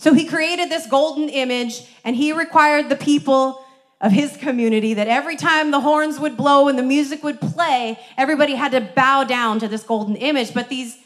So 0.00 0.14
he 0.14 0.24
created 0.24 0.70
this 0.70 0.86
golden 0.86 1.28
image 1.28 1.82
and 2.04 2.16
he 2.16 2.32
required 2.32 2.88
the 2.88 2.96
people 2.96 3.62
of 4.00 4.10
his 4.10 4.34
community 4.38 4.94
that 4.94 5.08
every 5.08 5.36
time 5.36 5.72
the 5.72 5.80
horns 5.80 6.18
would 6.18 6.38
blow 6.38 6.68
and 6.68 6.78
the 6.78 6.82
music 6.82 7.22
would 7.22 7.38
play, 7.38 7.98
everybody 8.16 8.54
had 8.54 8.72
to 8.72 8.80
bow 8.80 9.24
down 9.24 9.58
to 9.58 9.68
this 9.68 9.82
golden 9.82 10.16
image. 10.16 10.54
But 10.54 10.70
these, 10.70 10.96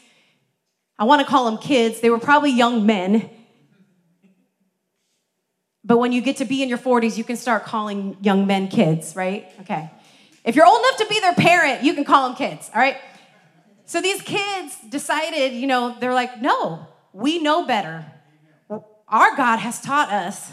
I 0.97 1.03
want 1.03 1.19
to 1.19 1.27
call 1.27 1.43
them 1.43 1.57
kids, 1.57 1.99
they 1.99 2.09
were 2.09 2.19
probably 2.19 2.51
young 2.51 2.85
men. 2.85 3.29
But 5.83 5.97
when 5.97 6.13
you 6.13 6.21
get 6.21 6.37
to 6.37 6.45
be 6.45 6.63
in 6.63 6.69
your 6.69 6.77
40s, 6.77 7.17
you 7.17 7.25
can 7.25 7.35
start 7.35 7.65
calling 7.65 8.15
young 8.21 8.47
men 8.47 8.69
kids, 8.69 9.13
right? 9.13 9.51
Okay. 9.59 9.91
If 10.45 10.55
you're 10.55 10.65
old 10.65 10.79
enough 10.79 10.99
to 10.99 11.07
be 11.07 11.19
their 11.19 11.33
parent, 11.33 11.83
you 11.83 11.95
can 11.95 12.05
call 12.05 12.29
them 12.29 12.37
kids, 12.37 12.71
all 12.73 12.79
right? 12.79 12.95
So 13.83 13.99
these 13.99 14.21
kids 14.21 14.77
decided, 14.87 15.51
you 15.51 15.67
know, 15.67 15.97
they're 15.99 16.13
like, 16.13 16.41
no, 16.41 16.87
we 17.11 17.43
know 17.43 17.67
better. 17.67 18.05
Our 19.07 19.35
God 19.35 19.57
has 19.57 19.81
taught 19.81 20.11
us 20.11 20.51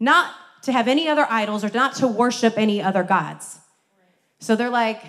not 0.00 0.32
to 0.62 0.72
have 0.72 0.88
any 0.88 1.08
other 1.08 1.26
idols 1.30 1.64
or 1.64 1.70
not 1.70 1.94
to 1.96 2.06
worship 2.06 2.56
any 2.56 2.82
other 2.82 3.02
gods. 3.02 3.58
So 4.38 4.56
they're 4.56 4.70
like, 4.70 5.02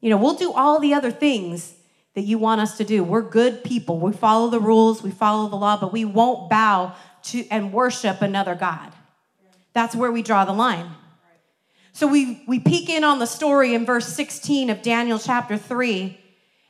you 0.00 0.10
know, 0.10 0.16
we'll 0.16 0.34
do 0.34 0.52
all 0.52 0.80
the 0.80 0.94
other 0.94 1.10
things 1.10 1.74
that 2.14 2.22
you 2.22 2.38
want 2.38 2.60
us 2.60 2.76
to 2.78 2.84
do. 2.84 3.04
We're 3.04 3.22
good 3.22 3.62
people. 3.62 3.98
We 3.98 4.12
follow 4.12 4.48
the 4.48 4.60
rules, 4.60 5.02
we 5.02 5.10
follow 5.10 5.48
the 5.48 5.56
law, 5.56 5.78
but 5.78 5.92
we 5.92 6.04
won't 6.04 6.50
bow 6.50 6.94
to 7.24 7.46
and 7.48 7.72
worship 7.72 8.22
another 8.22 8.54
God. 8.54 8.92
That's 9.72 9.94
where 9.94 10.10
we 10.10 10.22
draw 10.22 10.44
the 10.44 10.52
line. 10.52 10.90
So 11.92 12.06
we, 12.06 12.42
we 12.46 12.58
peek 12.58 12.88
in 12.88 13.04
on 13.04 13.18
the 13.18 13.26
story 13.26 13.74
in 13.74 13.84
verse 13.84 14.06
16 14.06 14.70
of 14.70 14.82
Daniel 14.82 15.18
chapter 15.18 15.56
3, 15.56 16.18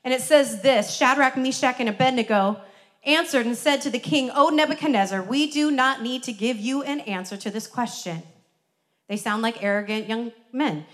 and 0.02 0.14
it 0.14 0.22
says 0.22 0.62
this 0.62 0.94
Shadrach, 0.94 1.36
Meshach, 1.36 1.76
and 1.78 1.88
Abednego 1.88 2.60
answered 3.04 3.46
and 3.46 3.56
said 3.56 3.80
to 3.82 3.90
the 3.90 3.98
king, 3.98 4.30
O 4.34 4.48
Nebuchadnezzar, 4.48 5.22
we 5.22 5.50
do 5.50 5.70
not 5.70 6.02
need 6.02 6.22
to 6.24 6.32
give 6.32 6.58
you 6.58 6.82
an 6.82 7.00
answer 7.00 7.36
to 7.36 7.50
this 7.50 7.66
question. 7.66 8.22
They 9.08 9.16
sound 9.16 9.42
like 9.42 9.62
arrogant 9.62 10.08
young 10.08 10.32
men. 10.52 10.86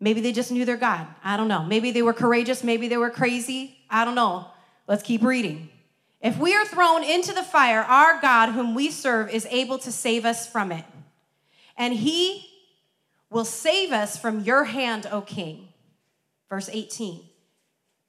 Maybe 0.00 0.20
they 0.20 0.32
just 0.32 0.50
knew 0.50 0.64
their 0.64 0.78
God. 0.78 1.06
I 1.22 1.36
don't 1.36 1.48
know. 1.48 1.62
Maybe 1.62 1.90
they 1.90 2.02
were 2.02 2.14
courageous. 2.14 2.64
Maybe 2.64 2.88
they 2.88 2.96
were 2.96 3.10
crazy. 3.10 3.78
I 3.90 4.04
don't 4.04 4.14
know. 4.14 4.46
Let's 4.88 5.02
keep 5.02 5.22
reading. 5.22 5.68
If 6.20 6.38
we 6.38 6.54
are 6.54 6.64
thrown 6.64 7.04
into 7.04 7.32
the 7.32 7.42
fire, 7.42 7.80
our 7.80 8.20
God, 8.20 8.50
whom 8.50 8.74
we 8.74 8.90
serve, 8.90 9.30
is 9.30 9.46
able 9.50 9.78
to 9.78 9.92
save 9.92 10.24
us 10.24 10.46
from 10.46 10.72
it. 10.72 10.84
And 11.76 11.94
he 11.94 12.46
will 13.30 13.44
save 13.44 13.92
us 13.92 14.18
from 14.18 14.40
your 14.40 14.64
hand, 14.64 15.06
O 15.10 15.20
king. 15.20 15.68
Verse 16.48 16.68
18. 16.70 17.20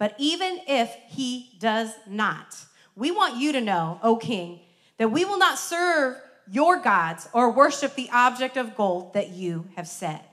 But 0.01 0.15
even 0.17 0.61
if 0.67 0.91
he 1.09 1.51
does 1.59 1.91
not, 2.07 2.57
we 2.95 3.11
want 3.11 3.35
you 3.35 3.51
to 3.51 3.61
know, 3.61 3.99
O 4.01 4.15
king, 4.15 4.59
that 4.97 5.11
we 5.11 5.25
will 5.25 5.37
not 5.37 5.59
serve 5.59 6.17
your 6.49 6.79
gods 6.79 7.29
or 7.33 7.51
worship 7.51 7.93
the 7.93 8.09
object 8.11 8.57
of 8.57 8.75
gold 8.75 9.13
that 9.13 9.29
you 9.29 9.67
have 9.75 9.87
set. 9.87 10.27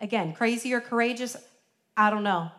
Again, 0.00 0.32
crazy 0.32 0.72
or 0.72 0.80
courageous, 0.80 1.36
I 1.96 2.10
don't 2.10 2.22
know. 2.22 2.52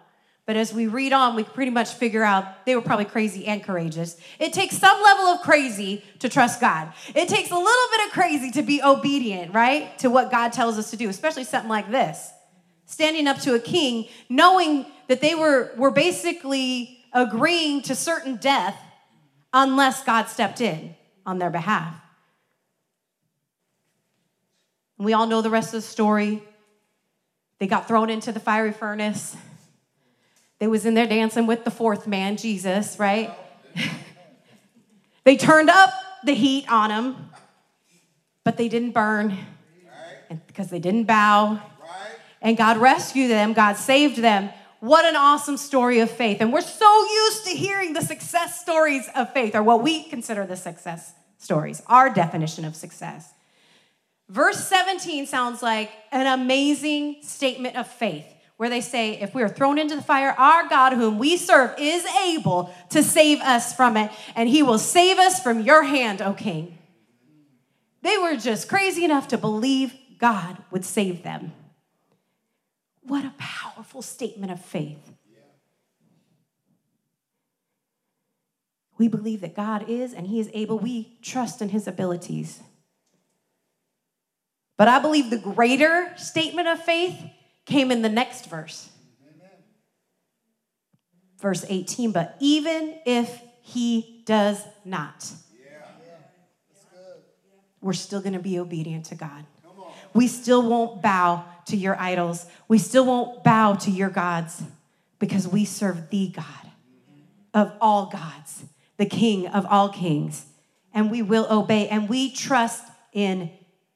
But 0.46 0.58
as 0.58 0.74
we 0.74 0.88
read 0.88 1.14
on, 1.14 1.38
we 1.38 1.46
pretty 1.46 1.72
much 1.72 1.94
figure 1.94 2.26
out 2.26 2.66
they 2.66 2.76
were 2.76 2.82
probably 2.82 3.06
crazy 3.06 3.46
and 3.46 3.64
courageous. 3.64 4.18
It 4.40 4.52
takes 4.52 4.78
some 4.78 5.02
level 5.02 5.28
of 5.28 5.40
crazy 5.40 6.04
to 6.20 6.28
trust 6.28 6.60
God. 6.60 6.92
It 7.16 7.30
takes 7.30 7.50
a 7.50 7.56
little 7.56 7.88
bit 7.92 8.08
of 8.08 8.12
crazy 8.12 8.52
to 8.52 8.62
be 8.62 8.82
obedient, 8.84 9.54
right? 9.54 9.98
To 10.00 10.10
what 10.10 10.30
God 10.30 10.52
tells 10.52 10.78
us 10.78 10.92
to 10.92 10.98
do, 10.98 11.08
especially 11.08 11.46
something 11.46 11.70
like 11.70 11.90
this. 11.90 12.34
Standing 12.90 13.28
up 13.28 13.40
to 13.42 13.54
a 13.54 13.60
king, 13.60 14.08
knowing 14.30 14.84
that 15.10 15.22
they 15.22 15.36
were, 15.36 15.72
were 15.78 15.92
basically 15.92 17.06
agreeing 17.14 17.84
to 17.84 17.94
certain 17.94 18.38
death 18.38 18.76
unless 19.54 20.04
God 20.04 20.26
stepped 20.26 20.60
in 20.60 20.96
on 21.24 21.38
their 21.38 21.52
behalf. 21.52 21.94
And 24.98 25.06
we 25.06 25.14
all 25.14 25.28
know 25.28 25.44
the 25.44 25.52
rest 25.52 25.68
of 25.68 25.84
the 25.84 25.88
story. 25.88 26.42
They 27.60 27.68
got 27.68 27.88
thrown 27.88 28.10
into 28.10 28.32
the 28.32 28.40
fiery 28.40 28.72
furnace. 28.72 29.38
They 30.58 30.66
was 30.66 30.84
in 30.88 30.96
there 30.96 31.06
dancing 31.06 31.46
with 31.46 31.66
the 31.66 31.72
fourth 31.72 32.08
man, 32.08 32.38
Jesus, 32.38 32.98
right? 32.98 33.30
they 35.26 35.38
turned 35.38 35.70
up 35.70 35.94
the 36.24 36.34
heat 36.34 36.66
on 36.72 36.90
him, 36.90 37.30
but 38.44 38.58
they 38.58 38.68
didn't 38.68 38.92
burn 38.92 39.38
because 40.48 40.72
they 40.72 40.80
didn't 40.80 41.04
bow. 41.04 41.62
And 42.42 42.58
God 42.58 42.78
rescued 42.78 43.30
them, 43.30 43.54
God 43.54 43.76
saved 43.76 44.18
them. 44.18 44.50
What 44.80 45.04
an 45.06 45.16
awesome 45.16 45.58
story 45.58 46.00
of 46.00 46.10
faith. 46.10 46.38
And 46.40 46.54
we're 46.54 46.62
so 46.62 47.04
used 47.12 47.46
to 47.46 47.52
hearing 47.52 47.94
the 47.94 48.02
success 48.02 48.62
stories 48.62 49.10
of 49.14 49.34
faith, 49.34 49.56
or 49.56 49.64
what 49.64 49.84
we 49.84 50.04
consider 50.04 50.46
the 50.46 50.56
success 50.56 51.14
stories, 51.38 51.82
our 51.88 52.10
definition 52.10 52.64
of 52.64 52.76
success. 52.76 53.34
Verse 54.30 54.64
17 54.68 55.26
sounds 55.26 55.62
like 55.62 55.92
an 56.12 56.28
amazing 56.28 57.18
statement 57.24 57.76
of 57.76 57.88
faith 57.88 58.26
where 58.58 58.70
they 58.70 58.82
say, 58.82 59.14
If 59.20 59.34
we 59.34 59.42
are 59.42 59.50
thrown 59.50 59.78
into 59.78 59.96
the 59.96 60.02
fire, 60.02 60.36
our 60.38 60.68
God, 60.68 60.94
whom 60.94 61.18
we 61.18 61.36
serve, 61.36 61.74
is 61.80 62.06
able 62.28 62.74
to 62.90 63.02
save 63.02 63.40
us 63.40 63.74
from 63.74 63.98
it, 63.98 64.12
and 64.36 64.48
he 64.48 64.62
will 64.62 64.78
save 64.78 65.18
us 65.18 65.42
from 65.42 65.62
your 65.62 65.84
hand, 65.84 66.22
O 66.22 66.34
king. 66.34 66.78
They 68.02 68.18
were 68.18 68.36
just 68.36 68.70
crazy 68.70 69.04
enough 69.04 69.30
to 69.30 69.38
believe 69.38 69.94
God 70.20 70.58
would 70.72 70.86
save 70.86 71.24
them. 71.24 71.54
What 73.10 73.26
a 73.26 73.34
powerful 73.40 74.04
statement 74.04 74.52
of 74.52 74.64
faith. 74.64 75.12
We 79.00 79.08
believe 79.08 79.42
that 79.42 79.56
God 79.56 79.90
is 79.90 80.14
and 80.14 80.28
He 80.28 80.40
is 80.40 80.48
able. 80.54 80.78
We 80.78 81.18
trust 81.24 81.60
in 81.60 81.70
His 81.70 81.88
abilities. 81.88 82.62
But 84.78 84.88
I 84.88 85.00
believe 85.00 85.32
the 85.32 85.40
greater 85.40 86.14
statement 86.18 86.68
of 86.68 86.84
faith 86.84 87.20
came 87.66 87.92
in 87.92 88.04
the 88.04 88.10
next 88.10 88.48
verse. 88.48 88.90
Verse 91.42 91.66
18, 91.68 92.12
but 92.12 92.36
even 92.40 93.00
if 93.06 93.42
he 93.64 94.22
does 94.26 94.62
not, 94.86 95.32
we're 97.82 97.94
still 97.94 98.20
going 98.20 98.34
to 98.34 98.40
be 98.40 98.60
obedient 98.60 99.06
to 99.06 99.16
God. 99.16 99.46
We 100.14 100.28
still 100.28 100.68
won't 100.68 101.02
bow 101.02 101.46
to 101.70 101.78
your 101.78 102.00
idols. 102.00 102.46
We 102.68 102.78
still 102.78 103.06
won't 103.06 103.44
bow 103.44 103.76
to 103.76 103.92
your 103.92 104.10
gods 104.10 104.64
because 105.20 105.48
we 105.48 105.66
serve 105.66 106.10
the 106.10 106.30
God 106.30 106.46
of 107.54 107.72
all 107.82 108.08
gods, 108.08 108.64
the 108.98 109.06
King 109.06 109.48
of 109.48 109.66
all 109.66 109.90
kings, 109.90 110.46
and 110.94 111.10
we 111.10 111.22
will 111.22 111.48
obey 111.50 111.88
and 111.88 112.08
we 112.10 112.32
trust 112.32 112.84
in 113.14 113.50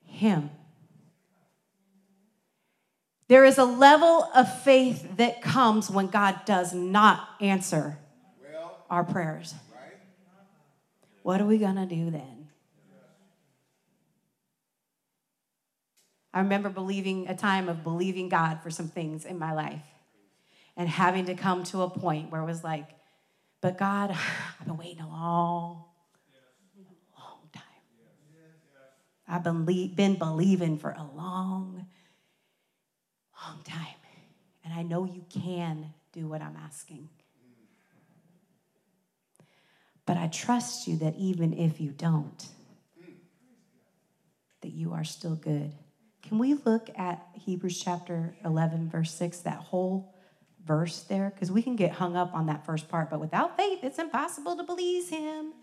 him. 0.05 0.49
There 3.27 3.45
is 3.45 3.57
a 3.57 3.63
level 3.63 4.29
of 4.36 4.62
faith 4.63 5.17
that 5.17 5.41
comes 5.41 5.89
when 5.89 6.07
God 6.07 6.45
does 6.45 6.73
not 6.73 7.27
answer 7.41 7.97
well, 8.43 8.77
our 8.89 9.03
prayers. 9.03 9.55
Right? 9.73 9.97
What 11.23 11.41
are 11.41 11.45
we 11.45 11.57
going 11.57 11.77
to 11.77 11.86
do 11.86 12.12
then? 12.12 12.33
I 16.34 16.39
remember 16.39 16.69
believing 16.69 17.28
a 17.28 17.36
time 17.36 17.69
of 17.69 17.84
believing 17.84 18.30
God 18.30 18.62
for 18.63 18.69
some 18.69 18.88
things 18.88 19.26
in 19.26 19.38
my 19.38 19.54
life 19.54 19.86
and 20.76 20.89
having 20.89 21.26
to 21.26 21.36
come 21.36 21.63
to 21.65 21.82
a 21.82 21.89
point 21.89 22.32
where 22.32 22.41
it 22.41 22.46
was 22.46 22.63
like, 22.63 22.88
but 23.62 23.78
God, 23.78 24.12
I've 24.60 24.65
been 24.65 24.78
waiting 24.78 25.02
a 25.02 25.08
long, 25.08 25.84
long 27.17 27.50
time. 27.54 27.63
I've 29.28 29.43
been, 29.43 29.93
been 29.93 30.15
believing 30.15 30.78
for 30.78 30.91
a 30.91 31.06
long 31.15 31.86
long 33.46 33.62
time. 33.63 33.88
And 34.63 34.74
I 34.74 34.84
know 34.84 35.06
you 35.06 35.26
can 35.30 35.93
do 36.12 36.28
what 36.28 36.41
I'm 36.41 36.58
asking. 36.58 37.10
But 40.06 40.17
I 40.17 40.28
trust 40.28 40.88
you 40.88 40.98
that 40.98 41.15
even 41.17 41.54
if 41.54 41.80
you 41.80 41.91
don't, 41.91 42.48
that 44.62 44.72
you 44.72 44.93
are 44.93 45.04
still 45.04 45.36
good. 45.36 45.74
Can 46.34 46.39
we 46.39 46.56
look 46.65 46.89
at 46.98 47.28
Hebrews 47.34 47.80
chapter 47.80 48.36
11, 48.43 48.89
verse 48.89 49.13
6, 49.13 49.41
that 49.41 49.60
whole 49.60 50.15
verse 50.65 51.02
there? 51.04 51.30
Because 51.30 51.52
we 51.52 51.62
can 51.62 51.76
get 51.76 51.91
hung 51.91 52.17
up 52.17 52.34
on 52.34 52.48
that 52.48 52.65
first 52.65 52.89
part, 52.89 53.12
but 53.12 53.19
without 53.19 53.56
faith, 53.56 53.84
it's 53.84 54.00
impossible 54.00 54.58
to 54.58 54.63
please 54.63 55.10
him. 55.10 55.54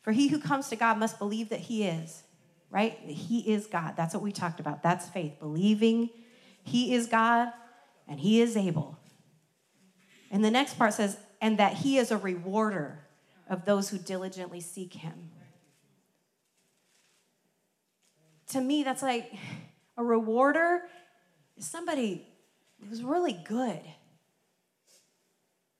For 0.00 0.12
he 0.12 0.28
who 0.28 0.38
comes 0.38 0.70
to 0.70 0.76
God 0.76 0.96
must 0.96 1.18
believe 1.18 1.50
that 1.50 1.60
he 1.60 1.84
is, 1.84 2.22
right? 2.70 2.98
He 3.00 3.40
is 3.40 3.66
God. 3.66 3.92
That's 3.94 4.14
what 4.14 4.22
we 4.22 4.32
talked 4.32 4.58
about. 4.58 4.82
That's 4.82 5.06
faith, 5.06 5.38
believing 5.38 6.08
he 6.62 6.94
is 6.94 7.06
God 7.06 7.52
and 8.08 8.18
he 8.18 8.40
is 8.40 8.56
able. 8.56 8.98
And 10.30 10.42
the 10.42 10.50
next 10.50 10.78
part 10.78 10.94
says, 10.94 11.18
and 11.42 11.58
that 11.58 11.74
he 11.74 11.98
is 11.98 12.10
a 12.10 12.16
rewarder 12.16 13.00
of 13.50 13.66
those 13.66 13.90
who 13.90 13.98
diligently 13.98 14.62
seek 14.62 14.94
him. 14.94 15.28
To 18.54 18.60
me, 18.60 18.84
that's 18.84 19.02
like 19.02 19.34
a 19.96 20.04
rewarder 20.04 20.82
somebody 21.58 22.24
who's 22.88 23.02
really 23.02 23.32
good. 23.32 23.80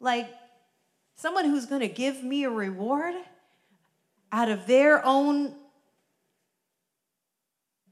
Like 0.00 0.28
someone 1.14 1.44
who's 1.44 1.66
going 1.66 1.82
to 1.82 1.88
give 1.88 2.24
me 2.24 2.42
a 2.42 2.50
reward 2.50 3.14
out 4.32 4.48
of 4.48 4.66
their 4.66 5.06
own 5.06 5.54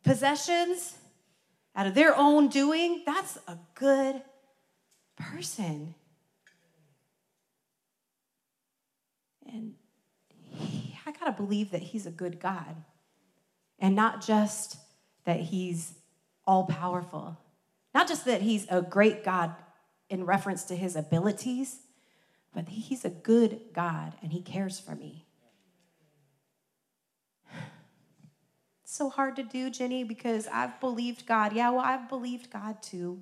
possessions, 0.02 0.96
out 1.76 1.86
of 1.86 1.94
their 1.94 2.16
own 2.16 2.48
doing, 2.48 3.04
that's 3.06 3.38
a 3.46 3.56
good 3.76 4.20
person. 5.16 5.94
And 9.46 9.74
he, 10.50 10.98
I 11.06 11.12
got 11.12 11.26
to 11.26 11.32
believe 11.32 11.70
that 11.70 11.82
he's 11.82 12.04
a 12.04 12.10
good 12.10 12.40
God. 12.40 12.74
And 13.82 13.94
not 13.94 14.24
just 14.24 14.76
that 15.24 15.40
he's 15.40 15.92
all 16.46 16.64
powerful, 16.64 17.36
Not 17.94 18.08
just 18.08 18.24
that 18.24 18.42
he's 18.42 18.66
a 18.70 18.80
great 18.80 19.22
God 19.22 19.54
in 20.08 20.24
reference 20.24 20.64
to 20.64 20.76
his 20.76 20.96
abilities, 20.96 21.80
but 22.54 22.68
he's 22.68 23.04
a 23.04 23.10
good 23.10 23.60
God 23.72 24.14
and 24.22 24.32
he 24.32 24.42
cares 24.42 24.80
for 24.80 24.94
me. 24.94 25.26
It's 28.82 28.94
so 28.96 29.10
hard 29.10 29.36
to 29.36 29.42
do, 29.42 29.70
Ginny, 29.70 30.04
because 30.04 30.46
I've 30.52 30.80
believed 30.80 31.26
God. 31.26 31.52
Yeah, 31.54 31.70
well, 31.70 31.80
I've 31.80 32.08
believed 32.08 32.50
God 32.50 32.82
too. 32.82 33.20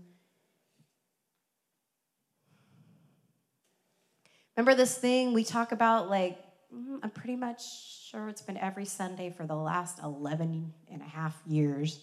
Remember 4.57 4.75
this 4.75 4.97
thing 4.97 5.33
we 5.33 5.45
talk 5.45 5.73
about, 5.73 6.11
like, 6.11 6.39
mm, 6.75 6.99
I'm 7.03 7.11
pretty 7.11 7.37
much 7.37 7.63
sure 8.11 8.29
it's 8.29 8.43
been 8.43 8.57
every 8.57 8.85
Sunday 8.85 9.31
for 9.31 9.47
the 9.47 9.55
last 9.55 10.01
11 10.03 10.73
and 10.91 11.03
a 11.03 11.05
half 11.05 11.41
years. 11.47 12.01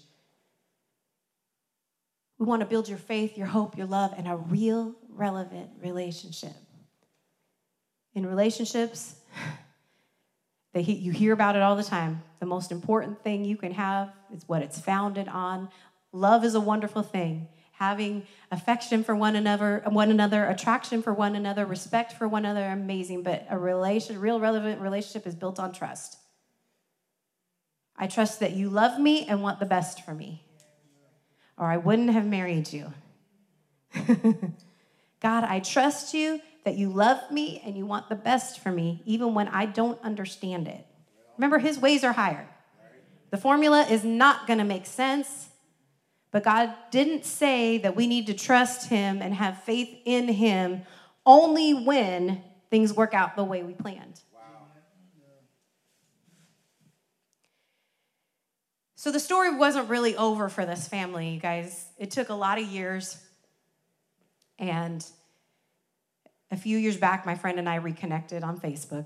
We 2.38 2.46
want 2.46 2.62
to 2.62 2.68
build 2.68 2.88
your 2.88 2.98
faith, 2.98 3.38
your 3.38 3.48
hope, 3.48 3.78
your 3.78 3.88
love, 3.88 4.14
and 4.16 4.28
a 4.28 4.36
real, 4.36 4.96
relevant 5.10 5.72
relationship. 5.82 6.54
In 8.14 8.26
relationships, 8.26 9.16
they, 10.74 10.82
you 10.82 11.12
hear 11.12 11.34
about 11.34 11.56
it 11.56 11.62
all 11.62 11.76
the 11.76 11.84
time. 11.84 12.22
The 12.40 12.46
most 12.46 12.72
important 12.72 13.24
thing 13.24 13.44
you 13.44 13.58
can 13.58 13.72
have 13.74 14.12
is 14.34 14.44
what 14.48 14.62
it's 14.62 14.80
founded 14.80 15.28
on. 15.28 15.70
Love 16.12 16.44
is 16.44 16.56
a 16.56 16.60
wonderful 16.60 17.02
thing. 17.02 17.48
Having 17.78 18.26
affection 18.52 19.04
for 19.04 19.16
one 19.16 19.36
another, 19.36 19.84
one 19.86 20.10
another, 20.10 20.46
attraction 20.46 21.02
for 21.02 21.14
one 21.14 21.36
another, 21.36 21.66
respect 21.66 22.14
for 22.14 22.28
one 22.28 22.46
another, 22.46 22.68
amazing. 22.68 23.24
But 23.24 23.46
a 23.50 23.58
relation, 23.58 24.20
real 24.20 24.40
relevant 24.40 24.82
relationship 24.82 25.28
is 25.28 25.36
built 25.36 25.60
on 25.60 25.74
trust. 25.74 26.18
I 27.96 28.08
trust 28.08 28.40
that 28.40 28.54
you 28.54 28.70
love 28.70 29.00
me 29.00 29.26
and 29.26 29.42
want 29.42 29.60
the 29.60 29.66
best 29.66 30.04
for 30.06 30.14
me 30.14 30.44
or 31.58 31.66
I 31.68 31.78
wouldn't 31.78 32.12
have 32.12 32.26
married 32.26 32.72
you. 32.72 32.94
God, 35.22 35.44
I 35.44 35.60
trust 35.60 36.14
you 36.14 36.40
that 36.64 36.76
you 36.76 36.90
love 36.90 37.32
me 37.32 37.62
and 37.66 37.76
you 37.76 37.86
want 37.86 38.10
the 38.10 38.16
best 38.16 38.60
for 38.60 38.72
me, 38.72 39.02
even 39.06 39.34
when 39.34 39.48
I 39.48 39.66
don't 39.66 40.00
understand 40.04 40.68
it. 40.68 40.86
Remember, 41.38 41.58
his 41.58 41.80
ways 41.80 42.04
are 42.04 42.14
higher. 42.14 42.48
The 43.32 43.38
formula 43.38 43.86
is 43.90 44.04
not 44.04 44.48
going 44.48 44.60
to 44.60 44.66
make 44.66 44.86
sense, 44.86 45.50
but 46.32 46.44
God 46.44 46.74
didn't 46.92 47.26
say 47.26 47.78
that 47.80 47.96
we 47.96 48.08
need 48.08 48.28
to 48.28 48.34
trust 48.34 48.90
him 48.90 49.22
and 49.22 49.34
have 49.34 49.64
faith 49.64 49.90
in 50.06 50.28
him 50.28 50.84
only 51.26 51.74
when 51.74 52.44
things 52.70 52.94
work 52.94 53.14
out 53.14 53.36
the 53.36 53.44
way 53.44 53.64
we 53.64 53.74
planned. 53.74 54.22
Wow. 54.34 54.42
So 58.96 59.12
the 59.12 59.20
story 59.20 59.56
wasn't 59.56 59.90
really 59.90 60.16
over 60.18 60.50
for 60.50 60.66
this 60.66 60.88
family, 60.88 61.30
you 61.30 61.40
guys. 61.40 61.86
It 61.98 62.12
took 62.12 62.30
a 62.30 62.34
lot 62.34 62.60
of 62.60 62.66
years. 62.66 63.22
And 64.60 65.06
a 66.50 66.58
few 66.58 66.78
years 66.78 66.98
back, 66.98 67.26
my 67.26 67.36
friend 67.36 67.60
and 67.60 67.70
I 67.70 67.76
reconnected 67.76 68.44
on 68.44 68.60
Facebook. 68.60 69.06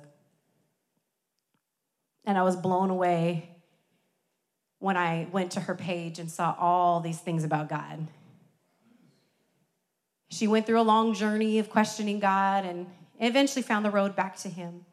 And 2.25 2.37
I 2.37 2.43
was 2.43 2.55
blown 2.55 2.89
away 2.89 3.50
when 4.81 4.97
I 4.97 5.27
went 5.31 5.51
to 5.53 5.61
her 5.61 5.75
page 5.75 6.19
and 6.19 6.29
saw 6.29 6.53
all 6.59 6.99
these 6.99 7.19
things 7.19 7.45
about 7.45 7.69
God. 7.69 8.07
She 10.29 10.47
went 10.47 10.65
through 10.65 10.81
a 10.81 10.83
long 10.83 11.13
journey 11.13 11.59
of 11.59 11.69
questioning 11.69 12.19
God 12.19 12.65
and 12.65 12.87
eventually 13.19 13.61
found 13.61 13.85
the 13.85 13.91
road 13.91 14.15
back 14.15 14.35
to 14.39 14.49
Him. 14.49 14.85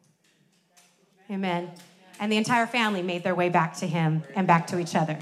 Amen 1.29 1.71
and 2.19 2.31
the 2.31 2.37
entire 2.37 2.67
family 2.67 3.01
made 3.01 3.23
their 3.23 3.33
way 3.33 3.49
back 3.49 3.77
to 3.77 3.87
him 3.87 4.23
and 4.35 4.45
back 4.45 4.67
to 4.67 4.79
each 4.79 4.95
other. 4.95 5.17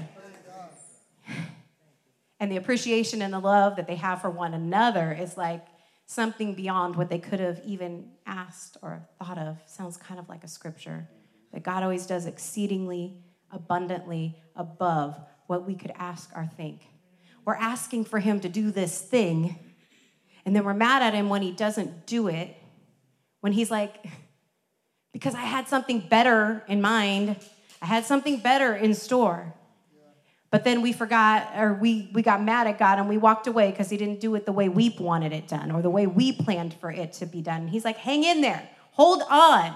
And 2.40 2.52
the 2.52 2.56
appreciation 2.56 3.22
and 3.22 3.32
the 3.32 3.38
love 3.38 3.76
that 3.76 3.86
they 3.86 3.96
have 3.96 4.20
for 4.20 4.30
one 4.30 4.54
another 4.54 5.12
is 5.12 5.36
like 5.36 5.64
something 6.06 6.54
beyond 6.54 6.96
what 6.96 7.08
they 7.08 7.18
could 7.18 7.40
have 7.40 7.60
even 7.64 8.10
asked 8.26 8.76
or 8.82 9.02
thought 9.18 9.38
of. 9.38 9.56
Sounds 9.66 9.96
kind 9.96 10.20
of 10.20 10.28
like 10.28 10.44
a 10.44 10.48
scripture 10.48 11.08
that 11.52 11.62
God 11.62 11.82
always 11.82 12.06
does 12.06 12.26
exceedingly 12.26 13.16
abundantly 13.50 14.36
above 14.56 15.16
what 15.46 15.66
we 15.66 15.74
could 15.74 15.92
ask 15.96 16.30
or 16.36 16.48
think. 16.56 16.80
We're 17.44 17.54
asking 17.54 18.04
for 18.04 18.18
him 18.18 18.40
to 18.40 18.48
do 18.48 18.70
this 18.70 19.00
thing, 19.00 19.58
and 20.44 20.54
then 20.54 20.64
we're 20.64 20.74
mad 20.74 21.02
at 21.02 21.14
him 21.14 21.28
when 21.28 21.42
he 21.42 21.52
doesn't 21.52 22.06
do 22.06 22.28
it. 22.28 22.54
When 23.40 23.52
he's 23.52 23.70
like, 23.70 24.04
because 25.12 25.34
I 25.34 25.40
had 25.40 25.68
something 25.68 26.00
better 26.00 26.62
in 26.68 26.80
mind. 26.80 27.36
I 27.80 27.86
had 27.86 28.04
something 28.04 28.38
better 28.38 28.74
in 28.74 28.94
store. 28.94 29.54
But 30.50 30.64
then 30.64 30.80
we 30.80 30.92
forgot, 30.92 31.52
or 31.56 31.74
we, 31.74 32.10
we 32.14 32.22
got 32.22 32.42
mad 32.42 32.66
at 32.66 32.78
God 32.78 32.98
and 32.98 33.08
we 33.08 33.18
walked 33.18 33.46
away 33.46 33.70
because 33.70 33.90
He 33.90 33.96
didn't 33.96 34.20
do 34.20 34.34
it 34.34 34.46
the 34.46 34.52
way 34.52 34.68
we 34.68 34.94
wanted 34.98 35.32
it 35.32 35.46
done 35.46 35.70
or 35.70 35.82
the 35.82 35.90
way 35.90 36.06
we 36.06 36.32
planned 36.32 36.74
for 36.74 36.90
it 36.90 37.12
to 37.14 37.26
be 37.26 37.42
done. 37.42 37.68
He's 37.68 37.84
like, 37.84 37.98
hang 37.98 38.24
in 38.24 38.40
there, 38.40 38.66
hold 38.92 39.22
on, 39.28 39.74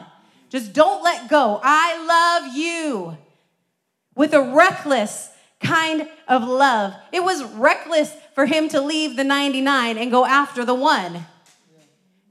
just 0.48 0.72
don't 0.72 1.02
let 1.02 1.28
go. 1.28 1.60
I 1.62 2.42
love 2.42 2.56
you 2.56 3.18
with 4.14 4.34
a 4.34 4.42
reckless 4.42 5.30
kind 5.60 6.08
of 6.28 6.42
love. 6.42 6.94
It 7.12 7.22
was 7.22 7.44
reckless 7.44 8.12
for 8.34 8.46
Him 8.46 8.68
to 8.70 8.80
leave 8.80 9.16
the 9.16 9.24
99 9.24 9.98
and 9.98 10.10
go 10.10 10.24
after 10.24 10.64
the 10.64 10.74
one. 10.74 11.26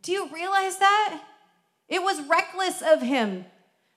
Do 0.02 0.12
you 0.12 0.30
realize 0.34 0.78
that? 0.78 1.22
It 1.88 2.02
was 2.02 2.26
reckless 2.28 2.82
of 2.82 3.02
him. 3.02 3.46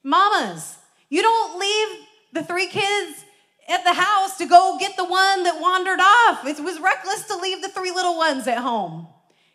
Mamas, 0.03 0.77
you 1.09 1.23
don't 1.23 1.59
leave 1.59 2.07
the 2.33 2.43
three 2.43 2.67
kids 2.67 3.25
at 3.69 3.85
the 3.85 3.95
house 3.95 4.37
to 4.39 4.47
go 4.47 4.77
get 4.79 4.97
the 4.97 5.05
one 5.05 5.45
that 5.45 5.61
wandered 5.61 6.01
off. 6.01 6.45
It 6.45 6.63
was 6.63 6.81
reckless 6.81 7.27
to 7.29 7.37
leave 7.37 7.63
the 7.63 7.69
three 7.69 7.93
little 7.93 8.19
ones 8.19 8.47
at 8.47 8.59
home. 8.59 9.07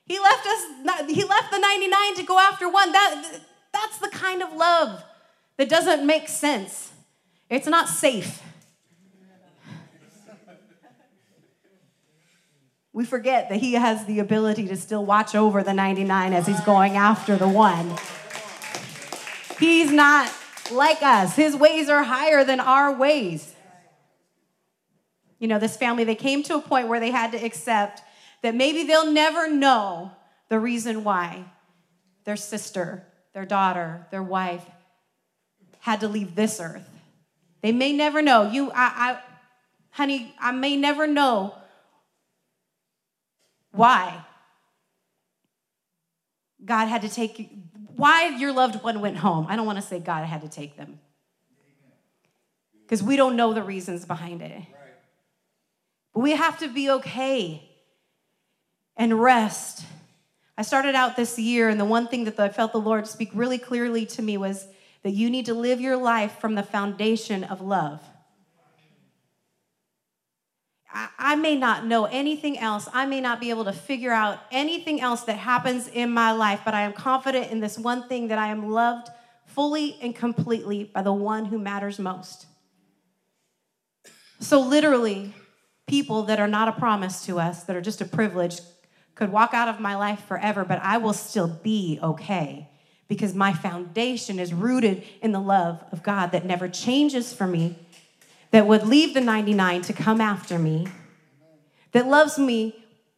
He 0.05 0.17
left 0.19 0.47
us 0.47 1.07
he 1.07 1.23
left 1.23 1.51
the 1.51 1.59
99 1.59 2.15
to 2.15 2.23
go 2.23 2.39
after 2.39 2.67
one. 2.67 2.91
That 2.93 3.41
that's 3.71 3.99
the 3.99 4.09
kind 4.09 4.41
of 4.41 4.53
love 4.53 5.03
that 5.57 5.69
doesn't 5.69 6.07
make 6.07 6.27
sense. 6.27 6.91
It's 7.49 7.67
not 7.67 7.89
safe. 7.89 8.41
We 12.91 13.05
forget 13.05 13.49
that 13.49 13.59
he 13.59 13.73
has 13.73 14.05
the 14.05 14.19
ability 14.19 14.67
to 14.67 14.75
still 14.75 15.05
watch 15.05 15.33
over 15.33 15.63
the 15.63 15.73
99 15.73 16.33
as 16.33 16.45
he's 16.45 16.59
going 16.61 16.97
after 16.97 17.37
the 17.37 17.47
one. 17.47 17.95
He's 19.59 19.91
not 19.91 20.31
like 20.71 21.01
us. 21.01 21.35
His 21.35 21.55
ways 21.55 21.89
are 21.89 22.03
higher 22.03 22.43
than 22.43 22.59
our 22.59 22.93
ways. 22.93 23.55
You 25.39 25.47
know, 25.47 25.59
this 25.59 25.77
family, 25.77 26.03
they 26.03 26.15
came 26.15 26.43
to 26.43 26.55
a 26.55 26.61
point 26.61 26.87
where 26.87 26.99
they 26.99 27.11
had 27.11 27.31
to 27.31 27.37
accept 27.37 28.01
that 28.41 28.55
maybe 28.55 28.83
they'll 28.83 29.11
never 29.11 29.49
know 29.49 30.11
the 30.49 30.59
reason 30.59 31.03
why 31.03 31.45
their 32.25 32.35
sister, 32.35 33.05
their 33.33 33.45
daughter, 33.45 34.07
their 34.11 34.23
wife 34.23 34.65
had 35.79 36.01
to 36.01 36.07
leave 36.07 36.35
this 36.35 36.59
earth. 36.59 36.98
They 37.61 37.71
may 37.71 37.93
never 37.93 38.21
know. 38.21 38.49
You, 38.49 38.71
I, 38.71 38.75
I 38.75 39.19
honey, 39.91 40.33
I 40.39 40.51
may 40.51 40.77
never 40.77 41.07
know 41.07 41.55
why 43.71 44.25
God 46.63 46.87
had 46.87 47.01
to 47.03 47.09
take 47.09 47.51
why 47.95 48.27
your 48.27 48.53
loved 48.53 48.81
one 48.81 49.01
went 49.01 49.17
home. 49.17 49.45
I 49.49 49.55
don't 49.55 49.65
want 49.65 49.77
to 49.77 49.81
say 49.81 49.99
God 49.99 50.25
had 50.25 50.41
to 50.41 50.49
take 50.49 50.77
them 50.77 50.99
because 52.83 53.03
we 53.03 53.15
don't 53.17 53.35
know 53.35 53.53
the 53.53 53.61
reasons 53.61 54.05
behind 54.05 54.41
it. 54.41 54.63
But 56.13 56.21
we 56.21 56.31
have 56.31 56.57
to 56.59 56.67
be 56.67 56.89
okay 56.91 57.69
and 58.95 59.21
rest. 59.21 59.85
I 60.57 60.61
started 60.61 60.95
out 60.95 61.15
this 61.15 61.37
year, 61.37 61.69
and 61.69 61.79
the 61.79 61.85
one 61.85 62.07
thing 62.07 62.25
that 62.25 62.39
I 62.39 62.49
felt 62.49 62.71
the 62.71 62.79
Lord 62.79 63.05
speak 63.05 63.29
really 63.33 63.57
clearly 63.57 64.05
to 64.07 64.21
me 64.21 64.37
was 64.37 64.67
that 65.03 65.11
you 65.11 65.29
need 65.29 65.45
to 65.45 65.53
live 65.53 65.79
your 65.79 65.97
life 65.97 66.39
from 66.39 66.55
the 66.55 66.63
foundation 66.63 67.43
of 67.43 67.61
love. 67.61 68.01
I, 70.91 71.35
may 71.35 71.55
not 71.55 71.85
know 71.85 72.05
anything 72.05 72.57
else. 72.57 72.89
I 72.91 73.05
may 73.05 73.21
not 73.21 73.39
be 73.39 73.51
able 73.51 73.65
to 73.65 73.71
figure 73.71 74.11
out 74.11 74.39
anything 74.51 74.99
else 74.99 75.21
that 75.25 75.37
happens 75.37 75.87
in 75.87 76.11
my 76.11 76.31
life, 76.31 76.61
but 76.65 76.73
I 76.73 76.81
am 76.81 76.93
confident 76.93 77.51
in 77.51 77.59
this 77.59 77.77
one 77.77 78.07
thing 78.07 78.29
that 78.29 78.39
I 78.39 78.47
am 78.47 78.71
loved 78.71 79.09
fully 79.45 79.97
and 80.01 80.15
completely 80.15 80.85
by 80.85 81.03
the 81.03 81.13
one 81.13 81.45
who 81.45 81.59
matters 81.59 81.99
most. 81.99 82.47
So, 84.39 84.61
literally, 84.61 85.33
people 85.85 86.23
that 86.23 86.39
are 86.39 86.47
not 86.47 86.67
a 86.67 86.71
promise 86.71 87.25
to 87.25 87.39
us, 87.39 87.65
that 87.65 87.75
are 87.75 87.81
just 87.81 88.01
a 88.01 88.05
privilege, 88.05 88.59
could 89.13 89.31
walk 89.31 89.53
out 89.53 89.67
of 89.67 89.79
my 89.79 89.95
life 89.95 90.23
forever, 90.25 90.65
but 90.65 90.79
I 90.81 90.97
will 90.97 91.13
still 91.13 91.47
be 91.47 91.99
okay 92.01 92.69
because 93.09 93.33
my 93.33 93.51
foundation 93.51 94.39
is 94.39 94.53
rooted 94.53 95.03
in 95.21 95.33
the 95.33 95.41
love 95.41 95.83
of 95.91 96.01
God 96.03 96.31
that 96.31 96.45
never 96.45 96.69
changes 96.69 97.33
for 97.33 97.47
me 97.47 97.75
that 98.51 98.65
would 98.65 98.87
leave 98.87 99.13
the 99.13 99.21
99 99.21 99.81
to 99.83 99.93
come 99.93 100.21
after 100.21 100.57
me, 100.57 100.87
that 101.91 102.07
loves 102.07 102.39
me 102.39 102.75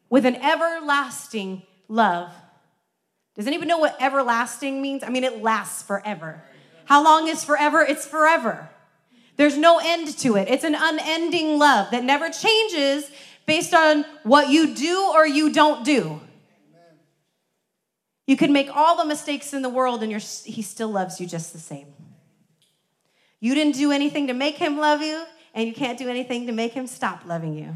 with 0.10 0.26
an 0.26 0.36
everlasting 0.38 1.62
love. 1.88 2.32
Does 3.36 3.48
anyone 3.48 3.68
know 3.68 3.78
what 3.78 4.02
everlasting 4.02 4.82
means? 4.82 5.04
I 5.04 5.10
mean, 5.10 5.24
it 5.24 5.42
lasts 5.42 5.84
forever. 5.84 6.42
How 6.86 7.04
long 7.04 7.28
is 7.28 7.44
forever? 7.44 7.82
It's 7.82 8.06
forever. 8.06 8.70
There's 9.38 9.58
no 9.58 9.80
end 9.82 10.18
to 10.20 10.36
it. 10.36 10.50
It's 10.50 10.66
an 10.66 10.76
unending 10.78 11.58
love 11.58 11.92
that 11.92 12.04
never 12.04 12.30
changes 12.30 13.10
based 13.46 13.74
on 13.74 14.06
what 14.24 14.50
you 14.50 14.74
do 14.76 15.12
or 15.14 15.26
you 15.26 15.52
don't 15.52 15.86
do. 15.86 16.20
You 18.32 18.38
can 18.38 18.54
make 18.54 18.74
all 18.74 18.96
the 18.96 19.04
mistakes 19.04 19.54
in 19.54 19.62
the 19.62 19.68
world 19.68 20.02
and 20.02 20.10
he 20.14 20.62
still 20.62 20.88
loves 20.88 21.20
you 21.20 21.28
just 21.28 21.52
the 21.52 21.60
same. 21.60 21.88
You 23.42 23.54
didn't 23.54 23.76
do 23.76 23.92
anything 23.92 24.28
to 24.28 24.34
make 24.34 24.56
him 24.56 24.78
love 24.78 25.02
you, 25.02 25.26
and 25.54 25.68
you 25.68 25.74
can't 25.74 26.00
do 26.00 26.08
anything 26.08 26.48
to 26.48 26.54
make 26.54 26.72
him 26.72 26.88
stop 26.88 27.26
loving 27.26 27.56
you. 27.56 27.76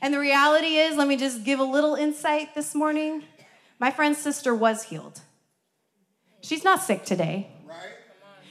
And 0.00 0.14
the 0.14 0.18
reality 0.18 0.76
is, 0.76 0.96
let 0.96 1.06
me 1.06 1.18
just 1.18 1.44
give 1.44 1.60
a 1.60 1.64
little 1.64 1.94
insight 1.94 2.54
this 2.54 2.74
morning. 2.74 3.24
My 3.78 3.90
friend's 3.90 4.16
sister 4.16 4.54
was 4.54 4.84
healed. 4.84 5.20
She's 6.40 6.64
not 6.64 6.82
sick 6.82 7.04
today. 7.04 7.48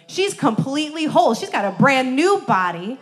She's 0.06 0.36
completely 0.36 1.06
whole. 1.06 1.34
She's 1.34 1.50
got 1.50 1.66
a 1.66 1.76
brand 1.76 2.16
new 2.16 2.42
body, 2.42 3.00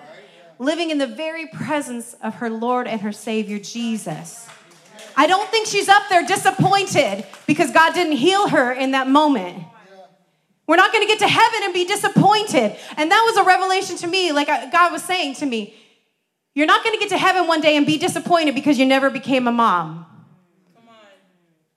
living 0.60 0.92
in 0.92 0.98
the 0.98 1.08
very 1.08 1.48
presence 1.48 2.16
of 2.24 2.36
her 2.36 2.50
Lord 2.50 2.88
and 2.88 3.02
her 3.02 3.12
Savior, 3.12 3.60
Jesus. 3.60 4.48
I 5.16 5.28
don't 5.28 5.50
think 5.50 5.68
she's 5.68 5.90
up 5.90 6.04
there 6.10 6.26
disappointed 6.26 7.26
because 7.48 7.72
God 7.72 7.94
didn't 7.94 8.18
heal 8.18 8.48
her 8.50 8.72
in 8.72 8.92
that 8.92 9.08
moment. 9.08 9.64
We're 10.66 10.78
not 10.78 10.94
going 10.94 11.04
to 11.04 11.08
get 11.08 11.20
to 11.20 11.28
heaven 11.28 11.60
and 11.64 11.74
be 11.74 11.86
disappointed. 11.86 12.78
And 12.98 13.12
that 13.12 13.24
was 13.26 13.38
a 13.38 13.44
revelation 13.44 13.98
to 13.98 14.08
me, 14.08 14.32
like 14.32 14.48
God 14.48 14.92
was 14.92 15.04
saying 15.04 15.36
to 15.36 15.46
me. 15.46 15.76
You're 16.56 16.68
not 16.68 16.84
going 16.84 16.96
to 16.96 17.00
get 17.00 17.10
to 17.10 17.18
heaven 17.18 17.48
one 17.48 17.62
day 17.62 17.76
and 17.76 17.86
be 17.86 17.98
disappointed 17.98 18.56
because 18.56 18.78
you 18.78 18.86
never 18.86 19.10
became 19.10 19.48
a 19.48 19.52
mom. 19.52 20.06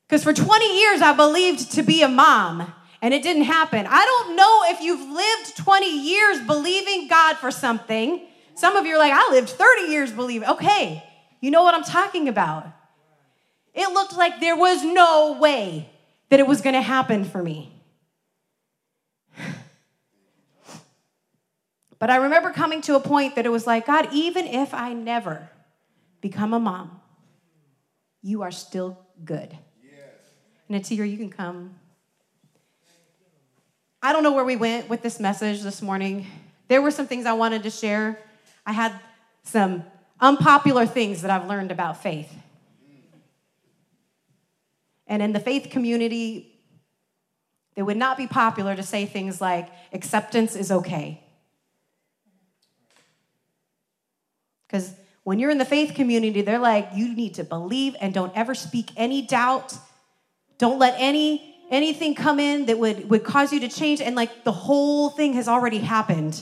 Because 0.07 0.23
for 0.23 0.33
20 0.33 0.79
years, 0.79 1.03
I 1.03 1.15
believed 1.15 1.73
to 1.73 1.83
be 1.83 2.03
a 2.03 2.09
mom 2.09 2.73
and 3.03 3.13
it 3.13 3.23
didn't 3.23 3.45
happen. 3.45 3.87
I 3.89 4.05
don't 4.05 4.37
know 4.37 4.63
if 4.67 4.81
you've 4.81 5.11
lived 5.11 5.57
20 5.57 5.87
years 5.87 6.41
believing 6.47 7.09
God 7.09 7.37
for 7.37 7.51
something. 7.51 8.21
Some 8.55 8.77
of 8.77 8.87
you 8.87 8.95
are 8.95 8.99
like, 8.99 9.13
I 9.13 9.31
lived 9.33 9.49
30 9.49 9.91
years 9.91 10.13
believing. 10.13 10.49
Okay, 10.49 11.03
you 11.41 11.51
know 11.51 11.63
what 11.63 11.75
I'm 11.75 11.83
talking 11.83 12.29
about. 12.29 12.69
It 13.77 13.93
looked 13.93 14.17
like 14.17 14.41
there 14.41 14.57
was 14.57 14.83
no 14.83 15.37
way 15.39 15.91
that 16.31 16.41
it 16.41 16.47
was 16.47 16.63
going 16.63 16.75
to 16.75 16.83
happen 16.83 17.25
for 17.25 17.43
me. 17.43 17.73
But 21.99 22.11
I 22.11 22.17
remember 22.17 22.51
coming 22.51 22.83
to 22.83 22.97
a 22.97 23.01
point 23.01 23.37
that 23.37 23.47
it 23.47 23.49
was 23.49 23.67
like, 23.67 23.87
God, 23.87 24.09
even 24.13 24.47
if 24.47 24.75
I 24.75 24.93
never 24.93 25.49
become 26.21 26.53
a 26.53 26.61
mom, 26.61 27.01
you 28.21 28.43
are 28.43 28.51
still 28.51 28.99
good. 29.25 29.57
Yes. 29.83 30.03
Natia, 30.69 31.11
you 31.11 31.17
can 31.17 31.31
come. 31.31 31.75
I 34.03 34.13
don't 34.13 34.23
know 34.23 34.33
where 34.33 34.45
we 34.45 34.57
went 34.57 34.91
with 34.91 35.01
this 35.01 35.19
message 35.19 35.63
this 35.63 35.81
morning. 35.81 36.27
There 36.69 36.83
were 36.83 36.91
some 36.91 37.07
things 37.07 37.25
I 37.25 37.33
wanted 37.33 37.63
to 37.63 37.71
share. 37.71 38.19
I 38.67 38.73
had 38.73 38.93
some 39.43 39.83
unpopular 40.21 40.85
things 40.85 41.23
that 41.23 41.31
I've 41.31 41.49
learned 41.49 41.73
about 41.73 42.03
faith. 42.03 42.31
And 45.07 45.23
in 45.23 45.33
the 45.33 45.41
faith 45.41 45.71
community, 45.71 46.53
it 47.77 47.83
would 47.83 47.97
not 47.97 48.17
be 48.17 48.27
popular 48.27 48.75
to 48.75 48.83
say 48.83 49.07
things 49.07 49.41
like 49.41 49.69
acceptance 49.93 50.57
is 50.57 50.73
okay. 50.73 51.23
Because 54.67 54.93
when 55.23 55.39
you're 55.39 55.51
in 55.51 55.59
the 55.59 55.65
faith 55.65 55.95
community, 55.95 56.43
they're 56.43 56.59
like, 56.59 56.89
you 56.95 57.15
need 57.15 57.35
to 57.35 57.45
believe 57.45 57.95
and 58.01 58.13
don't 58.13 58.33
ever 58.37 58.55
speak 58.55 58.91
any 58.97 59.23
doubt. 59.23 59.75
Don't 60.59 60.79
let 60.79 60.95
any 60.99 61.55
anything 61.71 62.15
come 62.15 62.39
in 62.39 62.67
that 62.67 62.79
would, 62.79 63.11
would 63.11 63.25
cause 63.25 63.53
you 63.53 63.61
to 63.61 63.69
change. 63.69 64.01
And 64.01 64.15
like 64.15 64.45
the 64.45 64.53
whole 64.53 65.11
thing 65.11 65.33
has 65.33 65.49
already 65.49 65.79
happened. 65.79 66.41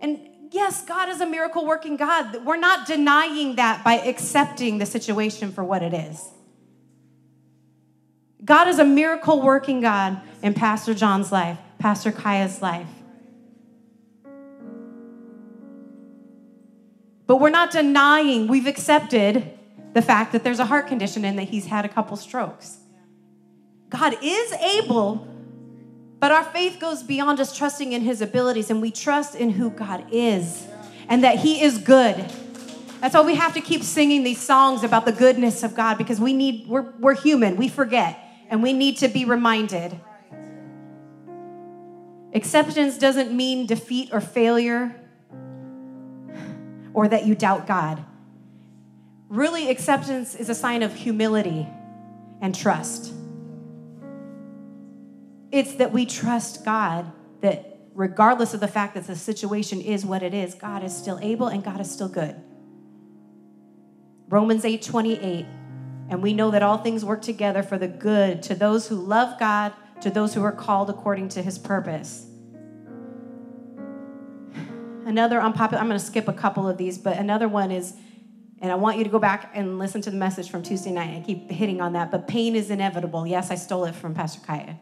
And 0.00 0.18
yes, 0.50 0.84
God 0.84 1.08
is 1.08 1.20
a 1.20 1.26
miracle 1.26 1.66
working 1.66 1.96
God. 1.96 2.44
We're 2.44 2.56
not 2.56 2.86
denying 2.86 3.56
that 3.56 3.84
by 3.84 3.94
accepting 3.94 4.78
the 4.78 4.86
situation 4.86 5.52
for 5.52 5.62
what 5.62 5.82
it 5.82 5.92
is. 5.92 6.26
God 8.46 8.68
is 8.68 8.78
a 8.78 8.84
miracle 8.84 9.42
working 9.42 9.80
God 9.80 10.20
in 10.40 10.54
Pastor 10.54 10.94
John's 10.94 11.32
life, 11.32 11.58
Pastor 11.80 12.12
Kaya's 12.12 12.62
life. 12.62 12.86
But 17.26 17.40
we're 17.40 17.50
not 17.50 17.72
denying, 17.72 18.46
we've 18.46 18.68
accepted 18.68 19.50
the 19.94 20.00
fact 20.00 20.30
that 20.30 20.44
there's 20.44 20.60
a 20.60 20.64
heart 20.64 20.86
condition 20.86 21.24
and 21.24 21.36
that 21.40 21.48
he's 21.48 21.66
had 21.66 21.84
a 21.84 21.88
couple 21.88 22.16
strokes. 22.16 22.78
God 23.88 24.16
is 24.22 24.52
able, 24.52 25.26
but 26.20 26.30
our 26.30 26.44
faith 26.44 26.78
goes 26.78 27.02
beyond 27.02 27.38
just 27.38 27.56
trusting 27.56 27.92
in 27.92 28.02
his 28.02 28.22
abilities 28.22 28.70
and 28.70 28.80
we 28.80 28.92
trust 28.92 29.34
in 29.34 29.50
who 29.50 29.70
God 29.70 30.06
is 30.12 30.68
and 31.08 31.24
that 31.24 31.40
he 31.40 31.62
is 31.62 31.78
good. 31.78 32.14
That's 33.00 33.14
why 33.14 33.22
we 33.22 33.34
have 33.34 33.54
to 33.54 33.60
keep 33.60 33.82
singing 33.82 34.22
these 34.22 34.40
songs 34.40 34.84
about 34.84 35.04
the 35.04 35.12
goodness 35.12 35.64
of 35.64 35.74
God 35.74 35.98
because 35.98 36.20
we 36.20 36.32
need, 36.32 36.68
we're, 36.68 36.92
we're 37.00 37.16
human, 37.16 37.56
we 37.56 37.66
forget, 37.66 38.22
and 38.48 38.62
we 38.62 38.72
need 38.72 38.98
to 38.98 39.08
be 39.08 39.24
reminded. 39.24 39.98
Acceptance 42.34 42.98
doesn't 42.98 43.32
mean 43.32 43.66
defeat 43.66 44.10
or 44.12 44.20
failure 44.20 44.94
or 46.92 47.08
that 47.08 47.26
you 47.26 47.34
doubt 47.34 47.66
God. 47.66 48.04
Really, 49.28 49.70
acceptance 49.70 50.34
is 50.34 50.48
a 50.48 50.54
sign 50.54 50.82
of 50.82 50.94
humility 50.94 51.66
and 52.40 52.54
trust. 52.54 53.12
It's 55.50 55.74
that 55.74 55.92
we 55.92 56.06
trust 56.06 56.64
God, 56.64 57.10
that 57.40 57.78
regardless 57.94 58.54
of 58.54 58.60
the 58.60 58.68
fact 58.68 58.94
that 58.94 59.06
the 59.06 59.16
situation 59.16 59.80
is 59.80 60.04
what 60.04 60.22
it 60.22 60.34
is, 60.34 60.54
God 60.54 60.84
is 60.84 60.94
still 60.96 61.18
able 61.22 61.48
and 61.48 61.64
God 61.64 61.80
is 61.80 61.90
still 61.90 62.08
good. 62.08 62.36
Romans 64.28 64.64
8 64.64 64.82
28. 64.82 65.46
And 66.08 66.22
we 66.22 66.32
know 66.32 66.50
that 66.52 66.62
all 66.62 66.78
things 66.78 67.04
work 67.04 67.22
together 67.22 67.62
for 67.62 67.78
the 67.78 67.88
good 67.88 68.42
to 68.44 68.54
those 68.54 68.88
who 68.88 68.94
love 68.94 69.38
God, 69.38 69.72
to 70.02 70.10
those 70.10 70.34
who 70.34 70.42
are 70.42 70.52
called 70.52 70.88
according 70.90 71.30
to 71.30 71.42
his 71.42 71.58
purpose. 71.58 72.26
Another 75.04 75.40
unpopular, 75.40 75.80
I'm 75.80 75.88
going 75.88 75.98
to 75.98 76.04
skip 76.04 76.28
a 76.28 76.32
couple 76.32 76.68
of 76.68 76.76
these, 76.76 76.98
but 76.98 77.16
another 77.16 77.48
one 77.48 77.70
is, 77.70 77.94
and 78.60 78.72
I 78.72 78.74
want 78.74 78.98
you 78.98 79.04
to 79.04 79.10
go 79.10 79.18
back 79.18 79.52
and 79.54 79.78
listen 79.78 80.00
to 80.02 80.10
the 80.10 80.16
message 80.16 80.50
from 80.50 80.62
Tuesday 80.62 80.90
night. 80.90 81.16
I 81.16 81.24
keep 81.24 81.50
hitting 81.50 81.80
on 81.80 81.92
that, 81.92 82.10
but 82.10 82.26
pain 82.26 82.56
is 82.56 82.70
inevitable. 82.70 83.26
Yes, 83.26 83.50
I 83.50 83.54
stole 83.54 83.84
it 83.84 83.94
from 83.94 84.14
Pastor 84.14 84.40
Kaya. 84.44 84.78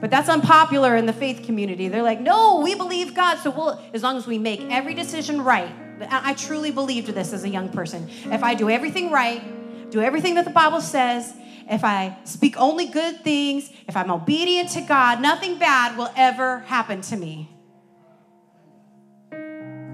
But 0.00 0.10
that's 0.10 0.28
unpopular 0.28 0.94
in 0.94 1.06
the 1.06 1.12
faith 1.12 1.44
community. 1.44 1.88
They're 1.88 2.04
like, 2.04 2.20
no, 2.20 2.60
we 2.60 2.76
believe 2.76 3.14
God, 3.14 3.38
so 3.38 3.50
we'll, 3.50 3.80
as 3.92 4.02
long 4.04 4.16
as 4.16 4.28
we 4.28 4.38
make 4.38 4.60
every 4.70 4.94
decision 4.94 5.42
right. 5.42 5.72
I 6.08 6.34
truly 6.34 6.70
believed 6.70 7.08
this 7.08 7.32
as 7.32 7.42
a 7.42 7.48
young 7.48 7.70
person. 7.70 8.08
If 8.26 8.44
I 8.44 8.54
do 8.54 8.70
everything 8.70 9.10
right, 9.10 9.42
do 9.90 10.00
everything 10.00 10.34
that 10.34 10.44
the 10.44 10.50
Bible 10.50 10.80
says, 10.80 11.34
if 11.70 11.84
I 11.84 12.16
speak 12.24 12.58
only 12.58 12.86
good 12.86 13.22
things, 13.22 13.70
if 13.86 13.96
I'm 13.96 14.10
obedient 14.10 14.70
to 14.70 14.80
God, 14.80 15.20
nothing 15.20 15.58
bad 15.58 15.96
will 15.98 16.10
ever 16.16 16.60
happen 16.60 17.02
to 17.02 17.16
me 17.16 17.50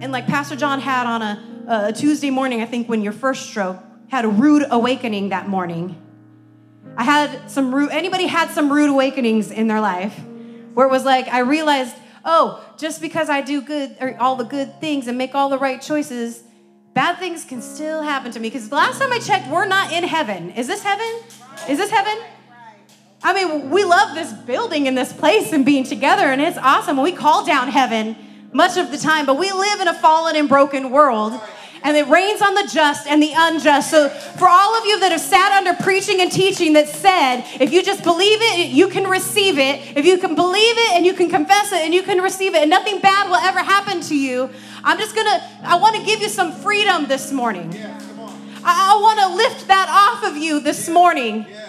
and 0.04 0.12
like 0.12 0.26
Pastor 0.26 0.54
John 0.54 0.80
had 0.80 1.06
on 1.06 1.22
a, 1.22 1.86
a 1.88 1.92
Tuesday 1.92 2.28
morning, 2.28 2.60
I 2.60 2.66
think 2.66 2.90
when 2.90 3.00
your 3.00 3.12
first 3.12 3.48
stroke, 3.48 3.78
had 4.08 4.26
a 4.26 4.28
rude 4.28 4.66
awakening 4.70 5.30
that 5.30 5.48
morning. 5.48 5.96
I 6.94 7.04
had 7.04 7.50
some 7.50 7.74
rude, 7.74 7.90
anybody 7.90 8.26
had 8.26 8.50
some 8.50 8.70
rude 8.70 8.90
awakenings 8.90 9.50
in 9.50 9.66
their 9.66 9.80
life 9.80 10.14
where 10.74 10.86
it 10.86 10.90
was 10.90 11.06
like, 11.06 11.26
I 11.28 11.38
realized, 11.40 11.96
oh, 12.22 12.62
just 12.76 13.00
because 13.00 13.30
I 13.30 13.40
do 13.40 13.62
good, 13.62 13.96
or 13.98 14.14
all 14.20 14.36
the 14.36 14.44
good 14.44 14.78
things 14.78 15.08
and 15.08 15.16
make 15.16 15.34
all 15.34 15.48
the 15.48 15.58
right 15.58 15.80
choices, 15.80 16.42
bad 16.94 17.18
things 17.18 17.44
can 17.44 17.60
still 17.60 18.02
happen 18.02 18.32
to 18.32 18.40
me. 18.40 18.48
Because 18.48 18.68
the 18.68 18.76
last 18.76 19.00
time 19.00 19.12
I 19.12 19.18
checked, 19.18 19.50
we're 19.50 19.66
not 19.66 19.92
in 19.92 20.04
heaven. 20.04 20.50
Is 20.52 20.66
this 20.66 20.82
heaven? 20.82 21.22
Is 21.68 21.78
this 21.78 21.90
heaven? 21.90 22.16
I 23.22 23.32
mean, 23.32 23.70
we 23.70 23.84
love 23.84 24.14
this 24.14 24.32
building 24.32 24.86
and 24.86 24.96
this 24.96 25.12
place 25.12 25.52
and 25.52 25.64
being 25.64 25.84
together, 25.84 26.24
and 26.24 26.40
it's 26.40 26.58
awesome. 26.58 27.00
We 27.00 27.12
call 27.12 27.44
down 27.44 27.68
heaven 27.68 28.16
much 28.52 28.76
of 28.76 28.90
the 28.90 28.98
time, 28.98 29.26
but 29.26 29.38
we 29.38 29.50
live 29.50 29.80
in 29.80 29.88
a 29.88 29.94
fallen 29.94 30.36
and 30.36 30.48
broken 30.48 30.90
world. 30.90 31.32
And 31.84 31.96
it 31.98 32.08
rains 32.08 32.40
on 32.40 32.54
the 32.54 32.66
just 32.72 33.06
and 33.06 33.22
the 33.22 33.32
unjust. 33.36 33.90
So, 33.90 34.08
for 34.08 34.48
all 34.48 34.74
of 34.74 34.86
you 34.86 34.98
that 35.00 35.12
have 35.12 35.20
sat 35.20 35.52
under 35.52 35.74
preaching 35.82 36.22
and 36.22 36.32
teaching 36.32 36.72
that 36.72 36.88
said, 36.88 37.44
if 37.60 37.72
you 37.72 37.82
just 37.82 38.02
believe 38.02 38.38
it, 38.40 38.70
you 38.70 38.88
can 38.88 39.04
receive 39.08 39.58
it. 39.58 39.96
If 39.96 40.06
you 40.06 40.16
can 40.16 40.34
believe 40.34 40.76
it 40.78 40.92
and 40.94 41.04
you 41.04 41.12
can 41.12 41.28
confess 41.28 41.72
it 41.72 41.82
and 41.84 41.92
you 41.92 42.02
can 42.02 42.22
receive 42.22 42.54
it, 42.54 42.62
and 42.62 42.70
nothing 42.70 43.00
bad 43.00 43.28
will 43.28 43.36
ever 43.36 43.60
happen 43.60 44.00
to 44.00 44.16
you, 44.16 44.48
I'm 44.82 44.98
just 44.98 45.14
gonna, 45.14 45.42
I 45.62 45.76
wanna 45.76 46.02
give 46.04 46.22
you 46.22 46.30
some 46.30 46.52
freedom 46.52 47.06
this 47.06 47.30
morning. 47.30 47.70
Yeah, 47.72 48.00
I, 48.64 48.96
I 48.96 49.02
wanna 49.02 49.36
lift 49.36 49.68
that 49.68 49.88
off 49.90 50.24
of 50.30 50.38
you 50.38 50.60
this 50.60 50.88
morning. 50.88 51.46
Yeah. 51.48 51.63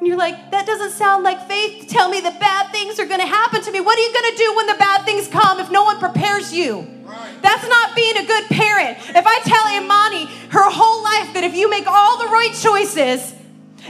And 0.00 0.08
you're 0.08 0.16
like, 0.16 0.50
that 0.50 0.64
doesn't 0.64 0.92
sound 0.92 1.24
like 1.24 1.46
faith. 1.46 1.86
Tell 1.86 2.08
me 2.08 2.20
that 2.22 2.40
bad 2.40 2.72
things 2.72 2.98
are 2.98 3.04
going 3.04 3.20
to 3.20 3.26
happen 3.26 3.60
to 3.60 3.70
me. 3.70 3.80
What 3.80 3.98
are 3.98 4.02
you 4.02 4.12
going 4.12 4.32
to 4.32 4.38
do 4.38 4.56
when 4.56 4.66
the 4.66 4.80
bad 4.80 5.04
things 5.04 5.28
come 5.28 5.60
if 5.60 5.70
no 5.70 5.84
one 5.84 5.98
prepares 5.98 6.54
you? 6.54 6.88
Right. 7.04 7.36
That's 7.42 7.68
not 7.68 7.94
being 7.94 8.16
a 8.16 8.24
good 8.24 8.44
parent. 8.48 8.96
If 9.12 9.26
I 9.26 9.38
tell 9.44 9.68
Imani 9.76 10.24
her 10.56 10.70
whole 10.72 11.04
life 11.04 11.34
that 11.34 11.44
if 11.44 11.54
you 11.54 11.68
make 11.68 11.86
all 11.86 12.16
the 12.16 12.32
right 12.32 12.56
choices 12.56 13.34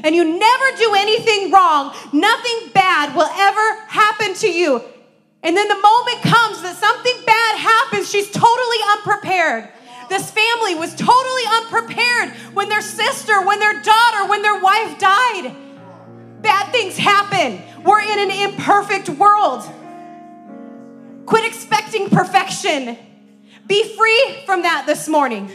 and 0.03 0.13
you 0.13 0.25
never 0.25 0.67
do 0.79 0.95
anything 0.99 1.53
wrong, 1.53 1.95
nothing 2.13 2.75
bad 2.75 3.15
will 3.15 3.31
ever 3.31 3.81
happen 3.87 4.35
to 4.35 4.51
you. 4.51 4.83
And 5.45 5.57
then 5.57 5.69
the 5.69 5.79
moment 5.79 6.23
comes 6.27 6.61
that 6.63 6.75
something 6.75 7.17
bad 7.25 7.55
happens, 7.57 8.11
she's 8.11 8.33
totally 8.33 8.83
unprepared. 8.99 9.69
This 10.09 10.29
family 10.29 10.75
was 10.75 10.93
totally 10.97 11.47
unprepared 11.63 12.31
when 12.53 12.69
their 12.69 12.83
sister, 12.83 13.47
when 13.47 13.61
their 13.61 13.81
daughter, 13.81 14.27
when 14.27 14.43
their 14.43 14.59
wife 14.59 14.99
died. 14.99 15.55
Bad 16.41 16.73
things 16.73 16.97
happen. 16.97 17.63
We're 17.85 18.01
in 18.01 18.19
an 18.19 18.31
imperfect 18.31 19.09
world. 19.11 19.63
Quit 21.27 21.45
expecting 21.45 22.09
perfection. 22.11 22.97
Be 23.67 23.97
free 23.97 24.43
from 24.47 24.63
that 24.63 24.85
this 24.87 25.09
morning. 25.09 25.51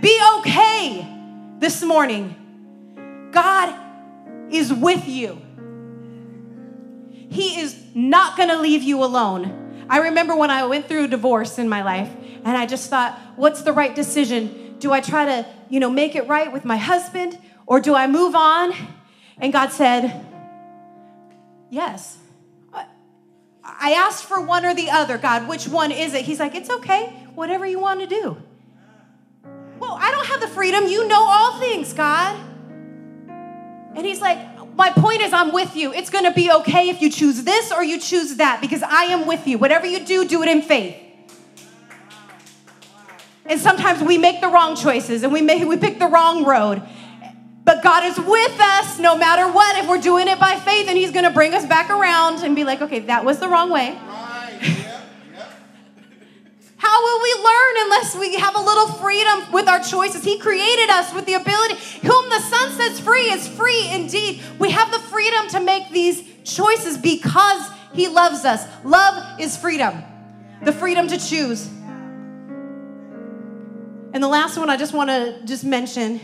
Be 0.00 0.20
okay 0.38 1.06
this 1.58 1.82
morning. 1.82 3.30
God 3.32 3.74
is 4.50 4.72
with 4.72 5.08
you. 5.08 5.40
He 7.30 7.60
is 7.60 7.76
not 7.94 8.36
going 8.36 8.48
to 8.48 8.60
leave 8.60 8.82
you 8.82 9.02
alone. 9.02 9.86
I 9.88 9.98
remember 9.98 10.36
when 10.36 10.50
I 10.50 10.66
went 10.66 10.86
through 10.86 11.04
a 11.04 11.08
divorce 11.08 11.58
in 11.58 11.68
my 11.68 11.82
life 11.82 12.10
and 12.44 12.56
I 12.56 12.66
just 12.66 12.90
thought, 12.90 13.18
what's 13.36 13.62
the 13.62 13.72
right 13.72 13.94
decision? 13.94 14.76
Do 14.78 14.92
I 14.92 15.00
try 15.00 15.24
to, 15.24 15.46
you 15.68 15.80
know, 15.80 15.90
make 15.90 16.14
it 16.14 16.28
right 16.28 16.52
with 16.52 16.64
my 16.64 16.76
husband 16.76 17.38
or 17.66 17.80
do 17.80 17.94
I 17.94 18.06
move 18.06 18.34
on? 18.34 18.72
And 19.38 19.52
God 19.52 19.72
said, 19.72 20.24
yes. 21.70 22.18
I 23.64 23.92
asked 23.92 24.24
for 24.24 24.40
one 24.40 24.66
or 24.66 24.74
the 24.74 24.90
other, 24.90 25.16
God, 25.16 25.48
which 25.48 25.66
one 25.66 25.90
is 25.90 26.14
it? 26.14 26.22
He's 26.24 26.38
like, 26.38 26.54
it's 26.54 26.70
okay, 26.70 27.06
whatever 27.34 27.64
you 27.66 27.78
want 27.78 28.00
to 28.00 28.06
do. 28.06 28.36
Well, 29.78 29.96
I 30.00 30.10
don't 30.10 30.26
have 30.26 30.40
the 30.40 30.48
freedom. 30.48 30.86
You 30.86 31.08
know 31.08 31.22
all 31.22 31.58
things, 31.58 31.92
God. 31.92 32.38
And 33.28 34.04
he's 34.04 34.20
like, 34.20 34.38
my 34.76 34.90
point 34.90 35.22
is, 35.22 35.32
I'm 35.32 35.52
with 35.52 35.76
you. 35.76 35.92
It's 35.92 36.10
going 36.10 36.24
to 36.24 36.32
be 36.32 36.50
okay 36.50 36.88
if 36.88 37.00
you 37.00 37.10
choose 37.10 37.44
this 37.44 37.72
or 37.72 37.82
you 37.84 37.98
choose 37.98 38.36
that 38.36 38.60
because 38.60 38.82
I 38.82 39.04
am 39.04 39.26
with 39.26 39.46
you. 39.46 39.58
Whatever 39.58 39.86
you 39.86 40.04
do, 40.04 40.26
do 40.26 40.42
it 40.42 40.48
in 40.48 40.62
faith. 40.62 40.96
And 43.46 43.60
sometimes 43.60 44.02
we 44.02 44.18
make 44.18 44.40
the 44.40 44.48
wrong 44.48 44.74
choices 44.74 45.22
and 45.22 45.32
we, 45.32 45.42
make, 45.42 45.66
we 45.66 45.76
pick 45.76 45.98
the 45.98 46.06
wrong 46.06 46.44
road. 46.44 46.82
But 47.64 47.82
God 47.82 48.04
is 48.04 48.18
with 48.18 48.60
us 48.60 48.98
no 48.98 49.16
matter 49.16 49.50
what. 49.50 49.78
If 49.78 49.88
we're 49.88 50.00
doing 50.00 50.28
it 50.28 50.38
by 50.38 50.56
faith, 50.60 50.86
and 50.88 50.98
He's 50.98 51.10
going 51.10 51.24
to 51.24 51.30
bring 51.30 51.54
us 51.54 51.64
back 51.64 51.88
around 51.90 52.44
and 52.44 52.54
be 52.54 52.64
like, 52.64 52.82
okay, 52.82 53.00
that 53.00 53.24
was 53.24 53.38
the 53.38 53.48
wrong 53.48 53.70
way. 53.70 53.98
How 56.76 57.02
will 57.02 57.22
we 57.22 57.34
learn 57.42 57.74
unless 57.84 58.14
we 58.14 58.36
have 58.36 58.54
a 58.54 58.60
little 58.60 58.88
freedom 58.88 59.50
with 59.52 59.66
our 59.68 59.80
choices? 59.80 60.22
He 60.22 60.38
created 60.38 60.90
us 60.90 61.14
with 61.14 61.24
the 61.24 61.32
ability, 61.32 61.76
whom 62.02 62.28
the 62.28 62.40
Son 62.40 62.72
sets 62.72 63.00
free 63.00 63.30
is 63.30 63.48
free 63.48 63.88
indeed. 63.90 64.42
We 64.58 64.70
have 64.70 64.90
the 64.90 64.98
freedom 64.98 65.48
to 65.48 65.60
make 65.60 65.90
these 65.90 66.22
choices 66.44 66.98
because 66.98 67.70
He 67.94 68.08
loves 68.08 68.44
us. 68.44 68.66
Love 68.84 69.40
is 69.40 69.56
freedom, 69.56 70.02
the 70.62 70.72
freedom 70.72 71.08
to 71.08 71.16
choose. 71.16 71.66
And 74.12 74.22
the 74.22 74.28
last 74.28 74.58
one 74.58 74.68
I 74.68 74.76
just 74.76 74.92
want 74.92 75.08
to 75.08 75.40
just 75.46 75.64
mention 75.64 76.20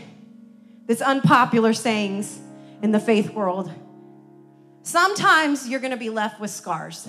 this 0.91 1.01
unpopular 1.01 1.71
sayings 1.71 2.37
in 2.81 2.91
the 2.91 2.99
faith 2.99 3.29
world. 3.29 3.71
Sometimes 4.83 5.69
you're 5.69 5.79
going 5.79 5.91
to 5.91 5.97
be 5.97 6.09
left 6.09 6.41
with 6.41 6.51
scars. 6.51 7.07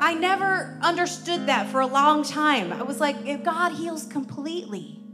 I 0.00 0.14
never 0.14 0.78
understood 0.80 1.48
that 1.48 1.68
for 1.68 1.80
a 1.80 1.86
long 1.86 2.24
time. 2.24 2.72
I 2.72 2.80
was 2.80 2.98
like, 2.98 3.26
if 3.26 3.44
God 3.44 3.72
heals 3.72 4.06
completely, 4.06 5.04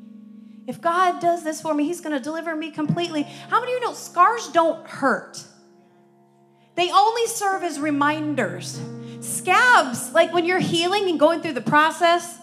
if 0.69 0.81
God 0.81 1.21
does 1.21 1.43
this 1.43 1.61
for 1.61 1.75
me, 1.75 1.85
He's 1.85 2.01
going 2.01 2.17
to 2.17 2.23
deliver 2.23 2.55
me 2.55 2.71
completely. 2.71 3.25
How 3.51 3.59
many 3.59 3.73
of 3.73 3.81
you 3.81 3.87
know 3.87 3.93
scars 3.93 4.47
don't 4.53 4.87
hurt? 4.87 5.43
They 6.77 6.93
only 6.93 7.27
serve 7.27 7.65
as 7.65 7.81
reminders. 7.81 8.81
Scabs, 9.21 10.13
like 10.13 10.33
when 10.33 10.45
you're 10.45 10.59
healing 10.59 11.09
and 11.09 11.19
going 11.19 11.41
through 11.41 11.55
the 11.55 11.61
process, 11.61 12.39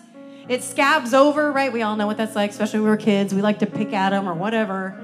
it 0.47 0.63
scabs 0.63 1.13
over, 1.13 1.51
right? 1.51 1.71
We 1.71 1.81
all 1.81 1.95
know 1.95 2.07
what 2.07 2.17
that's 2.17 2.35
like, 2.35 2.49
especially 2.51 2.79
when 2.79 2.85
we 2.85 2.89
were 2.91 2.97
kids. 2.97 3.33
We 3.33 3.41
like 3.41 3.59
to 3.59 3.65
pick 3.65 3.93
at 3.93 4.09
them 4.09 4.27
or 4.27 4.33
whatever. 4.33 5.01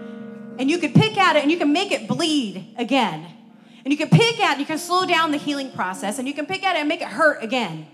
And 0.58 0.70
you 0.70 0.78
can 0.78 0.92
pick 0.94 1.18
at 1.18 1.38
it 1.38 1.44
and 1.44 1.52
you 1.52 1.58
can 1.58 1.72
make 1.72 1.92
it 1.92 2.08
bleed 2.08 2.76
again. 2.78 3.26
And 3.86 3.94
you 3.94 3.98
can 3.98 4.10
pick 4.10 4.40
at 4.42 4.58
it, 4.58 4.60
you 4.60 4.66
can 4.66 4.78
slow 4.78 5.06
down 5.06 5.32
the 5.32 5.38
healing 5.38 5.72
process, 5.72 6.20
and 6.20 6.28
you 6.28 6.34
can 6.34 6.46
pick 6.46 6.64
at 6.64 6.76
it 6.76 6.80
and 6.80 6.90
make 6.90 7.02
it 7.02 7.08
hurt 7.08 7.42
again. 7.42 7.88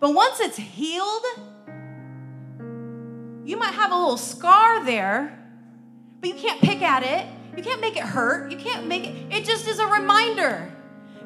But 0.00 0.14
once 0.14 0.40
it's 0.40 0.56
healed, 0.56 1.24
you 3.44 3.56
might 3.56 3.74
have 3.74 3.92
a 3.92 3.94
little 3.94 4.16
scar 4.16 4.84
there, 4.84 5.38
but 6.20 6.30
you 6.30 6.36
can't 6.36 6.60
pick 6.60 6.80
at 6.80 7.02
it. 7.02 7.26
You 7.56 7.62
can't 7.62 7.80
make 7.80 7.96
it 7.96 8.02
hurt. 8.02 8.50
You 8.50 8.56
can't 8.56 8.86
make 8.86 9.04
it, 9.04 9.14
it 9.30 9.44
just 9.44 9.68
is 9.68 9.78
a 9.78 9.86
reminder. 9.86 10.72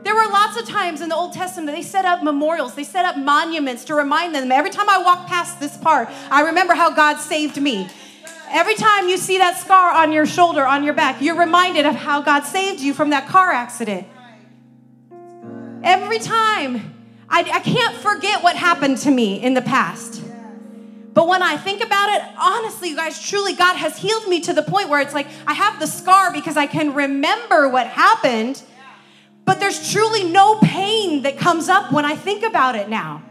There 0.03 0.15
were 0.15 0.27
lots 0.31 0.59
of 0.59 0.67
times 0.67 1.01
in 1.01 1.09
the 1.09 1.15
Old 1.15 1.33
Testament 1.33 1.67
that 1.67 1.77
they 1.77 1.83
set 1.83 2.05
up 2.05 2.23
memorials, 2.23 2.75
they 2.75 2.85
set 2.85 3.05
up 3.05 3.17
monuments 3.17 3.85
to 3.85 3.95
remind 3.95 4.35
them. 4.35 4.51
Every 4.51 4.71
time 4.71 4.89
I 4.89 4.99
walk 4.99 5.27
past 5.27 5.61
this 5.61 5.77
part, 5.77 6.09
I 6.31 6.43
remember 6.43 6.75
how 6.75 6.91
God 6.91 7.19
saved 7.19 7.61
me. 7.61 7.89
Every 8.51 8.75
time 8.75 9.09
you 9.09 9.17
see 9.17 9.39
that 9.39 9.59
scar 9.59 9.93
on 9.93 10.13
your 10.13 10.27
shoulder, 10.27 10.67
on 10.67 10.83
your 10.83 10.95
back, 10.95 11.21
you're 11.21 11.39
reminded 11.39 11.87
of 11.87 11.95
how 11.95 12.21
God 12.21 12.45
saved 12.45 12.81
you 12.81 12.95
from 12.95 13.11
that 13.11 13.29
car 13.29 13.53
accident. 13.53 14.07
Every 15.83 16.19
time. 16.19 16.97
I, 17.31 17.41
I 17.43 17.61
can't 17.61 17.95
forget 17.97 18.43
what 18.43 18.57
happened 18.57 18.99
to 18.99 19.11
me 19.11 19.41
in 19.41 19.55
the 19.55 19.63
past. 19.63 20.21
But 21.15 21.29
when 21.29 21.43
I 21.43 21.57
think 21.57 21.83
about 21.83 22.09
it, 22.11 22.23
honestly, 22.37 22.91
you 22.91 22.97
guys, 22.97 23.21
truly, 23.23 23.55
God 23.55 23.77
has 23.77 23.97
healed 23.97 24.27
me 24.29 24.41
to 24.41 24.53
the 24.53 24.63
point 24.63 24.89
where 24.89 25.01
it's 25.01 25.15
like 25.15 25.29
I 25.47 25.55
have 25.55 25.79
the 25.79 25.87
scar 25.87 26.33
because 26.33 26.57
I 26.57 26.67
can 26.67 26.93
remember 26.93 27.69
what 27.69 27.87
happened, 27.87 28.63
but 29.45 29.61
there's 29.61 29.93
truly 29.93 30.25
no 30.25 30.59
pain 30.61 31.23
that 31.23 31.39
comes 31.39 31.69
up 31.69 31.93
when 31.93 32.05
I 32.05 32.17
think 32.17 32.45
about 32.45 32.77
it 32.77 32.89
now. 32.89 33.23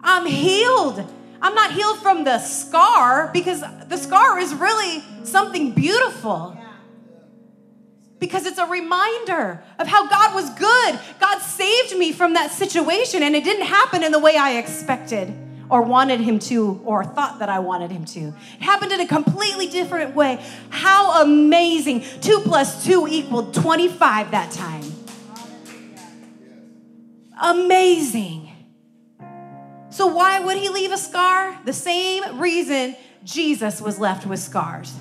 I'm 0.00 0.26
healed. 0.26 1.04
I'm 1.42 1.54
not 1.54 1.72
healed 1.72 1.98
from 1.98 2.24
the 2.24 2.38
scar 2.38 3.30
because 3.32 3.62
the 3.88 3.96
scar 3.96 4.38
is 4.38 4.54
really 4.54 5.02
something 5.24 5.72
beautiful. 5.72 6.56
Because 8.18 8.46
it's 8.46 8.58
a 8.58 8.66
reminder 8.66 9.62
of 9.78 9.86
how 9.86 10.08
God 10.08 10.34
was 10.34 10.48
good. 10.50 10.98
God 11.20 11.40
saved 11.40 11.96
me 11.98 12.12
from 12.12 12.34
that 12.34 12.50
situation, 12.50 13.22
and 13.22 13.36
it 13.36 13.44
didn't 13.44 13.66
happen 13.66 14.02
in 14.02 14.10
the 14.10 14.18
way 14.18 14.36
I 14.36 14.52
expected 14.52 15.34
or 15.68 15.82
wanted 15.82 16.20
Him 16.20 16.38
to 16.38 16.80
or 16.84 17.04
thought 17.04 17.40
that 17.40 17.48
I 17.48 17.58
wanted 17.58 17.90
Him 17.90 18.04
to. 18.06 18.20
It 18.20 18.62
happened 18.62 18.92
in 18.92 19.00
a 19.00 19.06
completely 19.06 19.66
different 19.66 20.14
way. 20.14 20.42
How 20.70 21.22
amazing. 21.22 22.04
Two 22.22 22.40
plus 22.40 22.84
two 22.86 23.06
equaled 23.06 23.52
25 23.52 24.30
that 24.30 24.50
time. 24.50 24.95
Amazing. 27.40 28.50
So, 29.90 30.06
why 30.06 30.40
would 30.40 30.56
he 30.56 30.68
leave 30.68 30.92
a 30.92 30.98
scar? 30.98 31.58
The 31.64 31.72
same 31.72 32.38
reason 32.38 32.96
Jesus 33.24 33.80
was 33.80 33.98
left 33.98 34.26
with 34.26 34.40
scars. 34.40 34.94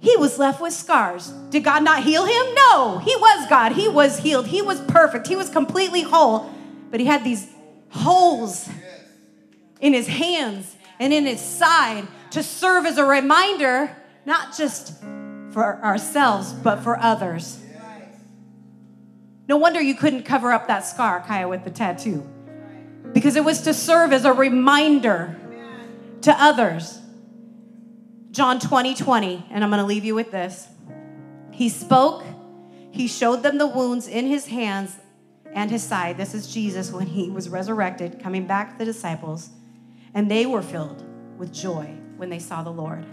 He 0.00 0.16
was 0.16 0.38
left 0.38 0.60
with 0.60 0.72
scars. 0.72 1.28
Did 1.50 1.64
God 1.64 1.82
not 1.82 2.04
heal 2.04 2.24
him? 2.24 2.54
No, 2.54 2.98
he 2.98 3.14
was 3.16 3.48
God. 3.48 3.72
He 3.72 3.88
was 3.88 4.18
healed. 4.18 4.46
He 4.46 4.62
was 4.62 4.80
perfect. 4.82 5.26
He 5.26 5.36
was 5.36 5.48
completely 5.48 6.02
whole. 6.02 6.50
But 6.90 7.00
he 7.00 7.06
had 7.06 7.24
these 7.24 7.48
holes 7.90 8.68
in 9.80 9.92
his 9.92 10.06
hands 10.06 10.76
and 11.00 11.12
in 11.12 11.26
his 11.26 11.40
side 11.40 12.06
to 12.30 12.42
serve 12.42 12.86
as 12.86 12.98
a 12.98 13.04
reminder, 13.04 13.96
not 14.24 14.56
just 14.56 14.92
for 15.50 15.82
ourselves, 15.82 16.52
but 16.52 16.82
for 16.82 16.98
others. 16.98 17.58
No 19.48 19.56
wonder 19.56 19.80
you 19.80 19.94
couldn't 19.94 20.24
cover 20.24 20.52
up 20.52 20.68
that 20.68 20.84
scar, 20.84 21.20
Kaya, 21.20 21.48
with 21.48 21.64
the 21.64 21.70
tattoo. 21.70 22.28
Because 23.14 23.34
it 23.34 23.44
was 23.44 23.62
to 23.62 23.72
serve 23.72 24.12
as 24.12 24.26
a 24.26 24.32
reminder 24.32 25.36
to 26.20 26.32
others. 26.32 26.98
John 28.30 28.60
20, 28.60 28.94
20, 28.94 29.46
and 29.50 29.64
I'm 29.64 29.70
going 29.70 29.80
to 29.80 29.86
leave 29.86 30.04
you 30.04 30.14
with 30.14 30.30
this. 30.30 30.68
He 31.50 31.70
spoke, 31.70 32.24
he 32.90 33.08
showed 33.08 33.42
them 33.42 33.56
the 33.56 33.66
wounds 33.66 34.06
in 34.06 34.26
his 34.26 34.48
hands 34.48 34.94
and 35.54 35.70
his 35.70 35.82
side. 35.82 36.18
This 36.18 36.34
is 36.34 36.52
Jesus 36.52 36.92
when 36.92 37.06
he 37.06 37.30
was 37.30 37.48
resurrected, 37.48 38.20
coming 38.22 38.46
back 38.46 38.72
to 38.72 38.78
the 38.78 38.84
disciples, 38.84 39.48
and 40.12 40.30
they 40.30 40.44
were 40.44 40.62
filled 40.62 41.02
with 41.38 41.54
joy 41.54 41.86
when 42.18 42.28
they 42.28 42.38
saw 42.38 42.62
the 42.62 42.70
Lord. 42.70 43.06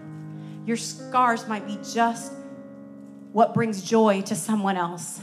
Your 0.66 0.78
scars 0.78 1.48
might 1.48 1.66
be 1.66 1.80
just 1.94 2.34
what 3.32 3.54
brings 3.54 3.82
joy 3.82 4.22
to 4.24 4.36
someone 4.36 4.76
else 4.76 5.22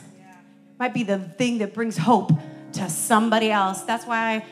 might 0.82 0.92
be 0.92 1.04
the 1.04 1.16
thing 1.16 1.58
that 1.58 1.72
brings 1.74 1.96
hope 1.96 2.32
to 2.72 2.90
somebody 2.90 3.52
else. 3.52 3.82
That's 3.82 4.04
why 4.04 4.34
I, 4.34 4.46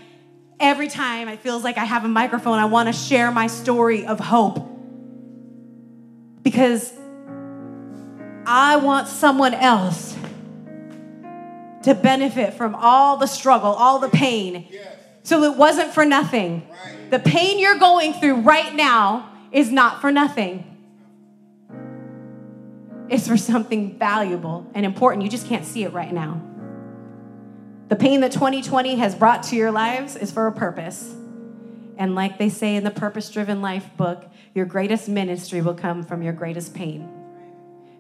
every 0.61 0.87
time 0.87 1.27
it 1.27 1.41
feels 1.41 1.65
like 1.65 1.77
I 1.77 1.83
have 1.83 2.05
a 2.05 2.09
microphone, 2.09 2.57
I 2.57 2.67
want 2.67 2.87
to 2.87 2.93
share 2.93 3.33
my 3.33 3.49
story 3.49 4.07
of 4.07 4.21
hope. 4.21 4.65
Because 6.45 6.93
I 8.47 8.77
want 8.77 9.09
someone 9.09 9.55
else 9.55 10.17
to 11.83 11.97
benefit 12.01 12.55
from 12.55 12.77
all 12.77 13.17
the 13.17 13.27
struggle, 13.27 13.73
all 13.73 13.99
the 13.99 14.09
pain. 14.09 14.69
So 15.25 15.43
it 15.43 15.57
wasn't 15.57 15.93
for 15.93 16.05
nothing. 16.05 16.65
The 17.11 17.19
pain 17.19 17.59
you're 17.59 17.81
going 17.81 18.13
through 18.13 18.43
right 18.43 18.73
now 18.73 19.33
is 19.51 19.73
not 19.73 20.01
for 20.01 20.13
nothing. 20.13 20.70
Is 23.11 23.27
for 23.27 23.37
something 23.37 23.99
valuable 23.99 24.71
and 24.73 24.87
important. 24.87 25.25
You 25.25 25.31
just 25.31 25.49
can't 25.49 25.67
see 25.67 25.83
it 25.83 25.93
right 25.93 26.13
now. 26.13 26.41
The 27.89 27.97
pain 27.97 28.21
that 28.21 28.31
2020 28.31 28.95
has 28.97 29.17
brought 29.17 29.43
to 29.45 29.57
your 29.57 29.73
lives 29.73 30.15
is 30.15 30.31
for 30.31 30.47
a 30.47 30.53
purpose. 30.53 31.13
And 31.99 32.15
like 32.15 32.39
they 32.39 32.49
say 32.49 32.77
in 32.77 32.85
the 32.85 32.91
Purpose 32.91 33.29
Driven 33.29 33.61
Life 33.61 33.91
book, 33.97 34.25
your 34.55 34.65
greatest 34.65 35.09
ministry 35.09 35.61
will 35.61 35.75
come 35.75 36.05
from 36.05 36.23
your 36.23 36.33
greatest 36.33 36.73
pain. 36.73 37.09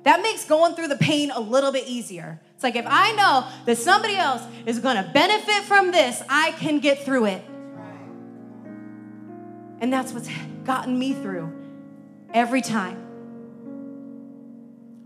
That 0.04 0.22
makes 0.22 0.46
going 0.46 0.74
through 0.76 0.88
the 0.88 0.96
pain 0.96 1.30
a 1.32 1.40
little 1.40 1.72
bit 1.72 1.86
easier. 1.88 2.40
It's 2.54 2.62
like 2.62 2.76
if 2.76 2.86
I 2.88 3.12
know 3.12 3.46
that 3.66 3.78
somebody 3.78 4.16
else 4.16 4.42
is 4.64 4.78
going 4.78 4.96
to 4.96 5.11
benefit 5.12 5.64
from 5.64 5.90
this, 5.90 6.22
I 6.28 6.52
can 6.52 6.78
get 6.78 7.04
through 7.04 7.26
it. 7.26 7.42
And 9.80 9.92
that's 9.92 10.12
what's 10.12 10.30
gotten 10.64 10.98
me 10.98 11.14
through 11.14 11.52
every 12.32 12.62
time. 12.62 13.09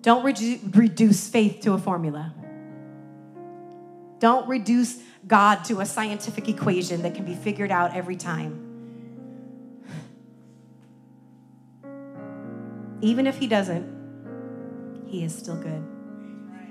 Don't 0.04 0.22
redu- 0.22 0.76
reduce 0.76 1.26
faith 1.28 1.60
to 1.62 1.72
a 1.72 1.78
formula. 1.78 2.34
Don't 4.18 4.46
reduce 4.46 4.98
God 5.26 5.64
to 5.64 5.80
a 5.80 5.86
scientific 5.86 6.46
equation 6.46 7.00
that 7.02 7.14
can 7.14 7.24
be 7.24 7.34
figured 7.34 7.70
out 7.70 7.96
every 7.96 8.16
time. 8.16 8.60
Even 13.00 13.26
if 13.26 13.38
He 13.38 13.46
doesn't, 13.46 15.06
He 15.06 15.24
is 15.24 15.34
still 15.34 15.56
good. 15.56 15.82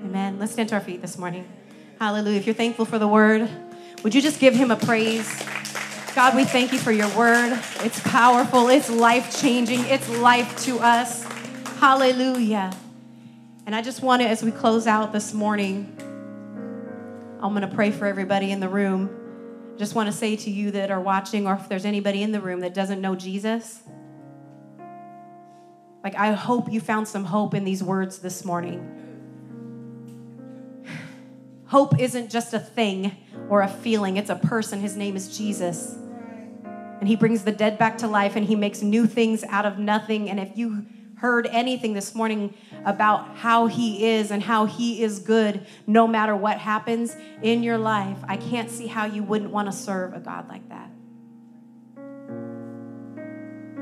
Amen. 0.06 0.38
Let's 0.38 0.52
stand 0.52 0.70
to 0.70 0.76
our 0.76 0.82
feet 0.82 1.02
this 1.02 1.18
morning. 1.18 1.52
Hallelujah. 2.00 2.38
If 2.38 2.46
you're 2.46 2.54
thankful 2.54 2.86
for 2.86 3.00
the 3.00 3.08
word, 3.08 3.50
would 4.04 4.14
you 4.14 4.22
just 4.22 4.40
give 4.40 4.54
Him 4.54 4.70
a 4.70 4.76
praise? 4.76 5.28
God, 6.14 6.36
we 6.36 6.46
thank 6.46 6.72
you 6.72 6.78
for 6.78 6.92
your 6.92 7.10
word. 7.18 7.60
It's 7.80 8.00
powerful, 8.02 8.70
it's 8.70 8.92
life 8.92 9.42
changing, 9.42 9.80
it's 9.86 10.08
life 10.20 10.64
to 10.66 10.78
us. 10.78 11.24
Hallelujah. 11.80 12.72
And 13.66 13.76
I 13.76 13.82
just 13.82 14.02
want 14.02 14.22
to, 14.22 14.28
as 14.28 14.44
we 14.44 14.52
close 14.52 14.88
out 14.88 15.14
this 15.14 15.34
morning, 15.34 15.96
I'm 17.42 17.54
going 17.54 17.68
to 17.68 17.76
pray 17.76 17.92
for 17.92 18.06
everybody 18.06 18.52
in 18.52 18.60
the 18.60 18.70
room. 18.70 19.10
Just 19.78 19.96
want 19.96 20.08
to 20.08 20.14
say 20.14 20.36
to 20.36 20.50
you 20.50 20.72
that 20.72 20.92
are 20.92 21.02
watching, 21.02 21.48
or 21.48 21.54
if 21.54 21.70
there's 21.70 21.86
anybody 21.86 22.24
in 22.24 22.32
the 22.32 22.42
room 22.42 22.60
that 22.60 22.74
doesn't 22.74 23.02
know 23.02 23.16
Jesus, 23.16 23.82
like 26.04 26.16
I 26.16 26.34
hope 26.34 26.72
you 26.72 26.82
found 26.82 27.08
some 27.08 27.26
hope 27.26 27.54
in 27.54 27.64
these 27.64 27.84
words 27.84 28.20
this 28.20 28.44
morning. 28.44 29.00
Hope 31.66 32.00
isn't 32.00 32.30
just 32.30 32.54
a 32.54 32.60
thing 32.60 33.16
or 33.50 33.62
a 33.62 33.68
feeling, 33.68 34.18
it's 34.18 34.30
a 34.30 34.36
person. 34.36 34.80
His 34.80 34.96
name 34.96 35.16
is 35.16 35.36
Jesus 35.38 35.98
and 37.04 37.10
he 37.10 37.18
brings 37.18 37.44
the 37.44 37.52
dead 37.52 37.78
back 37.78 37.98
to 37.98 38.08
life 38.08 38.38
and 38.38 38.46
he 38.46 38.56
makes 38.56 38.82
new 38.82 39.06
things 39.06 39.44
out 39.50 39.66
of 39.66 39.78
nothing. 39.78 40.30
And 40.30 40.40
if 40.40 40.58
you 40.58 40.86
heard 41.24 41.48
anything 41.48 41.94
this 41.94 42.14
morning 42.14 42.54
about 42.84 43.38
how 43.38 43.66
he 43.66 44.06
is 44.06 44.30
and 44.30 44.44
how 44.44 44.66
he 44.66 45.02
is 45.02 45.20
good 45.20 45.66
no 45.88 46.06
matter 46.06 46.36
what 46.36 46.58
happens 46.58 47.16
in 47.42 47.64
your 47.64 47.78
life, 47.78 48.18
I 48.28 48.36
can't 48.36 48.70
see 48.70 48.88
how 48.88 49.06
you 49.06 49.24
wouldn't 49.24 49.50
want 49.50 49.70
to 49.70 49.72
serve 49.72 50.14
a 50.14 50.20
God 50.20 50.50
like 50.50 50.68
that. 50.68 50.90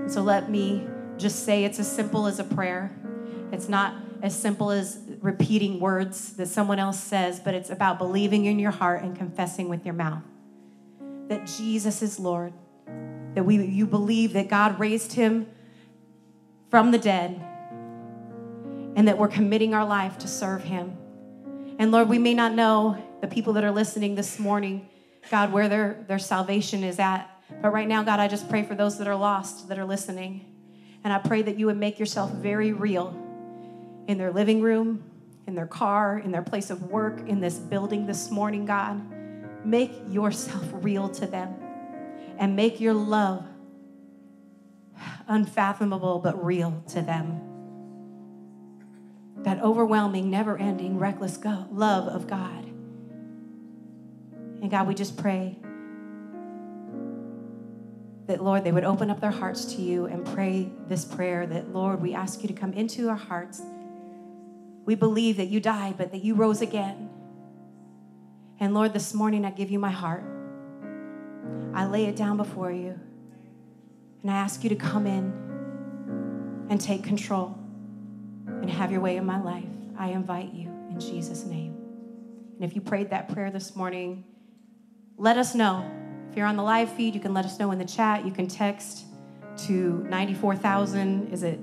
So 0.08 0.22
let 0.22 0.52
me 0.52 0.86
just 1.18 1.44
say 1.44 1.64
it's 1.64 1.80
as 1.80 1.92
simple 1.92 2.28
as 2.28 2.38
a 2.38 2.44
prayer. 2.44 2.96
It's 3.52 3.68
not 3.68 3.96
as 4.22 4.40
simple 4.40 4.70
as 4.70 5.00
repeating 5.20 5.80
words 5.80 6.34
that 6.34 6.48
someone 6.48 6.78
else 6.78 7.00
says, 7.00 7.40
but 7.40 7.56
it's 7.56 7.72
about 7.72 7.98
believing 7.98 8.46
in 8.46 8.60
your 8.60 8.70
heart 8.70 9.02
and 9.02 9.18
confessing 9.18 9.68
with 9.68 9.84
your 9.84 9.96
mouth 9.96 10.22
that 11.28 11.48
Jesus 11.48 12.04
is 12.04 12.20
Lord 12.20 12.54
that 13.34 13.44
we, 13.44 13.66
you 13.66 13.88
believe 13.88 14.34
that 14.34 14.48
God 14.48 14.80
raised 14.80 15.14
him 15.14 15.48
from 16.72 16.92
the 16.92 16.98
dead 16.98 17.40
and 18.96 19.08
that 19.08 19.18
we're 19.18 19.28
committing 19.28 19.74
our 19.74 19.86
life 19.86 20.18
to 20.20 20.28
serve 20.28 20.64
him. 20.64 20.98
And 21.78 21.92
Lord, 21.92 22.08
we 22.08 22.18
may 22.18 22.34
not 22.34 22.54
know 22.54 22.98
the 23.20 23.28
people 23.28 23.54
that 23.54 23.64
are 23.64 23.72
listening 23.72 24.16
this 24.16 24.40
morning, 24.40 24.90
God, 25.30 25.52
where 25.52 25.68
their, 25.68 26.04
their 26.08 26.18
salvation 26.18 26.84
is 26.84 26.98
at. 26.98 27.30
But 27.62 27.74
right 27.74 27.88
now, 27.88 28.04
God, 28.04 28.20
I 28.20 28.28
just 28.28 28.50
pray 28.50 28.64
for 28.64 28.74
those 28.74 28.98
that 29.00 29.08
are 29.08 29.16
lost, 29.16 29.68
that 29.68 29.78
are 29.78 29.86
listening. 29.86 30.46
And 31.04 31.12
I 31.12 31.20
pray 31.20 31.42
that 31.42 31.60
you 31.60 31.66
would 31.66 31.78
make 31.78 32.00
yourself 32.00 32.32
very 32.32 32.72
real 32.72 33.16
in 34.08 34.18
their 34.18 34.32
living 34.32 34.62
room, 34.62 35.04
in 35.48 35.56
their 35.56 35.68
car, 35.68 36.20
in 36.20 36.32
their 36.32 36.42
place 36.42 36.70
of 36.70 36.84
work, 36.84 37.20
in 37.28 37.42
this 37.42 37.58
building 37.58 38.06
this 38.06 38.32
morning, 38.32 38.66
God. 38.66 39.02
Make 39.66 39.92
yourself 40.10 40.64
real 40.72 41.10
to 41.10 41.28
them 41.28 41.54
and 42.38 42.56
make 42.56 42.80
your 42.80 42.94
love 42.94 43.46
unfathomable 45.28 46.20
but 46.20 46.44
real 46.44 46.84
to 46.90 47.02
them. 47.02 47.42
That 49.44 49.62
overwhelming, 49.62 50.30
never 50.30 50.58
ending, 50.58 51.00
reckless 51.00 51.40
love 51.44 52.08
of 52.08 52.28
God. 52.28 52.66
And 54.62 54.70
God, 54.70 54.88
we 54.88 54.94
just 54.94 55.18
pray 55.18 55.58
that, 58.28 58.44
Lord, 58.44 58.64
they 58.64 58.72
would 58.72 58.84
open 58.84 59.10
up 59.10 59.20
their 59.20 59.32
hearts 59.32 59.74
to 59.76 59.82
you 59.82 60.06
and 60.06 60.26
pray 60.26 60.72
this 60.88 61.04
prayer 61.04 61.48
that, 61.48 61.74
Lord, 61.74 62.02
we 62.02 62.14
ask 62.14 62.42
you 62.42 62.48
to 62.48 62.54
come 62.54 62.74
into 62.74 63.10
our 63.10 63.16
hearts. 63.16 63.62
We 64.86 64.96
believe 64.96 65.38
that 65.38 65.48
you 65.48 65.60
died, 65.60 65.98
but 65.98 66.12
that 66.12 66.24
you 66.24 66.36
rose 66.36 66.62
again. 66.62 67.10
And 68.60 68.74
Lord, 68.76 68.94
this 68.94 69.14
morning 69.14 69.44
I 69.44 69.50
give 69.50 69.72
you 69.72 69.80
my 69.80 69.90
heart. 69.90 70.24
I 71.74 71.86
lay 71.86 72.06
it 72.06 72.16
down 72.16 72.38
before 72.38 72.72
you. 72.72 73.00
And 74.22 74.32
I 74.32 74.36
ask 74.36 74.64
you 74.64 74.70
to 74.70 74.76
come 74.76 75.08
in 75.08 76.68
and 76.70 76.80
take 76.80 77.04
control 77.04 77.58
and 78.48 78.70
have 78.70 78.92
your 78.92 79.02
way 79.02 79.18
in 79.18 79.26
my 79.26 79.42
life. 79.42 79.66
I 79.98 80.10
invite 80.10 80.54
you 80.54 80.68
in 80.90 81.00
Jesus' 81.00 81.46
name. 81.46 81.76
And 82.56 82.64
if 82.64 82.76
you 82.76 82.82
prayed 82.82 83.10
that 83.10 83.34
prayer 83.34 83.50
this 83.50 83.76
morning, 83.76 84.24
let 85.18 85.38
us 85.38 85.56
know. 85.56 85.90
If 86.30 86.38
you're 86.38 86.46
on 86.46 86.56
the 86.56 86.64
live 86.64 86.92
feed, 86.92 87.16
you 87.16 87.20
can 87.20 87.34
let 87.34 87.46
us 87.46 87.60
know 87.60 87.72
in 87.72 87.80
the 87.80 87.86
chat. 87.86 88.26
You 88.26 88.32
can 88.32 88.48
text 88.48 89.06
to 89.66 90.06
94,000. 90.10 91.34
Is 91.34 91.44
it 91.44 91.60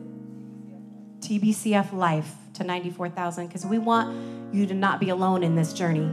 TBCF 1.20 1.92
Life 1.92 2.34
to 2.54 2.64
94,000? 2.64 3.46
Because 3.46 3.64
we 3.64 3.78
want 3.78 4.54
you 4.54 4.66
to 4.66 4.74
not 4.74 5.00
be 5.00 5.10
alone 5.10 5.42
in 5.42 5.54
this 5.54 5.72
journey. 5.72 6.12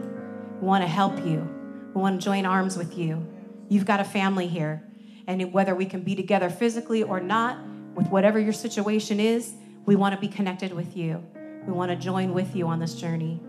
We 0.61 0.67
want 0.67 0.83
to 0.83 0.87
help 0.87 1.17
you, 1.25 1.49
we 1.93 2.01
want 2.01 2.21
to 2.21 2.23
join 2.23 2.45
arms 2.45 2.77
with 2.77 2.97
you. 2.97 3.27
You've 3.67 3.85
got 3.85 3.99
a 3.99 4.05
family 4.05 4.47
here. 4.47 4.84
And 5.27 5.51
whether 5.51 5.73
we 5.75 5.85
can 5.85 6.01
be 6.01 6.15
together 6.15 6.49
physically 6.49 7.03
or 7.03 7.19
not, 7.19 7.57
with 7.95 8.07
whatever 8.07 8.37
your 8.37 8.53
situation 8.53 9.19
is, 9.19 9.53
we 9.85 9.95
want 9.95 10.13
to 10.13 10.21
be 10.21 10.27
connected 10.27 10.73
with 10.73 10.95
you. 10.95 11.23
We 11.65 11.73
want 11.73 11.91
to 11.91 11.95
join 11.95 12.33
with 12.33 12.55
you 12.55 12.67
on 12.67 12.79
this 12.79 12.95
journey. 12.95 13.39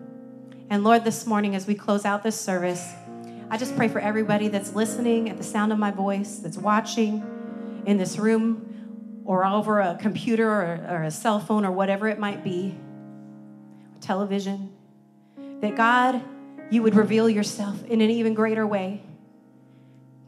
And 0.71 0.85
Lord, 0.85 1.05
this 1.05 1.27
morning, 1.27 1.55
as 1.55 1.67
we 1.67 1.75
close 1.75 2.05
out 2.05 2.23
this 2.23 2.39
service, 2.39 2.93
I 3.51 3.57
just 3.57 3.77
pray 3.77 3.89
for 3.89 3.99
everybody 3.99 4.49
that's 4.49 4.75
listening 4.75 5.29
at 5.29 5.37
the 5.37 5.45
sound 5.45 5.73
of 5.73 5.79
my 5.79 5.91
voice, 5.91 6.39
that's 6.39 6.57
watching 6.57 7.25
in 7.87 7.99
this 7.99 8.19
room 8.19 9.23
or 9.25 9.45
over 9.45 9.81
a 9.81 9.97
computer 10.01 10.49
or, 10.49 10.87
or 10.89 11.03
a 11.05 11.11
cell 11.11 11.41
phone 11.41 11.65
or 11.65 11.73
whatever 11.73 12.09
it 12.09 12.19
might 12.19 12.43
be, 12.43 12.77
television, 14.01 14.73
that 15.61 15.77
God, 15.77 16.21
you 16.71 16.83
would 16.83 16.95
reveal 16.95 17.29
yourself 17.29 17.85
in 17.85 18.01
an 18.01 18.11
even 18.11 18.35
greater 18.35 18.67
way 18.67 19.03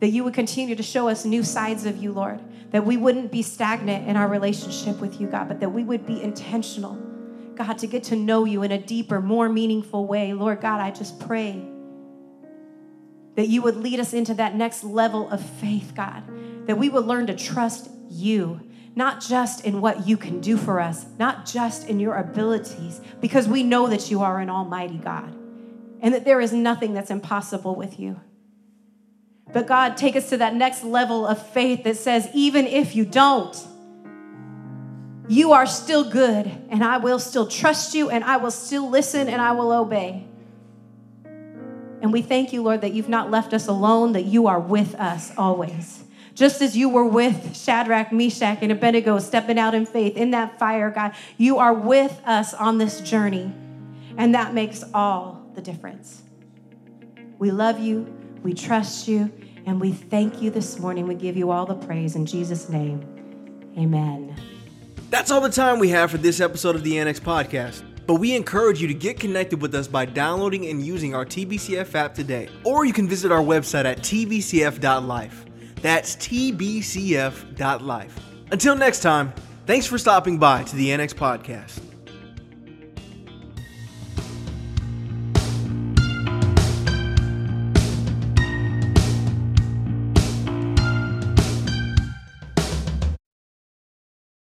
that 0.00 0.08
you 0.08 0.24
would 0.24 0.34
continue 0.34 0.76
to 0.76 0.82
show 0.82 1.08
us 1.08 1.24
new 1.24 1.42
sides 1.42 1.84
of 1.86 1.96
you, 1.96 2.12
Lord. 2.12 2.40
That 2.70 2.84
we 2.84 2.96
wouldn't 2.96 3.32
be 3.32 3.42
stagnant 3.42 4.06
in 4.06 4.16
our 4.16 4.28
relationship 4.28 5.00
with 5.00 5.20
you, 5.20 5.26
God, 5.26 5.48
but 5.48 5.60
that 5.60 5.70
we 5.70 5.84
would 5.84 6.06
be 6.06 6.22
intentional, 6.22 6.94
God, 7.54 7.78
to 7.78 7.86
get 7.86 8.04
to 8.04 8.16
know 8.16 8.44
you 8.44 8.62
in 8.62 8.72
a 8.72 8.78
deeper, 8.78 9.20
more 9.20 9.48
meaningful 9.48 10.06
way. 10.06 10.32
Lord 10.34 10.60
God, 10.60 10.80
I 10.80 10.90
just 10.90 11.18
pray 11.18 11.64
that 13.36 13.48
you 13.48 13.62
would 13.62 13.76
lead 13.76 14.00
us 14.00 14.12
into 14.12 14.34
that 14.34 14.54
next 14.54 14.84
level 14.84 15.30
of 15.30 15.40
faith, 15.40 15.92
God. 15.94 16.22
That 16.66 16.76
we 16.76 16.88
would 16.88 17.06
learn 17.06 17.26
to 17.28 17.34
trust 17.34 17.88
you, 18.10 18.60
not 18.94 19.22
just 19.22 19.64
in 19.64 19.80
what 19.80 20.06
you 20.06 20.16
can 20.16 20.40
do 20.40 20.56
for 20.56 20.80
us, 20.80 21.06
not 21.18 21.46
just 21.46 21.88
in 21.88 22.00
your 22.00 22.16
abilities, 22.16 23.00
because 23.20 23.48
we 23.48 23.62
know 23.62 23.86
that 23.86 24.10
you 24.10 24.22
are 24.22 24.40
an 24.40 24.50
almighty 24.50 24.98
God 24.98 25.34
and 26.00 26.14
that 26.14 26.24
there 26.24 26.40
is 26.40 26.52
nothing 26.52 26.94
that's 26.94 27.10
impossible 27.10 27.74
with 27.74 27.98
you. 27.98 28.20
But 29.52 29.66
God, 29.66 29.96
take 29.96 30.14
us 30.14 30.28
to 30.30 30.36
that 30.38 30.54
next 30.54 30.84
level 30.84 31.26
of 31.26 31.44
faith 31.50 31.84
that 31.84 31.96
says, 31.96 32.28
even 32.34 32.66
if 32.66 32.94
you 32.94 33.04
don't, 33.04 33.56
you 35.26 35.52
are 35.52 35.66
still 35.66 36.10
good, 36.10 36.46
and 36.70 36.82
I 36.82 36.98
will 36.98 37.18
still 37.18 37.46
trust 37.46 37.94
you, 37.94 38.10
and 38.10 38.24
I 38.24 38.38
will 38.38 38.50
still 38.50 38.88
listen, 38.88 39.28
and 39.28 39.40
I 39.40 39.52
will 39.52 39.72
obey. 39.72 40.24
And 42.00 42.12
we 42.12 42.22
thank 42.22 42.52
you, 42.52 42.62
Lord, 42.62 42.82
that 42.82 42.92
you've 42.92 43.08
not 43.08 43.30
left 43.30 43.52
us 43.52 43.66
alone, 43.66 44.12
that 44.12 44.24
you 44.24 44.46
are 44.46 44.60
with 44.60 44.94
us 44.94 45.32
always. 45.36 46.04
Just 46.34 46.62
as 46.62 46.76
you 46.76 46.88
were 46.88 47.04
with 47.04 47.56
Shadrach, 47.56 48.12
Meshach, 48.12 48.58
and 48.62 48.70
Abednego 48.70 49.18
stepping 49.18 49.58
out 49.58 49.74
in 49.74 49.84
faith 49.84 50.16
in 50.16 50.30
that 50.30 50.58
fire, 50.58 50.90
God, 50.90 51.12
you 51.36 51.58
are 51.58 51.74
with 51.74 52.20
us 52.24 52.54
on 52.54 52.78
this 52.78 53.00
journey. 53.00 53.52
And 54.16 54.34
that 54.34 54.54
makes 54.54 54.84
all 54.94 55.44
the 55.54 55.60
difference. 55.60 56.22
We 57.38 57.50
love 57.50 57.80
you. 57.80 58.14
We 58.42 58.54
trust 58.54 59.08
you 59.08 59.32
and 59.68 59.80
we 59.80 59.92
thank 59.92 60.40
you 60.40 60.50
this 60.50 60.78
morning. 60.78 61.06
We 61.06 61.14
give 61.14 61.36
you 61.36 61.50
all 61.50 61.66
the 61.66 61.74
praise 61.74 62.16
in 62.16 62.24
Jesus' 62.24 62.68
name. 62.68 63.04
Amen. 63.78 64.34
That's 65.10 65.30
all 65.30 65.40
the 65.40 65.50
time 65.50 65.78
we 65.78 65.90
have 65.90 66.10
for 66.10 66.18
this 66.18 66.40
episode 66.40 66.74
of 66.74 66.82
the 66.82 66.98
Annex 66.98 67.20
Podcast. 67.20 67.82
But 68.06 68.14
we 68.14 68.34
encourage 68.34 68.80
you 68.80 68.88
to 68.88 68.94
get 68.94 69.20
connected 69.20 69.60
with 69.60 69.74
us 69.74 69.86
by 69.86 70.06
downloading 70.06 70.66
and 70.66 70.84
using 70.84 71.14
our 71.14 71.26
TBCF 71.26 71.94
app 71.94 72.14
today. 72.14 72.48
Or 72.64 72.86
you 72.86 72.94
can 72.94 73.06
visit 73.06 73.30
our 73.30 73.42
website 73.42 73.84
at 73.84 73.98
tbcf.life. 73.98 75.44
That's 75.82 76.16
tbcf.life. 76.16 78.20
Until 78.50 78.74
next 78.74 79.00
time, 79.00 79.34
thanks 79.66 79.86
for 79.86 79.98
stopping 79.98 80.38
by 80.38 80.64
to 80.64 80.76
the 80.76 80.92
Annex 80.92 81.12
Podcast. 81.12 81.87